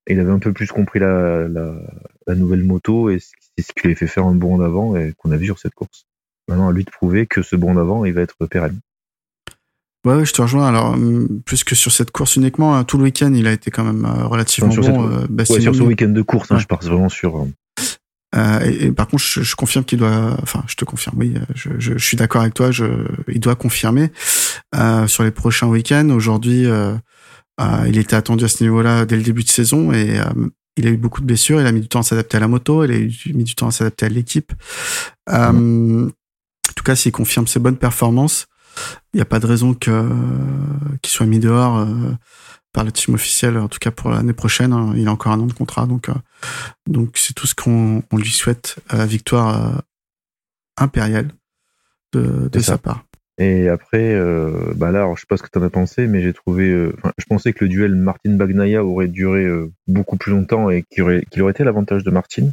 Et 0.07 0.13
il 0.13 0.19
avait 0.19 0.31
un 0.31 0.39
peu 0.39 0.53
plus 0.53 0.67
compris 0.67 0.99
la, 0.99 1.47
nouvelle 2.27 2.63
moto 2.63 3.09
et 3.09 3.17
c'est 3.19 3.65
ce 3.65 3.73
qui 3.73 3.87
lui 3.87 3.93
a 3.93 3.95
fait 3.95 4.05
faire 4.05 4.25
un 4.25 4.35
bond 4.35 4.55
en 4.55 4.61
avant 4.61 4.95
et 4.95 5.13
qu'on 5.17 5.31
a 5.31 5.37
vu 5.37 5.45
sur 5.45 5.57
cette 5.57 5.73
course. 5.73 6.05
Maintenant, 6.47 6.69
à 6.69 6.71
lui 6.71 6.83
de 6.83 6.91
prouver 6.91 7.25
que 7.25 7.41
ce 7.41 7.55
bond 7.55 7.71
en 7.71 7.77
avant, 7.77 8.05
il 8.05 8.13
va 8.13 8.21
être 8.21 8.45
pérenne. 8.45 8.79
Ouais, 10.05 10.23
je 10.23 10.33
te 10.33 10.43
rejoins. 10.43 10.67
Alors, 10.67 10.93
hum, 10.93 11.41
plus 11.43 11.63
que 11.63 11.73
sur 11.73 11.91
cette 11.91 12.11
course 12.11 12.35
uniquement, 12.35 12.75
hein, 12.75 12.83
tout 12.83 12.99
le 12.99 13.05
week-end, 13.05 13.33
il 13.33 13.47
a 13.47 13.51
été 13.51 13.71
quand 13.71 13.83
même 13.83 14.05
euh, 14.05 14.27
relativement 14.27 14.69
sur 14.69 14.83
bon. 14.83 15.45
sur 15.45 15.73
ce 15.73 15.81
week-end 15.81 16.09
de 16.09 16.21
course, 16.21 16.51
hein, 16.51 16.59
je 16.59 16.67
pars 16.67 16.83
vraiment 16.83 17.09
sur 17.09 17.47
euh, 18.35 18.59
et, 18.59 18.91
par 18.91 19.07
contre, 19.07 19.23
je, 19.23 19.55
confirme 19.55 19.85
qu'il 19.85 19.99
doit, 19.99 20.37
enfin, 20.41 20.63
je 20.67 20.75
te 20.75 20.85
confirme, 20.85 21.17
oui, 21.17 21.33
je, 21.53 21.69
je, 21.79 21.97
suis 21.97 22.17
d'accord 22.17 22.41
avec 22.41 22.53
toi, 22.53 22.71
je, 22.71 22.85
il 23.27 23.39
doit 23.39 23.55
confirmer 23.55 24.11
euh, 24.75 25.07
sur 25.07 25.23
les 25.23 25.31
prochains 25.31 25.67
week-ends. 25.67 26.09
Aujourd'hui, 26.09 26.65
euh, 26.65 26.95
euh 27.61 27.85
il 27.87 27.97
était 27.97 28.15
attendu 28.15 28.43
à 28.43 28.47
ce 28.47 28.63
niveau-là 28.63 29.05
dès 29.05 29.15
le 29.15 29.23
début 29.23 29.43
de 29.43 29.49
saison 29.49 29.91
et 29.93 30.19
euh, 30.19 30.23
il 30.75 30.87
a 30.87 30.89
eu 30.89 30.97
beaucoup 30.97 31.21
de 31.21 31.25
blessures. 31.25 31.61
Il 31.61 31.67
a 31.67 31.71
mis 31.71 31.81
du 31.81 31.87
temps 31.87 31.99
à 31.99 32.03
s'adapter 32.03 32.37
à 32.37 32.39
la 32.41 32.47
moto, 32.47 32.83
il 32.83 32.91
a 32.91 32.97
eu, 32.97 33.13
mis 33.33 33.45
du 33.45 33.55
temps 33.55 33.67
à 33.67 33.71
s'adapter 33.71 34.05
à 34.05 34.09
l'équipe. 34.09 34.51
Euh, 35.29 36.07
en 36.07 36.73
tout 36.75 36.83
cas, 36.83 36.95
s'il 36.95 37.13
confirme 37.13 37.47
ses 37.47 37.59
bonnes 37.59 37.77
performances, 37.77 38.47
il 39.13 39.17
n'y 39.17 39.21
a 39.21 39.25
pas 39.25 39.39
de 39.39 39.47
raison 39.47 39.73
que 39.73 40.09
qu'il 41.01 41.13
soit 41.13 41.25
mis 41.25 41.39
dehors 41.39 41.87
par 42.75 42.83
le 42.83 42.91
team 42.91 43.13
officiel, 43.13 43.57
en 43.57 43.69
tout 43.69 43.79
cas 43.79 43.89
pour 43.89 44.09
l'année 44.09 44.33
prochaine. 44.33 44.73
Hein. 44.73 44.93
il 44.97 45.07
a 45.07 45.11
encore 45.11 45.31
un 45.31 45.39
an 45.39 45.45
de 45.45 45.53
contrat, 45.53 45.87
donc 45.87 46.09
euh, 46.09 46.13
donc 46.87 47.17
c'est 47.17 47.33
tout 47.33 47.47
ce 47.47 47.55
qu'on 47.55 48.03
lui 48.11 48.29
souhaite. 48.29 48.75
Euh, 48.93 49.05
victoire 49.05 49.75
euh, 49.77 49.79
impériale 50.75 51.29
de, 52.11 52.49
de 52.49 52.59
sa 52.59 52.77
part. 52.77 53.05
Et 53.37 53.69
après, 53.69 54.17
bah 54.75 54.91
là, 54.91 54.99
alors, 54.99 55.15
je 55.15 55.21
sais 55.21 55.27
pas 55.27 55.35
ce 55.35 55.43
que 55.43 55.49
tu 55.51 55.59
en 55.59 55.61
as 55.61 55.69
pensé, 55.69 56.07
mais 56.07 56.21
j'ai 56.21 56.33
trouvé, 56.33 56.69
je 57.17 57.25
pensais 57.27 57.51
que 57.51 57.65
le 57.65 57.69
duel 57.69 57.93
Martin 57.93 58.31
Bagnaia 58.31 58.83
aurait 58.83 59.09
duré 59.09 59.45
beaucoup 59.87 60.15
plus 60.15 60.31
longtemps 60.31 60.69
et 60.69 60.83
qu'il 60.83 61.03
aurait, 61.03 61.25
qu'il 61.29 61.41
aurait 61.41 61.51
été 61.51 61.65
l'avantage 61.65 62.05
de 62.05 62.11
Martin, 62.11 62.51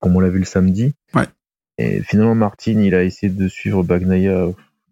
comme 0.00 0.16
on 0.16 0.20
l'a 0.20 0.28
vu 0.28 0.40
le 0.40 0.44
samedi. 0.44 0.92
Ouais. 1.14 1.26
Et 1.78 2.00
finalement, 2.02 2.34
Martin, 2.34 2.80
il 2.80 2.96
a 2.96 3.04
essayé 3.04 3.32
de 3.32 3.46
suivre 3.46 3.84
Bagnaia 3.84 4.46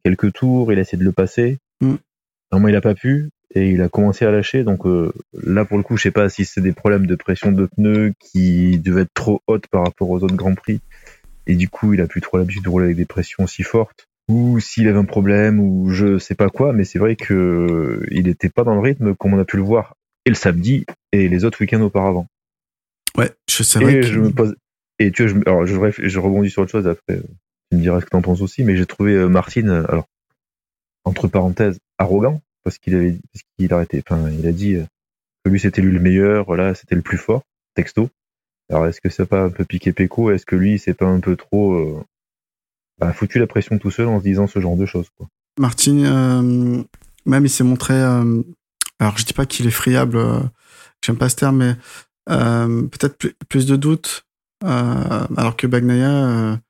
quelques 0.04 0.32
tours, 0.32 0.72
il 0.72 0.78
a 0.78 0.82
essayé 0.82 0.98
de 0.98 1.04
le 1.04 1.12
passer. 1.12 1.58
Mm. 1.80 1.94
Normalement, 2.52 2.68
il 2.68 2.76
a 2.76 2.80
pas 2.80 2.94
pu 2.94 3.30
et 3.54 3.70
il 3.70 3.82
a 3.82 3.88
commencé 3.88 4.24
à 4.24 4.30
lâcher. 4.30 4.64
Donc 4.64 4.86
euh, 4.86 5.12
là, 5.32 5.64
pour 5.64 5.76
le 5.76 5.82
coup, 5.82 5.96
je 5.96 6.04
sais 6.04 6.10
pas 6.10 6.28
si 6.28 6.44
c'est 6.44 6.60
des 6.60 6.72
problèmes 6.72 7.06
de 7.06 7.14
pression 7.14 7.52
de 7.52 7.66
pneus 7.66 8.12
qui 8.20 8.78
devaient 8.78 9.02
être 9.02 9.14
trop 9.14 9.42
hautes 9.46 9.66
par 9.68 9.84
rapport 9.84 10.10
aux 10.10 10.22
autres 10.22 10.36
grands 10.36 10.54
prix, 10.54 10.80
et 11.46 11.56
du 11.56 11.68
coup, 11.68 11.94
il 11.94 12.00
a 12.00 12.06
plus 12.06 12.20
trop 12.20 12.38
l'habitude 12.38 12.64
de 12.64 12.68
rouler 12.68 12.86
avec 12.86 12.96
des 12.96 13.06
pressions 13.06 13.46
si 13.46 13.62
fortes, 13.62 14.06
ou 14.28 14.60
s'il 14.60 14.88
avait 14.88 14.98
un 14.98 15.04
problème, 15.04 15.58
ou 15.58 15.90
je 15.90 16.18
sais 16.18 16.34
pas 16.34 16.48
quoi. 16.48 16.72
Mais 16.72 16.84
c'est 16.84 16.98
vrai 16.98 17.16
que 17.16 18.06
il 18.10 18.24
n'était 18.24 18.48
pas 18.48 18.64
dans 18.64 18.74
le 18.74 18.80
rythme 18.80 19.14
comme 19.14 19.34
on 19.34 19.40
a 19.40 19.44
pu 19.44 19.56
le 19.56 19.62
voir 19.62 19.96
et 20.26 20.30
le 20.30 20.36
samedi 20.36 20.84
et 21.12 21.28
les 21.28 21.44
autres 21.44 21.60
week-ends 21.60 21.80
auparavant. 21.80 22.26
Ouais, 23.16 23.30
je 23.48 23.62
sais. 23.62 23.82
Et 23.82 24.02
je 24.02 24.20
me 24.20 24.30
pose. 24.30 24.54
Et 24.98 25.10
tu 25.10 25.26
vois, 25.26 25.34
je, 25.34 25.50
alors 25.50 25.66
je, 25.66 26.08
je 26.08 26.18
rebondis 26.18 26.50
sur 26.50 26.62
autre 26.62 26.70
chose 26.70 26.86
après. 26.86 27.20
Tu 27.70 27.78
me 27.78 27.82
diras 27.82 28.00
ce 28.00 28.04
que 28.04 28.10
t'en 28.10 28.22
penses 28.22 28.42
aussi, 28.42 28.64
mais 28.64 28.76
j'ai 28.76 28.86
trouvé 28.86 29.14
euh, 29.14 29.28
Martine, 29.28 29.70
alors 29.70 30.06
entre 31.04 31.26
parenthèses, 31.26 31.78
arrogant 31.98 32.42
parce 32.64 32.78
qu'il 32.78 32.94
avait 32.94 33.18
parce 33.32 33.42
qu'il 33.58 33.72
arrêté 33.72 34.02
enfin 34.06 34.30
il 34.30 34.46
a 34.46 34.52
dit 34.52 34.74
euh, 34.74 34.84
que 35.44 35.50
lui 35.50 35.60
c'était 35.60 35.82
lui 35.82 35.92
le 35.92 36.00
meilleur 36.00 36.44
voilà 36.44 36.74
c'était 36.74 36.94
le 36.94 37.02
plus 37.02 37.18
fort 37.18 37.42
texto 37.74 38.10
alors 38.70 38.86
est-ce 38.86 39.00
que 39.00 39.08
ça 39.08 39.26
pas 39.26 39.42
un 39.42 39.50
peu 39.50 39.64
piqué 39.64 39.92
Péco? 39.92 40.30
Est-ce 40.30 40.46
que 40.46 40.56
lui 40.56 40.78
c'est 40.78 40.94
pas 40.94 41.06
un 41.06 41.20
peu 41.20 41.36
trop 41.36 41.74
euh, 41.74 42.04
bah, 42.98 43.12
foutu 43.12 43.38
la 43.38 43.46
pression 43.46 43.78
tout 43.78 43.90
seul 43.90 44.06
en 44.06 44.18
se 44.18 44.24
disant 44.24 44.46
ce 44.46 44.60
genre 44.60 44.76
de 44.76 44.86
choses 44.86 45.08
Martin 45.58 46.04
euh, 46.04 46.82
même 47.26 47.46
il 47.46 47.50
s'est 47.50 47.64
montré 47.64 47.94
alors 47.94 49.16
je 49.16 49.24
dis 49.24 49.32
pas 49.32 49.46
qu'il 49.46 49.66
est 49.66 49.72
friable 49.72 50.18
j'aime 51.04 51.16
pas 51.18 51.28
ce 51.28 51.36
terme 51.36 51.58
mais 51.58 51.74
peut-être 52.26 53.16
plus, 53.48 53.66
de 53.66 53.76
doutes 53.76 54.26
alors 54.62 55.56
que 55.56 55.66
Bagnaia 55.66 56.60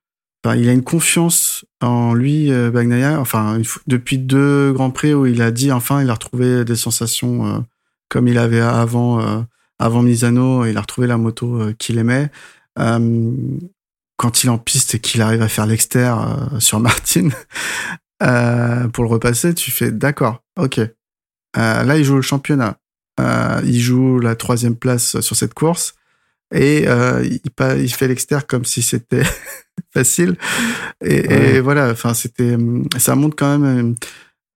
il 0.47 0.69
a 0.69 0.73
une 0.73 0.83
confiance 0.83 1.65
en 1.81 2.15
lui, 2.15 2.51
euh, 2.53 2.71
Bagnaia. 2.71 3.21
Enfin, 3.21 3.61
depuis 3.87 4.19
deux 4.19 4.73
grands 4.73 4.91
prix 4.91 5.13
où 5.13 5.27
il 5.27 5.43
a 5.43 5.51
dit 5.51 5.71
enfin, 5.71 6.03
il 6.03 6.11
a 6.11 6.15
retrouvé 6.15 6.65
des 6.65 6.77
sensations 6.77 7.47
euh, 7.47 7.59
comme 8.09 8.27
il 8.27 8.39
avait 8.39 8.61
avant, 8.61 9.21
euh, 9.21 9.41
avant 9.79 10.03
Misano. 10.03 10.65
Il 10.65 10.77
a 10.77 10.81
retrouvé 10.81 11.07
la 11.07 11.19
moto 11.19 11.73
qu'il 11.79 11.99
aimait. 11.99 12.31
quand 12.77 14.45
il 14.45 14.47
est 14.47 14.51
en 14.51 14.59
piste 14.59 14.95
et 14.95 14.99
qu'il 14.99 15.23
arrive 15.23 15.43
à 15.43 15.49
faire 15.49 15.67
l'exter 15.67 16.15
sur 16.59 16.81
Martin 16.81 17.29
pour 18.93 19.05
le 19.05 19.11
repasser, 19.11 19.55
tu 19.55 19.71
fais 19.71 19.91
d'accord, 19.91 20.43
ok. 20.59 20.81
là, 21.57 21.97
il 21.97 22.05
joue 22.05 22.17
le 22.17 22.23
championnat. 22.23 22.79
il 23.19 23.81
joue 23.81 24.19
la 24.19 24.37
troisième 24.37 24.77
place 24.77 25.21
sur 25.21 25.37
cette 25.37 25.55
course 25.55 25.95
et 26.53 26.89
euh, 26.89 27.25
il, 27.25 27.41
il 27.81 27.93
fait 27.93 28.09
l'extérieur 28.09 28.47
comme 28.47 28.65
si 28.65 28.83
c'était 28.83 29.23
facile. 29.95 30.37
Et, 31.05 31.57
et 31.57 31.61
voilà 31.61 31.91
enfin 31.91 32.15
c'était 32.15 32.57
ça 32.99 33.15
montre 33.15 33.37
quand 33.37 33.59
même 33.59 33.95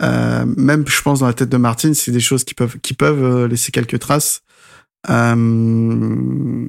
euh, 0.02 0.44
même 0.57 0.87
je 0.87 1.02
pense 1.02 1.20
dans 1.20 1.26
la 1.26 1.35
tête 1.35 1.48
de 1.48 1.57
Martin 1.57 1.94
c'est 1.94 2.11
des 2.12 2.20
choses 2.20 2.44
qui 2.44 2.54
peuvent 2.54 2.78
qui 2.80 2.94
peuvent 2.94 3.22
euh, 3.22 3.48
laisser 3.48 3.72
quelques 3.72 3.98
traces. 3.98 4.42
Euh, 5.11 6.66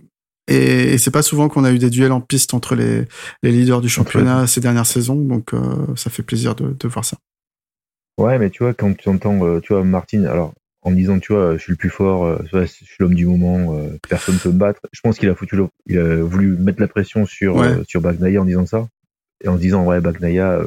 et, 0.47 0.93
et 0.93 0.97
c'est 0.97 1.11
pas 1.11 1.23
souvent 1.23 1.47
qu'on 1.49 1.63
a 1.63 1.71
eu 1.71 1.79
des 1.79 1.89
duels 1.89 2.11
en 2.11 2.21
piste 2.21 2.53
entre 2.53 2.75
les, 2.75 3.05
les 3.41 3.51
leaders 3.51 3.81
du 3.81 3.89
championnat 3.89 4.45
ces 4.45 4.61
dernières 4.61 4.85
saisons 4.85 5.15
donc 5.15 5.53
euh, 5.53 5.59
ça 5.95 6.09
fait 6.09 6.21
plaisir 6.21 6.53
de, 6.55 6.75
de 6.77 6.87
voir 6.87 7.03
ça. 7.05 7.17
Ouais 8.19 8.37
mais 8.37 8.49
tu 8.49 8.63
vois 8.63 8.73
quand 8.73 8.95
tu 8.95 9.09
entends 9.09 9.43
euh, 9.45 9.59
tu 9.59 9.73
vois 9.73 9.83
Martin 9.83 10.25
alors 10.25 10.53
en 10.85 10.91
disant, 10.91 11.19
tu 11.19 11.33
vois, 11.33 11.53
je 11.53 11.57
suis 11.57 11.71
le 11.71 11.77
plus 11.77 11.89
fort, 11.89 12.25
euh, 12.25 12.37
je 12.53 12.65
suis 12.65 12.95
l'homme 12.99 13.15
du 13.15 13.25
moment, 13.25 13.75
euh, 13.75 13.97
personne 14.07 14.35
ne 14.35 14.39
peut 14.39 14.51
me 14.51 14.59
battre. 14.59 14.81
Je 14.91 15.01
pense 15.01 15.17
qu'il 15.17 15.27
a 15.29 15.35
foutu, 15.35 15.57
il 15.87 15.97
a 15.97 16.17
voulu 16.17 16.55
mettre 16.57 16.79
la 16.79 16.87
pression 16.87 17.25
sur 17.25 17.59
euh, 17.59 17.83
sur 17.87 18.01
Bagnaia 18.01 18.39
en 18.39 18.45
disant 18.45 18.67
ça, 18.67 18.87
et 19.43 19.47
en 19.47 19.55
disant 19.55 19.83
ouais 19.83 19.99
Bagnaia, 19.99 20.61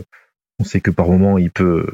on 0.58 0.64
sait 0.64 0.80
que 0.80 0.90
par 0.90 1.06
moment 1.06 1.38
il 1.38 1.52
peut, 1.52 1.86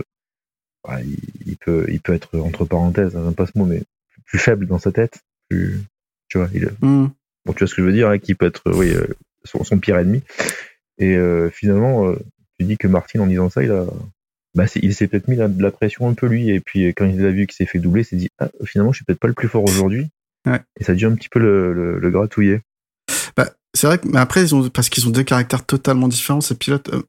il, 1.44 1.58
peut, 1.58 1.84
il 1.88 2.00
peut 2.00 2.14
être 2.14 2.38
entre 2.38 2.64
parenthèses, 2.64 3.14
hein, 3.14 3.34
pas 3.36 3.44
ce 3.44 3.58
mot, 3.58 3.66
mais 3.66 3.82
plus 4.24 4.38
faible 4.38 4.66
dans 4.66 4.78
sa 4.78 4.90
tête, 4.90 5.20
plus, 5.50 5.82
tu 6.28 6.38
vois, 6.38 6.48
il, 6.54 6.64
mm. 6.80 7.10
bon, 7.44 7.52
tu 7.52 7.58
vois 7.58 7.68
ce 7.68 7.74
que 7.74 7.82
je 7.82 7.86
veux 7.86 7.92
dire, 7.92 8.08
hein, 8.08 8.18
qui 8.18 8.34
peut 8.34 8.46
être, 8.46 8.62
oui, 8.72 8.94
son, 9.44 9.64
son, 9.64 9.78
pire 9.78 9.98
ennemi. 9.98 10.22
Et 10.96 11.18
finalement, 11.52 12.14
tu 12.58 12.64
dis 12.64 12.78
que 12.78 12.88
Martin 12.88 13.20
en 13.20 13.26
disant 13.26 13.50
ça, 13.50 13.62
il 13.62 13.70
a 13.70 13.84
bah, 14.54 14.66
il 14.76 14.94
s'est 14.94 15.08
peut-être 15.08 15.28
mis 15.28 15.36
la, 15.36 15.48
de 15.48 15.62
la 15.62 15.70
pression 15.70 16.08
un 16.08 16.14
peu 16.14 16.26
lui, 16.26 16.50
et 16.50 16.60
puis 16.60 16.86
quand 16.94 17.06
il 17.06 17.24
a 17.24 17.30
vu 17.30 17.46
qu'il 17.46 17.56
s'est 17.56 17.66
fait 17.66 17.78
doubler, 17.78 18.02
il 18.02 18.04
s'est 18.04 18.16
dit 18.16 18.30
ah, 18.38 18.48
finalement 18.64 18.92
je 18.92 18.98
suis 18.98 19.04
peut-être 19.04 19.20
pas 19.20 19.28
le 19.28 19.34
plus 19.34 19.48
fort 19.48 19.64
aujourd'hui. 19.64 20.08
Ouais. 20.46 20.60
Et 20.78 20.84
ça 20.84 20.92
a 20.92 20.94
dû 20.94 21.06
un 21.06 21.14
petit 21.14 21.28
peu 21.28 21.38
le, 21.40 21.98
le, 21.98 22.10
gratouiller. 22.10 22.60
Bah, 23.36 23.50
c'est 23.72 23.86
vrai 23.86 23.98
que, 23.98 24.06
mais 24.06 24.18
après 24.18 24.42
ils 24.42 24.54
ont 24.54 24.68
parce 24.68 24.88
qu'ils 24.88 25.08
ont 25.08 25.10
deux 25.10 25.22
caractères 25.22 25.64
totalement 25.64 26.08
différents 26.08 26.40
ces 26.40 26.54
pilotes. 26.54 26.90
Euh, 26.92 27.02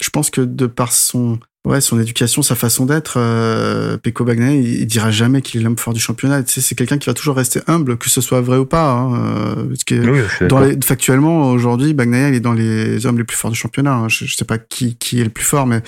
je 0.00 0.10
pense 0.10 0.30
que 0.30 0.40
de 0.40 0.66
par 0.66 0.92
son 0.92 1.38
Ouais, 1.66 1.80
son 1.80 1.98
éducation, 1.98 2.42
sa 2.42 2.54
façon 2.54 2.86
d'être, 2.86 3.14
euh, 3.16 3.96
Peko 3.96 4.22
Bagnaia, 4.22 4.54
il, 4.54 4.86
dira 4.86 5.10
jamais 5.10 5.42
qu'il 5.42 5.60
est 5.60 5.64
l'homme 5.64 5.76
fort 5.76 5.92
du 5.92 5.98
championnat. 5.98 6.44
Tu 6.44 6.52
sais, 6.52 6.60
c'est 6.60 6.76
quelqu'un 6.76 6.96
qui 6.96 7.06
va 7.06 7.14
toujours 7.14 7.34
rester 7.34 7.58
humble, 7.66 7.98
que 7.98 8.08
ce 8.08 8.20
soit 8.20 8.40
vrai 8.40 8.56
ou 8.56 8.66
pas. 8.66 8.92
Hein, 8.92 9.14
euh, 9.16 9.64
parce 9.64 9.82
que 9.82 10.46
dans 10.46 10.60
les, 10.60 10.78
factuellement, 10.84 11.50
aujourd'hui, 11.50 11.92
Bagnaia, 11.92 12.28
il 12.28 12.36
est 12.36 12.40
dans 12.40 12.52
les 12.52 13.04
hommes 13.04 13.18
les 13.18 13.24
plus 13.24 13.36
forts 13.36 13.50
du 13.50 13.56
championnat. 13.56 13.94
Hein. 13.94 14.08
Je, 14.08 14.26
je, 14.26 14.36
sais 14.36 14.44
pas 14.44 14.58
qui, 14.58 14.94
qui 14.94 15.20
est 15.20 15.24
le 15.24 15.30
plus 15.30 15.42
fort, 15.42 15.66
mais 15.66 15.82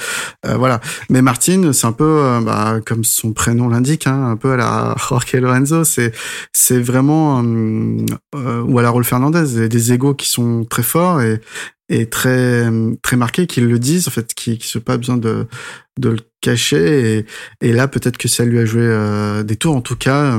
euh, 0.46 0.56
voilà. 0.56 0.80
Mais 1.10 1.22
Martin, 1.22 1.72
c'est 1.72 1.86
un 1.86 1.92
peu, 1.92 2.22
euh, 2.24 2.40
bah, 2.40 2.80
comme 2.84 3.04
son 3.04 3.32
prénom 3.32 3.68
l'indique, 3.68 4.08
hein, 4.08 4.30
un 4.30 4.36
peu 4.36 4.54
à 4.54 4.56
la 4.56 4.96
Jorge 5.08 5.32
Lorenzo. 5.34 5.84
C'est, 5.84 6.12
c'est 6.52 6.80
vraiment, 6.80 7.40
euh, 7.44 8.62
ou 8.62 8.80
à 8.80 8.82
la 8.82 8.90
Raúl 8.90 9.04
Fernandez, 9.04 9.68
des 9.68 9.92
égos 9.92 10.14
qui 10.14 10.28
sont 10.28 10.64
très 10.64 10.82
forts 10.82 11.20
et 11.20 11.40
est 11.88 12.12
très 12.12 12.66
très 13.02 13.16
marqué 13.16 13.46
qu'ils 13.46 13.66
le 13.66 13.78
disent 13.78 14.08
en 14.08 14.10
fait 14.10 14.34
qui 14.34 14.58
qui 14.58 14.68
se 14.68 14.78
pas 14.78 14.96
besoin 14.96 15.16
de 15.16 15.46
de 15.98 16.10
le 16.10 16.20
cacher. 16.40 17.18
Et, 17.18 17.26
et 17.60 17.72
là 17.72 17.88
peut-être 17.88 18.18
que 18.18 18.28
ça 18.28 18.44
lui 18.44 18.58
a 18.58 18.64
joué 18.64 18.82
euh, 18.82 19.42
des 19.42 19.56
tours 19.56 19.74
en 19.74 19.80
tout 19.80 19.96
cas 19.96 20.38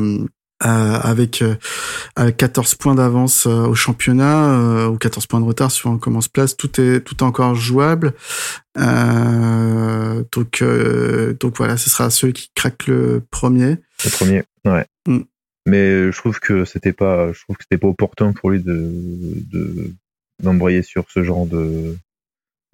euh, 0.65 0.99
avec 1.01 1.41
euh, 1.41 1.55
14 2.31 2.75
points 2.75 2.95
d'avance 2.95 3.47
euh, 3.47 3.67
au 3.67 3.75
championnat 3.75 4.59
euh, 4.59 4.87
ou 4.87 4.97
14 4.97 5.25
points 5.25 5.39
de 5.39 5.45
retard 5.45 5.71
sur 5.71 5.97
comment 6.01 6.19
se 6.19 6.27
place. 6.27 6.57
Tout 6.57 6.81
est 6.81 6.99
tout 6.99 7.15
est 7.15 7.23
encore 7.23 7.55
jouable. 7.55 8.13
Donc 8.75 10.63
donc 11.39 11.57
voilà 11.57 11.77
ce 11.77 11.89
sera 11.89 12.09
celui 12.09 12.33
qui 12.33 12.51
craque 12.55 12.87
le 12.87 13.23
premier. 13.31 13.77
Le 14.03 14.11
premier 14.11 14.43
ouais. 14.65 14.85
Mm. 15.07 15.19
mais 15.65 16.11
je 16.11 16.17
trouve 16.17 16.41
que 16.41 16.65
c'était 16.65 16.91
pas 16.93 17.31
je 17.31 17.41
trouve 17.43 17.55
que 17.55 17.63
c'était 17.63 17.79
pas 17.79 17.87
opportun 17.87 18.33
pour 18.33 18.49
lui 18.49 18.61
de 18.61 18.91
de 19.51 19.93
d'embrayer 20.39 20.81
sur 20.81 21.09
ce 21.09 21.23
genre 21.23 21.45
de 21.45 21.95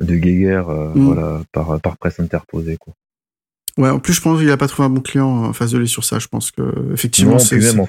de 0.01 0.16
guéguerre 0.16 0.70
euh, 0.70 0.93
mm. 0.93 1.05
voilà 1.05 1.41
par 1.51 1.80
par 1.82 1.97
presse 1.97 2.20
interposée 2.20 2.78
quoi. 2.78 2.93
Ouais, 3.78 3.89
en 3.89 3.99
plus 3.99 4.13
je 4.13 4.22
pense 4.22 4.39
qu'il 4.39 4.49
a 4.49 4.57
pas 4.57 4.68
trouvé 4.68 4.86
un 4.86 4.89
bon 4.89 5.01
client 5.01 5.28
en 5.28 5.53
face 5.53 5.72
de 5.72 5.78
lui 5.78 5.88
sur 5.88 6.03
ça, 6.03 6.20
je 6.20 6.28
pense 6.28 6.51
que 6.51 6.93
effectivement 6.93 7.39
c'est 7.39 7.57
même 7.57 7.82
en, 7.82 7.88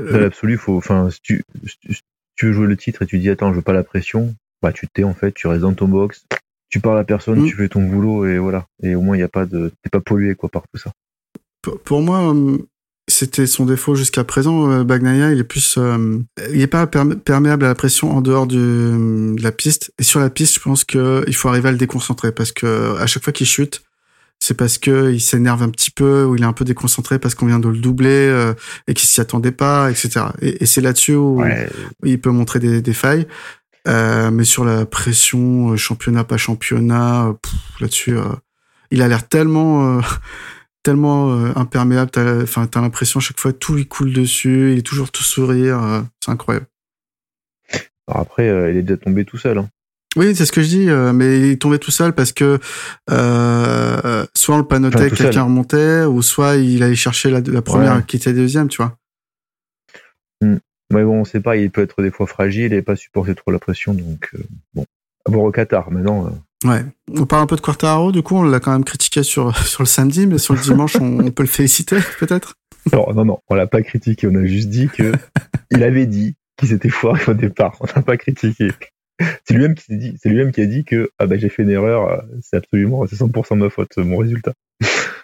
euh, 0.00 0.20
l'absolu 0.20 0.56
faut 0.56 0.76
enfin 0.76 1.10
si 1.10 1.20
tu, 1.20 1.44
si 1.66 2.00
tu 2.36 2.46
veux 2.46 2.52
jouer 2.52 2.66
le 2.66 2.76
titre 2.76 3.02
et 3.02 3.06
tu 3.06 3.18
dis 3.18 3.28
attends, 3.28 3.50
je 3.50 3.56
veux 3.56 3.62
pas 3.62 3.72
la 3.72 3.84
pression, 3.84 4.34
bah 4.62 4.72
tu 4.72 4.88
t'es 4.88 5.04
en 5.04 5.14
fait, 5.14 5.32
tu 5.32 5.46
restes 5.46 5.62
dans 5.62 5.74
ton 5.74 5.88
box, 5.88 6.26
tu 6.70 6.80
parles 6.80 6.98
à 6.98 7.04
personne, 7.04 7.40
mm. 7.40 7.46
tu 7.46 7.56
fais 7.56 7.68
ton 7.68 7.82
boulot 7.82 8.26
et 8.26 8.38
voilà. 8.38 8.66
Et 8.82 8.94
au 8.94 9.02
moins 9.02 9.16
il 9.16 9.20
y 9.20 9.24
a 9.24 9.28
pas 9.28 9.46
de 9.46 9.72
t'es 9.82 9.90
pas 9.90 10.00
pollué 10.00 10.34
quoi 10.34 10.48
par 10.48 10.62
tout 10.72 10.78
ça. 10.78 10.92
Pour 11.84 12.00
moi, 12.00 12.20
hum, 12.20 12.64
c'était 13.20 13.46
son 13.46 13.66
défaut 13.66 13.94
jusqu'à 13.94 14.24
présent. 14.24 14.70
Euh, 14.70 14.82
Bagnaia, 14.82 15.32
il 15.32 15.38
est 15.38 15.44
plus, 15.44 15.76
euh, 15.76 16.18
il 16.50 16.62
est 16.62 16.66
pas 16.66 16.86
perméable 16.86 17.66
à 17.66 17.68
la 17.68 17.74
pression 17.74 18.16
en 18.16 18.22
dehors 18.22 18.46
de 18.46 19.36
la 19.38 19.52
piste. 19.52 19.92
Et 19.98 20.04
sur 20.04 20.20
la 20.20 20.30
piste, 20.30 20.54
je 20.54 20.60
pense 20.60 20.84
que 20.84 21.22
il 21.26 21.36
faut 21.36 21.48
arriver 21.48 21.68
à 21.68 21.72
le 21.72 21.78
déconcentrer 21.78 22.32
parce 22.32 22.50
que 22.50 22.96
à 22.96 23.06
chaque 23.06 23.22
fois 23.22 23.34
qu'il 23.34 23.46
chute, 23.46 23.82
c'est 24.38 24.54
parce 24.54 24.78
que 24.78 25.12
il 25.12 25.20
s'énerve 25.20 25.62
un 25.62 25.68
petit 25.68 25.90
peu 25.90 26.24
ou 26.24 26.34
il 26.34 26.42
est 26.42 26.46
un 26.46 26.54
peu 26.54 26.64
déconcentré 26.64 27.18
parce 27.18 27.34
qu'on 27.34 27.44
vient 27.44 27.58
de 27.58 27.68
le 27.68 27.76
doubler 27.76 28.08
euh, 28.08 28.54
et 28.88 28.94
qu'il 28.94 29.06
s'y 29.06 29.20
attendait 29.20 29.52
pas, 29.52 29.90
etc. 29.90 30.28
Et, 30.40 30.64
c'est 30.64 30.80
là-dessus 30.80 31.14
où, 31.14 31.44
il 32.02 32.20
peut 32.22 32.30
montrer 32.30 32.58
des, 32.58 32.80
des 32.80 32.94
failles. 32.94 33.26
Euh, 33.86 34.30
mais 34.30 34.44
sur 34.44 34.64
la 34.64 34.86
pression, 34.86 35.76
championnat 35.76 36.24
pas 36.24 36.38
championnat, 36.38 37.34
là-dessus, 37.80 38.16
il 38.90 39.02
a 39.02 39.08
l'air 39.08 39.28
tellement 39.28 40.00
tellement 40.82 41.32
euh, 41.32 41.52
imperméable. 41.56 42.10
T'as, 42.10 42.42
enfin, 42.42 42.66
t'as 42.66 42.80
l'impression 42.80 43.18
à 43.18 43.22
chaque 43.22 43.38
fois 43.38 43.52
tout 43.52 43.74
lui 43.74 43.86
coule 43.86 44.12
dessus. 44.12 44.72
Il 44.72 44.78
est 44.78 44.86
toujours 44.86 45.10
tout 45.10 45.22
sourire. 45.22 45.82
Euh, 45.82 46.00
c'est 46.24 46.30
incroyable. 46.30 46.66
Alors 48.08 48.22
après, 48.22 48.48
euh, 48.48 48.70
il 48.70 48.76
est 48.76 48.82
déjà 48.82 48.96
tombé 48.96 49.24
tout 49.24 49.38
seul. 49.38 49.58
Hein. 49.58 49.68
Oui, 50.16 50.34
c'est 50.34 50.44
ce 50.44 50.52
que 50.52 50.62
je 50.62 50.68
dis, 50.68 50.86
mais 51.14 51.38
il 51.38 51.52
est 51.52 51.62
tombé 51.62 51.78
tout 51.78 51.92
seul 51.92 52.12
parce 52.12 52.32
que 52.32 52.58
soit 53.08 54.54
on 54.54 54.58
le 54.58 54.66
panotait, 54.66 55.08
quelqu'un 55.08 55.44
remontait, 55.44 56.02
ou 56.02 56.20
soit 56.20 56.56
il 56.56 56.82
allait 56.82 56.96
chercher 56.96 57.30
la, 57.30 57.40
la 57.40 57.62
première 57.62 58.04
qui 58.04 58.16
était 58.16 58.32
deuxième, 58.32 58.66
tu 58.66 58.78
vois. 58.78 58.98
Hmm. 60.40 60.56
Mais 60.92 61.04
bon, 61.04 61.20
on 61.20 61.24
sait 61.24 61.38
pas, 61.38 61.56
il 61.56 61.70
peut 61.70 61.82
être 61.82 62.02
des 62.02 62.10
fois 62.10 62.26
fragile 62.26 62.72
et 62.72 62.82
pas 62.82 62.96
supporter 62.96 63.36
trop 63.36 63.52
la 63.52 63.60
pression, 63.60 63.94
donc 63.94 64.34
bon. 64.74 64.84
À 65.26 65.30
voir 65.30 65.44
au 65.44 65.52
Qatar, 65.52 65.92
maintenant. 65.92 66.28
Ouais. 66.64 66.84
On 67.16 67.26
parle 67.26 67.42
un 67.42 67.46
peu 67.46 67.56
de 67.56 67.60
Quartaro, 67.60 68.12
du 68.12 68.22
coup, 68.22 68.36
on 68.36 68.42
l'a 68.42 68.60
quand 68.60 68.72
même 68.72 68.84
critiqué 68.84 69.22
sur, 69.22 69.56
sur 69.66 69.82
le 69.82 69.88
samedi, 69.88 70.26
mais 70.26 70.38
sur 70.38 70.54
le 70.54 70.60
dimanche, 70.60 70.96
on, 70.96 71.30
peut 71.30 71.42
le 71.42 71.48
féliciter, 71.48 71.98
peut-être? 72.18 72.54
Non, 72.92 73.12
non, 73.12 73.24
non, 73.24 73.38
on 73.48 73.54
l'a 73.54 73.66
pas 73.66 73.82
critiqué, 73.82 74.26
on 74.26 74.34
a 74.34 74.44
juste 74.44 74.68
dit 74.68 74.88
que 74.88 75.12
il 75.70 75.82
avait 75.82 76.06
dit 76.06 76.34
qu'il 76.56 76.68
s'était 76.68 76.88
foiré 76.88 77.22
au 77.28 77.34
départ. 77.34 77.76
On 77.80 77.86
n'a 77.86 78.02
pas 78.02 78.16
critiqué. 78.16 78.70
C'est 79.44 79.52
lui-même 79.52 79.74
qui 79.74 79.96
dit, 79.98 80.16
c'est 80.20 80.30
lui-même 80.30 80.50
qui 80.50 80.62
a 80.62 80.66
dit 80.66 80.84
que, 80.84 81.10
ah 81.18 81.26
bah, 81.26 81.36
j'ai 81.36 81.50
fait 81.50 81.62
une 81.62 81.70
erreur, 81.70 82.22
c'est 82.42 82.56
absolument, 82.56 83.06
c'est 83.06 83.16
100% 83.16 83.56
ma 83.56 83.68
faute, 83.68 83.96
mon 83.98 84.16
résultat. 84.16 84.54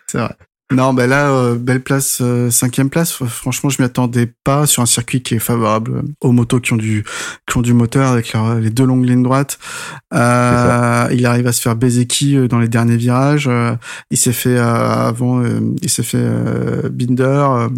C'est 0.07 0.18
vrai. 0.18 0.34
Non, 0.72 0.92
ben 0.92 1.08
là, 1.08 1.30
euh, 1.30 1.54
belle 1.54 1.80
place, 1.80 2.18
euh, 2.20 2.50
cinquième 2.50 2.90
place. 2.90 3.12
Franchement, 3.12 3.70
je 3.70 3.80
m'y 3.80 3.86
attendais 3.86 4.26
pas 4.26 4.66
sur 4.66 4.82
un 4.82 4.86
circuit 4.86 5.22
qui 5.22 5.36
est 5.36 5.38
favorable 5.38 5.92
euh, 5.92 6.02
aux 6.20 6.32
motos 6.32 6.58
qui 6.58 6.72
ont 6.72 6.76
du 6.76 7.04
qui 7.48 7.56
ont 7.56 7.62
du 7.62 7.72
moteur 7.72 8.10
avec 8.10 8.34
les 8.60 8.70
deux 8.70 8.84
longues 8.84 9.04
lignes 9.04 9.22
droites. 9.22 9.60
Euh, 10.12 11.08
il 11.12 11.24
arrive 11.24 11.46
à 11.46 11.52
se 11.52 11.62
faire 11.62 11.76
qui 12.08 12.36
dans 12.48 12.58
les 12.58 12.66
derniers 12.66 12.96
virages. 12.96 13.48
il 14.10 14.18
s'est 14.18 14.32
fait 14.32 14.58
avant, 14.58 15.44
il 15.82 15.88
s'est 15.88 16.02
fait 16.02 16.88
Binder. 16.90 17.68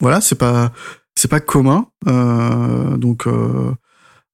voilà, 0.00 0.22
c'est 0.22 0.38
pas 0.38 0.72
c'est 1.14 1.30
pas 1.30 1.40
commun. 1.40 1.88
donc 2.06 3.26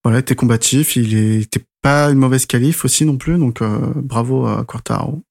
voilà, 0.05 0.19
il 0.19 0.21
était 0.21 0.37
combatif. 0.37 0.95
Il 0.95 1.43
était 1.43 1.65
pas 1.83 2.11
une 2.11 2.19
mauvaise 2.19 2.47
qualif 2.47 2.85
aussi 2.85 3.05
non 3.05 3.17
plus. 3.17 3.37
Donc 3.37 3.63
bravo 3.97 4.47
à 4.47 4.65
Quartaro. 4.65 5.25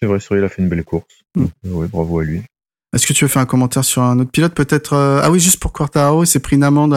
C'est 0.00 0.06
vrai, 0.06 0.18
il 0.30 0.44
a 0.44 0.48
fait 0.48 0.62
une 0.62 0.68
belle 0.70 0.84
course. 0.84 1.17
Mm. 1.36 1.46
Oui, 1.64 1.88
bravo 1.88 2.20
à 2.20 2.24
lui. 2.24 2.42
Est-ce 2.94 3.06
que 3.06 3.12
tu 3.12 3.24
veux 3.24 3.28
faire 3.28 3.42
un 3.42 3.46
commentaire 3.46 3.84
sur 3.84 4.02
un 4.02 4.18
autre 4.18 4.30
pilote 4.30 4.54
Peut-être. 4.54 4.94
Euh, 4.94 5.20
ah 5.22 5.30
oui, 5.30 5.40
juste 5.40 5.60
pour 5.60 5.72
Quartaro, 5.72 6.24
il 6.24 6.26
s'est 6.26 6.40
pris 6.40 6.56
une 6.56 6.64
amende 6.64 6.94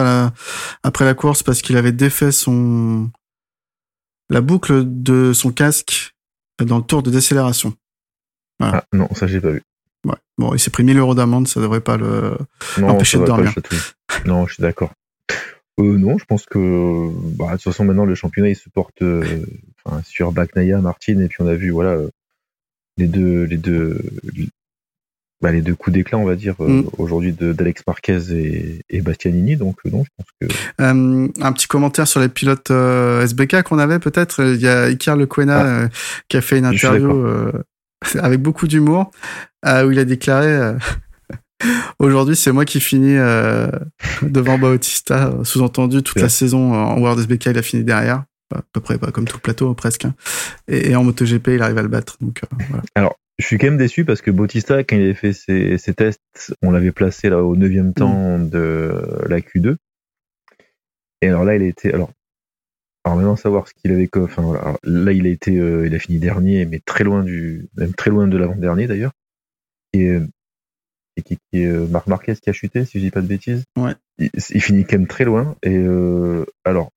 après 0.82 1.04
la 1.04 1.14
course 1.14 1.42
parce 1.42 1.60
qu'il 1.60 1.76
avait 1.76 1.92
défait 1.92 2.32
son 2.32 3.10
la 4.30 4.40
boucle 4.40 4.84
de 4.86 5.32
son 5.32 5.52
casque 5.52 6.14
dans 6.58 6.78
le 6.78 6.84
tour 6.84 7.02
de 7.02 7.10
décélération. 7.10 7.74
Ah 8.60 8.84
non, 8.92 9.08
ça 9.14 9.26
j'ai 9.26 9.40
pas 9.40 9.50
vu. 9.50 9.62
Ouais. 10.06 10.16
Bon, 10.38 10.54
il 10.54 10.58
s'est 10.58 10.70
pris 10.70 10.84
1000 10.84 10.98
euros 10.98 11.14
d'amende, 11.14 11.46
ça 11.46 11.60
devrait 11.60 11.80
pas 11.80 11.96
le 11.96 12.36
empêcher 12.82 13.18
de 13.18 13.24
dormir. 13.24 13.52
non, 14.24 14.46
je 14.46 14.54
suis 14.54 14.62
d'accord. 14.62 14.92
Euh, 15.80 15.98
non, 15.98 16.18
je 16.18 16.24
pense 16.24 16.46
que 16.46 17.10
bah, 17.36 17.46
de 17.46 17.52
toute 17.52 17.62
façon 17.62 17.84
maintenant 17.84 18.04
le 18.04 18.14
championnat 18.14 18.50
il 18.50 18.56
se 18.56 18.68
porte 18.68 19.02
euh, 19.02 19.44
sur 20.04 20.32
Baknaya, 20.32 20.80
Martin 20.80 21.18
et 21.18 21.28
puis 21.28 21.38
on 21.40 21.46
a 21.46 21.54
vu 21.54 21.70
voilà 21.70 21.96
les 22.98 23.06
deux, 23.06 23.44
les 23.44 23.56
deux, 23.56 23.98
bah, 25.42 25.50
les 25.50 25.60
deux 25.60 25.74
coups 25.74 25.92
d'éclat, 25.94 26.18
on 26.18 26.24
va 26.24 26.36
dire, 26.36 26.54
euh, 26.60 26.68
mm. 26.68 26.90
aujourd'hui 26.98 27.32
d'Alex 27.32 27.82
Marquez 27.84 28.20
et, 28.30 28.84
et, 28.88 29.00
Bastianini. 29.00 29.56
Donc, 29.56 29.76
euh, 29.84 29.90
non, 29.90 30.04
je 30.04 30.10
pense 30.16 30.26
que. 30.40 30.46
Euh, 30.80 31.28
un 31.40 31.52
petit 31.52 31.66
commentaire 31.66 32.06
sur 32.06 32.20
les 32.20 32.28
pilotes 32.28 32.70
SBK 32.70 33.62
qu'on 33.64 33.80
avait, 33.80 33.98
peut-être. 33.98 34.40
Il 34.54 34.60
y 34.60 34.68
a 34.68 34.84
Iker 34.84 35.16
Lequena 35.16 35.84
ah. 35.84 35.88
qui 36.28 36.36
a 36.36 36.40
fait 36.40 36.58
une 36.58 36.66
interview 36.66 37.26
avec 38.20 38.40
beaucoup 38.40 38.68
d'humour 38.68 39.10
où 39.66 39.90
il 39.90 39.98
a 39.98 40.04
déclaré. 40.04 40.76
Aujourd'hui, 41.98 42.36
c'est 42.36 42.52
moi 42.52 42.64
qui 42.64 42.80
finis 42.80 43.16
devant 44.22 44.58
Bautista. 44.58 45.34
Sous-entendu, 45.42 46.04
toute 46.04 46.20
la 46.20 46.28
saison 46.28 46.72
en 46.72 47.00
World 47.00 47.18
SBK, 47.18 47.46
il 47.46 47.58
a 47.58 47.62
fini 47.62 47.82
derrière 47.82 48.22
à 48.52 48.62
peu 48.72 48.80
près, 48.80 48.98
comme 48.98 49.26
tout 49.26 49.36
le 49.36 49.42
plateau 49.42 49.74
presque. 49.74 50.04
Hein. 50.04 50.14
Et, 50.68 50.94
en 50.94 51.04
MotoGP, 51.04 51.48
il 51.48 51.62
arrive 51.62 51.78
à 51.78 51.82
le 51.82 51.88
battre. 51.88 52.16
Donc, 52.20 52.42
euh, 52.44 52.76
Alors, 52.94 53.18
je 53.38 53.46
suis 53.46 53.58
quand 53.58 53.66
même 53.66 53.78
déçu 53.78 54.04
parce 54.04 54.20
que 54.20 54.30
Bautista, 54.30 54.84
quand 54.84 54.96
il 54.96 55.02
avait 55.02 55.14
fait 55.14 55.32
ses, 55.32 55.94
tests, 55.94 56.54
on 56.62 56.70
l'avait 56.70 56.92
placé 56.92 57.28
là 57.28 57.42
au 57.42 57.56
neuvième 57.56 57.88
mm. 57.88 57.94
temps 57.94 58.38
de 58.38 58.92
la 59.26 59.40
Q2. 59.40 59.76
Et 61.22 61.28
alors 61.28 61.44
là, 61.44 61.56
il 61.56 61.62
était. 61.62 61.92
Alors, 61.92 62.10
alors 63.04 63.16
maintenant 63.16 63.36
savoir 63.36 63.68
ce 63.68 63.74
qu'il 63.74 63.92
avait. 63.92 64.08
Enfin 64.16 64.42
voilà. 64.42 64.76
Là, 64.82 65.12
il 65.12 65.26
a 65.26 65.30
été, 65.30 65.58
euh, 65.58 65.86
il 65.86 65.94
a 65.94 65.98
fini 65.98 66.18
dernier, 66.18 66.66
mais 66.66 66.80
très 66.80 67.04
loin 67.04 67.22
du, 67.22 67.68
même 67.76 67.94
très 67.94 68.10
loin 68.10 68.28
de 68.28 68.36
l'avant-dernier 68.36 68.86
d'ailleurs. 68.86 69.12
Et, 69.92 70.16
et 71.16 71.22
qui, 71.22 71.36
qui 71.36 71.62
est 71.62 71.66
euh, 71.66 71.86
Marc 71.86 72.06
Marquez 72.06 72.34
qui 72.36 72.48
a 72.48 72.52
chuté, 72.52 72.84
si 72.84 72.98
je 72.98 73.04
dis 73.04 73.10
pas 73.10 73.20
de 73.20 73.26
bêtises. 73.26 73.64
Ouais. 73.76 73.94
Il, 74.18 74.30
il 74.34 74.62
finit 74.62 74.84
quand 74.84 74.98
même 74.98 75.06
très 75.06 75.24
loin. 75.24 75.56
Et 75.62 75.84
alors, 76.64 76.90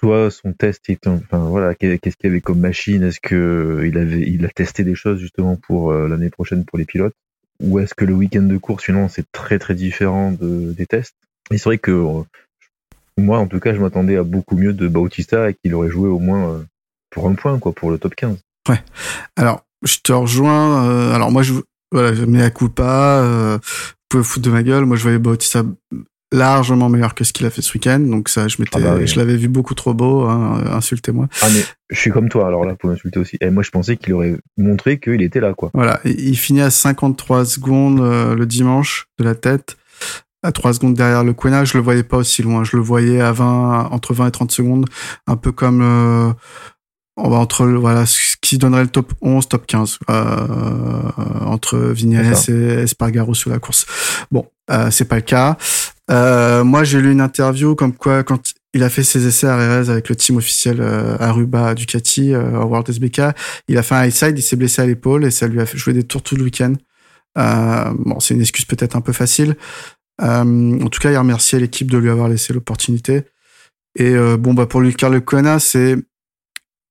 soit 0.00 0.30
son 0.30 0.52
test, 0.52 0.82
enfin 1.06 1.38
voilà, 1.38 1.74
qu'est-ce 1.74 2.16
qu'il 2.16 2.30
avait 2.30 2.40
comme 2.40 2.60
machine? 2.60 3.02
Est-ce 3.02 3.20
que 3.20 3.84
il 3.86 3.98
avait, 3.98 4.22
il 4.22 4.44
a 4.46 4.48
testé 4.48 4.82
des 4.82 4.94
choses 4.94 5.20
justement 5.20 5.56
pour 5.56 5.92
euh, 5.92 6.08
l'année 6.08 6.30
prochaine 6.30 6.64
pour 6.64 6.78
les 6.78 6.86
pilotes? 6.86 7.14
Ou 7.62 7.78
est-ce 7.78 7.94
que 7.94 8.06
le 8.06 8.14
week-end 8.14 8.42
de 8.42 8.56
course, 8.56 8.84
finalement, 8.84 9.08
c'est 9.08 9.30
très 9.30 9.58
très 9.58 9.74
différent 9.74 10.32
de, 10.32 10.72
des 10.72 10.86
tests? 10.86 11.16
Et 11.50 11.58
c'est 11.58 11.64
vrai 11.64 11.78
que 11.78 11.90
euh, 11.90 12.22
moi, 13.18 13.38
en 13.38 13.46
tout 13.46 13.60
cas, 13.60 13.74
je 13.74 13.80
m'attendais 13.80 14.16
à 14.16 14.22
beaucoup 14.22 14.56
mieux 14.56 14.72
de 14.72 14.88
Bautista 14.88 15.50
et 15.50 15.54
qu'il 15.54 15.74
aurait 15.74 15.90
joué 15.90 16.08
au 16.08 16.18
moins 16.18 16.50
euh, 16.50 16.62
pour 17.10 17.28
un 17.28 17.34
point, 17.34 17.58
quoi, 17.58 17.72
pour 17.72 17.90
le 17.90 17.98
top 17.98 18.14
15. 18.14 18.38
Ouais. 18.70 18.82
Alors, 19.36 19.66
je 19.84 19.98
te 19.98 20.12
rejoins. 20.12 21.12
alors 21.12 21.30
moi, 21.30 21.42
je 21.42 21.54
voilà, 21.92 22.14
je 22.14 22.24
mets 22.24 22.42
à 22.42 22.50
coup 22.50 22.68
pas. 22.68 23.56
vous 23.56 23.60
pouvez 24.08 24.24
foutre 24.24 24.46
de 24.46 24.50
ma 24.50 24.62
gueule. 24.62 24.86
Moi, 24.86 24.96
je 24.96 25.02
voyais 25.02 25.18
Bautista 25.18 25.64
largement 26.32 26.88
meilleur 26.88 27.14
que 27.14 27.24
ce 27.24 27.32
qu'il 27.32 27.46
a 27.46 27.50
fait 27.50 27.62
ce 27.62 27.72
week-end. 27.74 27.98
Donc 28.00 28.28
ça, 28.28 28.46
je 28.48 28.56
m'étais, 28.60 28.76
Ah 28.76 28.80
bah 28.80 28.94
oui. 28.98 29.06
je 29.06 29.16
l'avais 29.18 29.36
vu 29.36 29.48
beaucoup 29.48 29.74
trop 29.74 29.94
beau. 29.94 30.22
Hein, 30.22 30.62
insultez-moi. 30.72 31.28
Ah 31.42 31.46
mais 31.52 31.62
je 31.90 31.98
suis 31.98 32.10
comme 32.10 32.28
toi 32.28 32.46
alors 32.46 32.64
là 32.64 32.74
pour 32.74 32.88
m'insulter 32.90 33.18
aussi. 33.18 33.36
Et 33.40 33.50
moi 33.50 33.62
je 33.62 33.70
pensais 33.70 33.96
qu'il 33.96 34.12
aurait 34.14 34.36
montré 34.56 35.00
qu'il 35.00 35.22
était 35.22 35.40
là 35.40 35.54
quoi. 35.54 35.70
Voilà, 35.74 36.00
il 36.04 36.36
finit 36.36 36.60
à 36.62 36.70
53 36.70 37.44
secondes 37.44 38.00
euh, 38.00 38.34
le 38.34 38.46
dimanche 38.46 39.08
de 39.18 39.24
la 39.24 39.34
tête, 39.34 39.76
à 40.42 40.52
3 40.52 40.74
secondes 40.74 40.94
derrière 40.94 41.24
le 41.24 41.32
Quena. 41.34 41.64
Je 41.64 41.76
le 41.76 41.82
voyais 41.82 42.04
pas 42.04 42.18
aussi 42.18 42.42
loin. 42.42 42.62
Je 42.64 42.76
le 42.76 42.82
voyais 42.82 43.20
à 43.20 43.32
20, 43.32 43.88
entre 43.90 44.14
20 44.14 44.28
et 44.28 44.30
30 44.30 44.52
secondes, 44.52 44.86
un 45.26 45.36
peu 45.36 45.50
comme 45.52 45.82
euh, 45.82 46.32
on 47.16 47.28
va 47.28 47.36
entre 47.38 47.66
voilà 47.66 48.06
ce 48.06 48.36
qui 48.40 48.56
donnerait 48.56 48.82
le 48.82 48.88
top 48.88 49.12
11, 49.20 49.48
top 49.48 49.66
15 49.66 49.98
euh, 50.08 51.02
entre 51.44 51.76
Vignales 51.78 52.36
C'est 52.36 52.52
et 52.52 52.72
Espargaro 52.82 53.34
sur 53.34 53.50
la 53.50 53.58
course. 53.58 53.84
Bon, 54.30 54.46
euh, 54.70 54.90
c'est 54.90 55.04
pas 55.06 55.16
le 55.16 55.22
cas. 55.22 55.56
Euh, 56.10 56.64
moi, 56.64 56.84
j'ai 56.84 57.00
lu 57.00 57.12
une 57.12 57.20
interview 57.20 57.74
comme 57.74 57.94
quoi 57.94 58.24
quand 58.24 58.54
il 58.74 58.82
a 58.82 58.90
fait 58.90 59.02
ses 59.02 59.26
essais 59.26 59.46
à 59.46 59.56
Rérez 59.56 59.90
avec 59.90 60.08
le 60.08 60.16
team 60.16 60.36
officiel 60.36 60.80
euh, 60.80 61.16
Aruba 61.18 61.74
Ducati 61.74 62.32
euh, 62.32 62.62
World 62.62 62.88
SBK, 62.88 63.22
il 63.68 63.78
a 63.78 63.82
fait 63.82 63.94
un 63.94 64.04
high 64.04 64.12
side, 64.12 64.38
il 64.38 64.42
s'est 64.42 64.56
blessé 64.56 64.82
à 64.82 64.86
l'épaule 64.86 65.24
et 65.24 65.30
ça 65.30 65.48
lui 65.48 65.60
a 65.60 65.66
fait 65.66 65.78
jouer 65.78 65.92
des 65.92 66.04
tours 66.04 66.22
tout 66.22 66.36
le 66.36 66.44
week-end. 66.44 66.74
Euh, 67.38 67.92
bon, 67.98 68.20
c'est 68.20 68.34
une 68.34 68.40
excuse 68.40 68.64
peut-être 68.64 68.96
un 68.96 69.00
peu 69.00 69.12
facile. 69.12 69.56
Euh, 70.22 70.80
en 70.80 70.88
tout 70.88 71.00
cas, 71.00 71.10
il 71.10 71.16
a 71.16 71.20
remercié 71.20 71.58
l'équipe 71.58 71.90
de 71.90 71.98
lui 71.98 72.10
avoir 72.10 72.28
laissé 72.28 72.52
l'opportunité. 72.52 73.24
Et 73.96 74.14
bon, 74.38 74.54
bah 74.54 74.66
pour 74.66 74.80
lui, 74.80 74.94
Carl 74.94 75.20
Kona, 75.20 75.58
c'est 75.58 75.96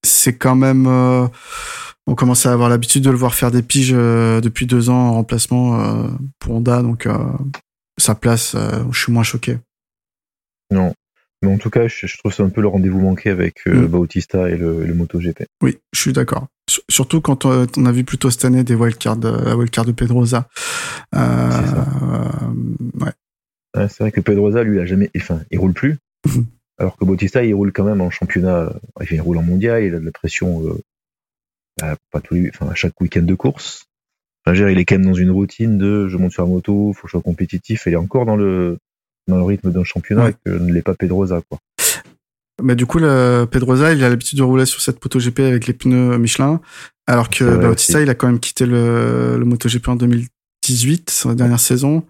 c'est 0.03 0.36
quand 0.36 0.55
même. 0.55 0.86
on 0.86 2.15
commence 2.15 2.45
à 2.45 2.51
avoir 2.51 2.67
l'habitude 2.67 3.03
de 3.03 3.09
le 3.09 3.15
voir 3.15 3.34
faire 3.34 3.51
des 3.51 3.61
piges 3.61 3.91
depuis 3.91 4.65
deux 4.65 4.89
ans 4.89 5.07
en 5.07 5.13
remplacement 5.13 6.09
pour 6.39 6.55
Honda, 6.55 6.82
donc 6.82 7.07
sa 7.99 8.15
place, 8.15 8.55
euh, 8.55 8.83
je 8.91 8.99
suis 8.99 9.11
moins 9.11 9.23
choqué. 9.23 9.57
Non. 10.71 10.93
Mais 11.41 11.49
en 11.53 11.57
tout 11.57 11.69
cas, 11.69 11.87
je, 11.87 12.05
je 12.05 12.17
trouve 12.17 12.33
ça 12.33 12.43
un 12.43 12.49
peu 12.49 12.59
le 12.61 12.67
rendez-vous 12.67 12.99
manqué 12.99 13.29
avec 13.29 13.65
euh, 13.67 13.83
Mm. 13.83 13.87
Bautista 13.87 14.49
et 14.49 14.57
le, 14.57 14.85
le 14.85 14.93
MotoGP. 14.93 15.43
Oui, 15.61 15.77
je 15.93 16.01
suis 16.01 16.11
d'accord. 16.13 16.47
Sur- 16.69 16.83
Surtout 16.89 17.21
quand 17.21 17.45
euh, 17.45 17.65
on 17.77 17.85
a 17.85 17.91
vu 17.93 18.03
plutôt 18.03 18.29
cette 18.29 18.43
année 18.45 18.63
des 18.65 18.75
wildcards, 18.75 19.19
la 19.21 19.55
wildcard 19.55 19.85
de 19.85 19.93
Pedrosa. 19.93 20.49
Euh, 21.15 22.51
ouais. 22.99 23.87
C'est 23.87 23.99
vrai 23.99 24.11
que 24.11 24.19
Pedrosa, 24.21 24.63
lui, 24.63 24.77
il 24.77 24.81
a 24.81 24.85
jamais, 24.85 25.09
enfin, 25.15 25.39
il 25.51 25.59
roule 25.59 25.73
plus. 25.73 25.97
Mhm. 26.27 26.45
alors 26.77 26.97
que 26.97 27.05
Bautista, 27.05 27.43
il 27.45 27.53
roule 27.53 27.71
quand 27.71 27.85
même 27.85 28.01
en 28.01 28.09
championnat. 28.09 28.73
il 29.09 29.21
roule 29.21 29.37
en 29.37 29.43
mondial, 29.43 29.83
il 29.83 29.95
a 29.95 29.99
de 29.99 30.05
la 30.05 30.11
pression, 30.11 30.65
euh, 30.67 30.77
bah, 31.79 31.95
pas 32.11 32.19
tous 32.19 32.33
les, 32.35 32.49
enfin, 32.49 32.67
à 32.69 32.75
chaque 32.75 32.99
week-end 32.99 33.21
de 33.23 33.35
course. 33.35 33.85
Enfin, 34.45 34.55
je 34.55 34.63
veux 34.63 34.69
dire, 34.69 34.77
il 34.77 34.79
est 34.81 34.85
quand 34.85 34.95
même 34.95 35.05
dans 35.05 35.13
une 35.13 35.31
routine 35.31 35.77
de, 35.77 36.07
je 36.07 36.17
monte 36.17 36.31
sur 36.31 36.43
la 36.43 36.49
moto, 36.49 36.93
faut 36.93 37.03
que 37.03 37.07
je 37.07 37.11
sois 37.11 37.21
compétitif. 37.21 37.85
Et 37.87 37.91
il 37.91 37.93
est 37.93 37.97
encore 37.97 38.25
dans 38.25 38.35
le, 38.35 38.77
dans 39.27 39.37
le 39.37 39.43
rythme 39.43 39.71
d'un 39.71 39.83
championnat 39.83 40.25
Ouais. 40.25 40.35
que 40.45 40.51
ne 40.51 40.71
l'est 40.73 40.81
pas 40.81 40.93
Pedrosa, 40.95 41.41
quoi. 41.49 41.59
Mais 42.61 42.75
du 42.75 42.85
coup, 42.85 42.99
le 42.99 43.45
Pedrosa, 43.49 43.93
il 43.93 44.03
a 44.03 44.09
l'habitude 44.09 44.37
de 44.37 44.43
rouler 44.43 44.65
sur 44.65 44.81
cette 44.81 45.03
MotoGP 45.03 45.39
avec 45.39 45.65
les 45.67 45.73
pneus 45.73 46.17
Michelin, 46.17 46.59
alors 47.07 47.29
que 47.29 47.43
Bautista, 47.57 48.01
il 48.01 48.09
a 48.09 48.15
quand 48.15 48.27
même 48.27 48.39
quitté 48.39 48.65
le, 48.65 49.37
le 49.37 49.45
MotoGP 49.45 49.87
en 49.87 49.95
2018, 49.95 51.09
sa 51.09 51.35
dernière 51.35 51.59
saison. 51.59 52.03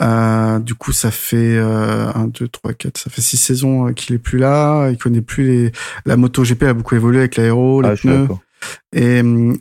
Euh, 0.00 0.58
du 0.60 0.74
coup, 0.74 0.92
ça 0.92 1.10
fait 1.10 1.56
euh, 1.56 2.10
1, 2.14 2.28
2, 2.28 2.48
3, 2.48 2.72
4, 2.74 2.98
ça 2.98 3.10
fait 3.10 3.20
6 3.20 3.36
saisons 3.36 3.88
euh, 3.88 3.92
qu'il 3.92 4.14
est 4.14 4.18
plus 4.18 4.38
là. 4.38 4.88
Il 4.90 4.98
connaît 4.98 5.20
plus 5.20 5.44
les... 5.46 5.72
La 6.06 6.16
MotoGP 6.16 6.62
a 6.64 6.74
beaucoup 6.74 6.94
évolué 6.94 7.18
avec 7.18 7.36
l'aéro, 7.36 7.82
les 7.82 7.88
Ah, 7.88 7.94
je 7.94 8.00
suis 8.00 8.08
pneus. 8.08 8.28
Et, 8.94 9.20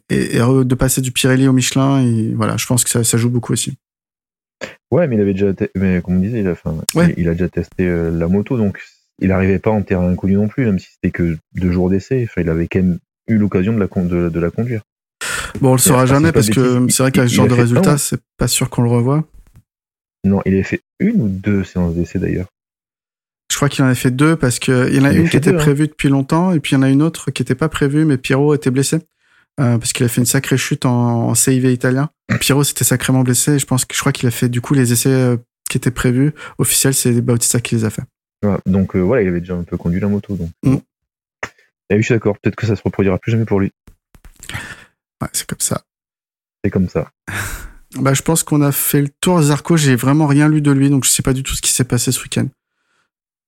et, 0.10 0.36
et 0.38 0.40
de 0.40 0.76
passer 0.76 1.02
du 1.02 1.12
Pirelli 1.12 1.48
au 1.48 1.54
Michelin, 1.54 2.02
et 2.04 2.34
voilà, 2.36 2.58
je 2.58 2.66
pense 2.66 2.84
que 2.84 2.90
ça, 2.90 3.04
ça 3.04 3.18
joue 3.18 3.30
beaucoup 3.30 3.54
aussi. 3.54 3.76
Ouais, 4.92 5.08
mais 5.08 5.16
il 5.16 5.22
avait 5.22 5.34
déjà, 5.34 5.54
mais 5.76 6.02
comme 6.02 6.18
on 6.18 6.20
disait, 6.20 6.40
il 6.40 6.48
a, 6.48 6.52
enfin, 6.52 6.76
Ouais. 6.96 7.14
il, 7.18 7.24
il 7.24 7.30
a 7.30 7.34
déjà 7.34 7.48
testé 7.48 7.86
euh, 7.88 8.10
la 8.12 8.28
moto, 8.28 8.58
donc 8.58 8.80
il 9.20 9.30
n'arrivait 9.30 9.60
pas 9.60 9.70
en 9.72 9.82
terrain 9.82 10.10
inconnu 10.10 10.34
non 10.34 10.48
plus, 10.48 10.66
même 10.66 10.80
si 10.80 10.88
c'était 10.92 11.12
que 11.12 11.38
deux 11.54 11.72
jours 11.72 11.90
d'essai. 11.90 12.26
Enfin, 12.30 12.42
il 12.42 12.50
avait 12.50 12.68
quand 12.68 12.80
même 12.80 13.00
eu 13.28 13.38
l'occasion 13.38 13.74
de 13.74 13.80
la, 13.80 13.88
con- 13.88 14.06
de, 14.06 14.30
de 14.30 14.40
la 14.40 14.50
conduire. 14.50 14.82
Bon, 15.62 15.70
on 15.70 15.74
le 15.74 15.78
saura 15.80 16.06
jamais 16.06 16.32
parce 16.32 16.50
que 16.50 16.88
c'est 16.90 17.04
vrai 17.04 17.12
qu'avec 17.12 17.30
ce 17.30 17.36
genre 17.36 17.46
a 17.46 17.50
de 17.50 17.88
un. 17.88 17.98
c'est 17.98 18.20
pas 18.38 18.48
sûr 18.48 18.70
qu'on 18.70 18.82
le 18.82 18.90
revoit. 18.90 19.26
Non, 20.24 20.42
il 20.46 20.54
avait 20.54 20.64
fait 20.64 20.82
une 21.00 21.22
ou 21.22 21.28
deux 21.28 21.64
séances 21.64 21.96
d'essai 21.96 22.20
d'ailleurs. 22.20 22.48
Je 23.52 23.56
crois 23.56 23.70
qu'il 23.70 23.84
en 23.84 23.88
a 23.88 23.96
fait 23.96 24.12
deux 24.12 24.36
parce 24.36 24.60
que 24.60 24.90
il 24.90 24.96
y 24.96 25.00
en 25.00 25.06
a 25.06 25.12
Il 25.12 25.22
une 25.22 25.30
qui 25.30 25.38
était 25.38 25.52
deux, 25.52 25.58
hein. 25.58 25.60
prévue 25.60 25.88
depuis 25.88 26.08
longtemps 26.08 26.52
et 26.52 26.60
puis 26.60 26.74
il 26.74 26.76
y 26.76 26.78
en 26.80 26.84
a 26.84 26.90
une 26.90 27.02
autre 27.02 27.32
qui 27.32 27.42
était 27.42 27.56
pas 27.56 27.70
prévue 27.70 28.06
mais 28.06 28.18
Pierrot 28.18 28.54
était 28.54 28.72
blessé 28.72 28.98
euh, 29.60 29.78
parce 29.78 29.92
qu'il 29.92 30.06
a 30.06 30.10
fait 30.10 30.22
une 30.22 30.28
sacrée 30.28 30.58
chute 30.58 30.86
en, 30.86 31.30
en 31.30 31.36
CIV 31.36 31.72
italien. 31.72 32.10
Pierrot 32.40 32.64
s'était 32.64 32.86
sacrément 32.86 33.24
blessé 33.24 33.54
et 33.54 33.60
je 33.60 33.66
pense 33.66 33.86
que 33.86 33.96
je 33.96 34.00
crois 34.00 34.12
qu'il 34.12 34.28
a 34.28 34.32
fait 34.32 34.50
du 34.50 34.62
coup 34.62 34.74
les 34.74 34.94
essais 34.94 35.10
euh, 35.10 35.38
qui 35.70 35.78
étaient 35.78 35.92
prévus 35.92 36.34
officiels 36.58 36.94
c'est 36.94 37.22
Bautista 37.22 37.60
qui 37.60 37.76
les 37.76 37.86
a 37.86 37.90
fait. 37.90 38.04
Donc 38.66 38.96
euh, 38.96 39.00
voilà, 39.00 39.24
il 39.24 39.28
avait 39.28 39.42
déjà 39.42 39.56
un 39.56 39.64
peu 39.64 39.78
conduit 39.78 40.00
la 40.00 40.08
moto. 40.08 40.36
Donc. 40.36 40.50
Mm. 40.64 40.78
Et 41.92 41.96
oui, 41.96 42.02
je 42.02 42.06
suis 42.06 42.14
d'accord. 42.14 42.38
Peut-être 42.40 42.56
que 42.56 42.68
ça 42.68 42.76
se 42.76 42.82
reproduira 42.84 43.18
plus 43.18 43.32
jamais 43.32 43.46
pour 43.46 43.60
lui. 43.60 43.72
Ouais, 45.22 45.28
c'est 45.34 45.48
comme 45.48 45.60
ça. 45.60 45.82
C'est 46.64 46.72
comme 46.72 46.90
ça. 46.90 47.12
Bah 47.96 48.14
je 48.14 48.22
pense 48.22 48.44
qu'on 48.44 48.62
a 48.62 48.72
fait 48.72 49.02
le 49.02 49.10
tour. 49.20 49.42
Zarco, 49.42 49.76
j'ai 49.76 49.96
vraiment 49.96 50.28
rien 50.28 50.48
lu 50.48 50.62
de 50.62 50.70
lui 50.70 50.92
donc 50.92 51.06
je 51.06 51.10
sais 51.10 51.24
pas 51.24 51.34
du 51.34 51.42
tout 51.42 51.56
ce 51.56 51.62
qui 51.64 51.72
s'est 51.72 51.86
passé 51.86 52.12
ce 52.12 52.22
week-end. 52.22 52.46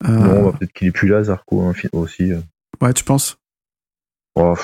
Euh, 0.05 0.17
Bon, 0.17 0.49
bah, 0.49 0.57
peut-être 0.59 0.73
qu'il 0.73 0.87
est 0.87 0.91
plus 0.91 1.07
là, 1.07 1.23
Zarco 1.23 1.61
hein, 1.61 1.73
aussi. 1.93 2.31
euh. 2.31 2.39
ouais, 2.81 2.93
tu 2.93 3.03
penses? 3.03 3.37
Oh. 4.35 4.55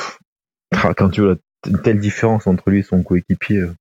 Ah, 0.76 0.94
quand 0.96 1.10
tu 1.10 1.22
vois 1.22 1.36
une 1.68 1.82
telle 1.82 2.00
différence 2.00 2.48
entre 2.48 2.70
lui 2.70 2.80
et 2.80 2.84
son 2.84 3.04
coéquipier, 3.04 3.60
euh, 3.60 3.74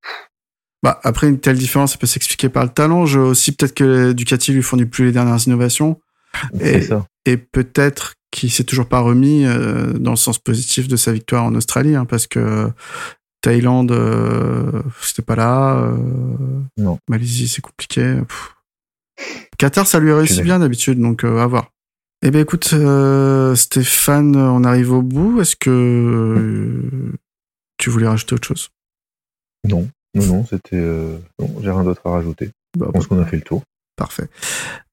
Bah, 0.83 1.01
après, 1.03 1.29
une 1.29 1.41
telle 1.41 1.57
différence, 1.59 1.93
ça 1.93 1.99
peut 1.99 2.07
s'expliquer 2.07 2.49
par 2.49 2.65
le 2.65 2.71
talent. 2.71 3.07
Je, 3.07 3.19
aussi, 3.19 3.53
peut-être 3.53 3.75
que 3.75 4.13
Ducati 4.13 4.53
lui 4.53 4.63
fournit 4.63 4.87
plus 4.87 5.07
les 5.07 5.13
dernières 5.13 5.45
innovations. 5.47 6.01
Et, 6.61 6.83
ça. 6.83 7.07
et 7.25 7.37
peut-être 7.39 8.15
qu'il 8.31 8.51
s'est 8.51 8.65
toujours 8.65 8.87
pas 8.89 9.01
remis 9.01 9.47
euh, 9.47 9.93
dans 9.95 10.11
le 10.11 10.17
sens 10.17 10.39
positif 10.39 10.87
de 10.89 10.97
sa 10.97 11.13
victoire 11.13 11.45
en 11.45 11.55
Australie, 11.55 11.97
hein, 11.97 12.05
parce 12.05 12.27
que 12.27 12.71
Thaïlande, 13.41 13.93
euh, 13.93 14.83
c'était 15.01 15.23
pas 15.23 15.37
là. 15.37 15.77
euh, 15.77 15.97
Non. 16.77 16.99
Malaisie, 17.09 17.49
c'est 17.49 17.63
compliqué. 17.63 18.17
Pff. 18.27 18.56
Qatar, 19.59 19.87
ça 19.87 19.99
lui 20.01 20.13
réussit 20.13 20.43
bien 20.43 20.59
d'habitude, 20.59 21.01
donc 21.01 21.25
euh, 21.25 21.39
à 21.41 21.47
voir. 21.47 21.71
Eh 22.23 22.31
ben 22.31 22.41
écoute, 22.41 22.71
euh, 22.73 23.55
Stéphane, 23.55 24.37
on 24.37 24.65
arrive 24.65 24.93
au 24.93 25.03
bout. 25.03 25.41
Est-ce 25.41 25.55
que 25.57 25.71
euh, 25.71 27.13
tu 27.79 27.91
voulais 27.91 28.09
rajouter 28.09 28.35
autre 28.35 28.49
chose? 28.49 28.71
Non, 29.69 29.89
non, 30.15 30.27
non, 30.27 30.47
c'était. 30.49 30.77
euh, 30.77 31.19
Non, 31.39 31.51
j'ai 31.63 31.71
rien 31.71 31.85
d'autre 31.85 32.01
à 32.05 32.11
rajouter. 32.11 32.51
Bah, 32.79 32.87
Je 32.89 32.93
pense 32.93 33.07
qu'on 33.07 33.21
a 33.21 33.27
fait 33.27 33.37
le 33.37 33.43
tour. 33.43 33.63
Parfait. 33.97 34.29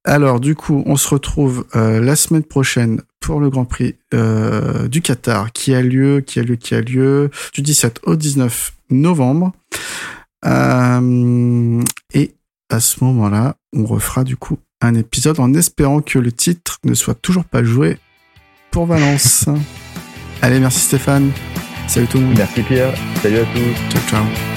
Alors, 0.06 0.40
du 0.42 0.54
coup, 0.56 0.84
on 0.86 0.96
se 0.98 1.08
retrouve 1.10 1.66
euh, 1.76 2.02
la 2.02 2.16
semaine 2.16 2.44
prochaine 2.44 3.02
pour 3.22 3.40
le 3.40 3.50
Grand 3.50 3.66
Prix 3.66 3.96
euh, 4.14 4.88
du 4.90 5.02
Qatar, 5.02 5.52
qui 5.54 5.74
a 5.74 5.82
lieu, 5.82 6.22
qui 6.22 6.40
a 6.40 6.44
lieu, 6.44 6.56
qui 6.58 6.76
a 6.76 6.82
lieu 6.82 7.30
du 7.54 7.62
17 7.62 8.02
au 8.04 8.16
19 8.18 8.74
novembre. 8.90 9.54
Euh, 10.46 11.82
et 12.14 12.34
à 12.74 12.80
ce 12.80 13.04
moment-là, 13.04 13.56
on 13.72 13.86
refera 13.86 14.24
du 14.24 14.36
coup 14.36 14.58
un 14.82 14.96
épisode 14.96 15.40
en 15.40 15.54
espérant 15.54 16.02
que 16.02 16.18
le 16.18 16.32
titre 16.32 16.80
ne 16.84 16.96
soit 16.96 17.14
toujours 17.14 17.46
pas 17.46 17.64
joué 17.64 18.00
pour 18.72 18.88
Valence. 18.88 19.46
Allez, 20.42 20.60
merci 20.60 20.80
Stéphane. 20.80 21.32
Salut 21.88 22.08
tout 22.08 22.18
le 22.18 22.26
monde. 22.26 22.38
Merci 22.38 22.64
Pierre. 22.64 22.94
Salut 23.22 23.38
à 23.38 23.46
tous. 23.46 23.92
Ciao, 23.92 24.02
ciao. 24.10 24.53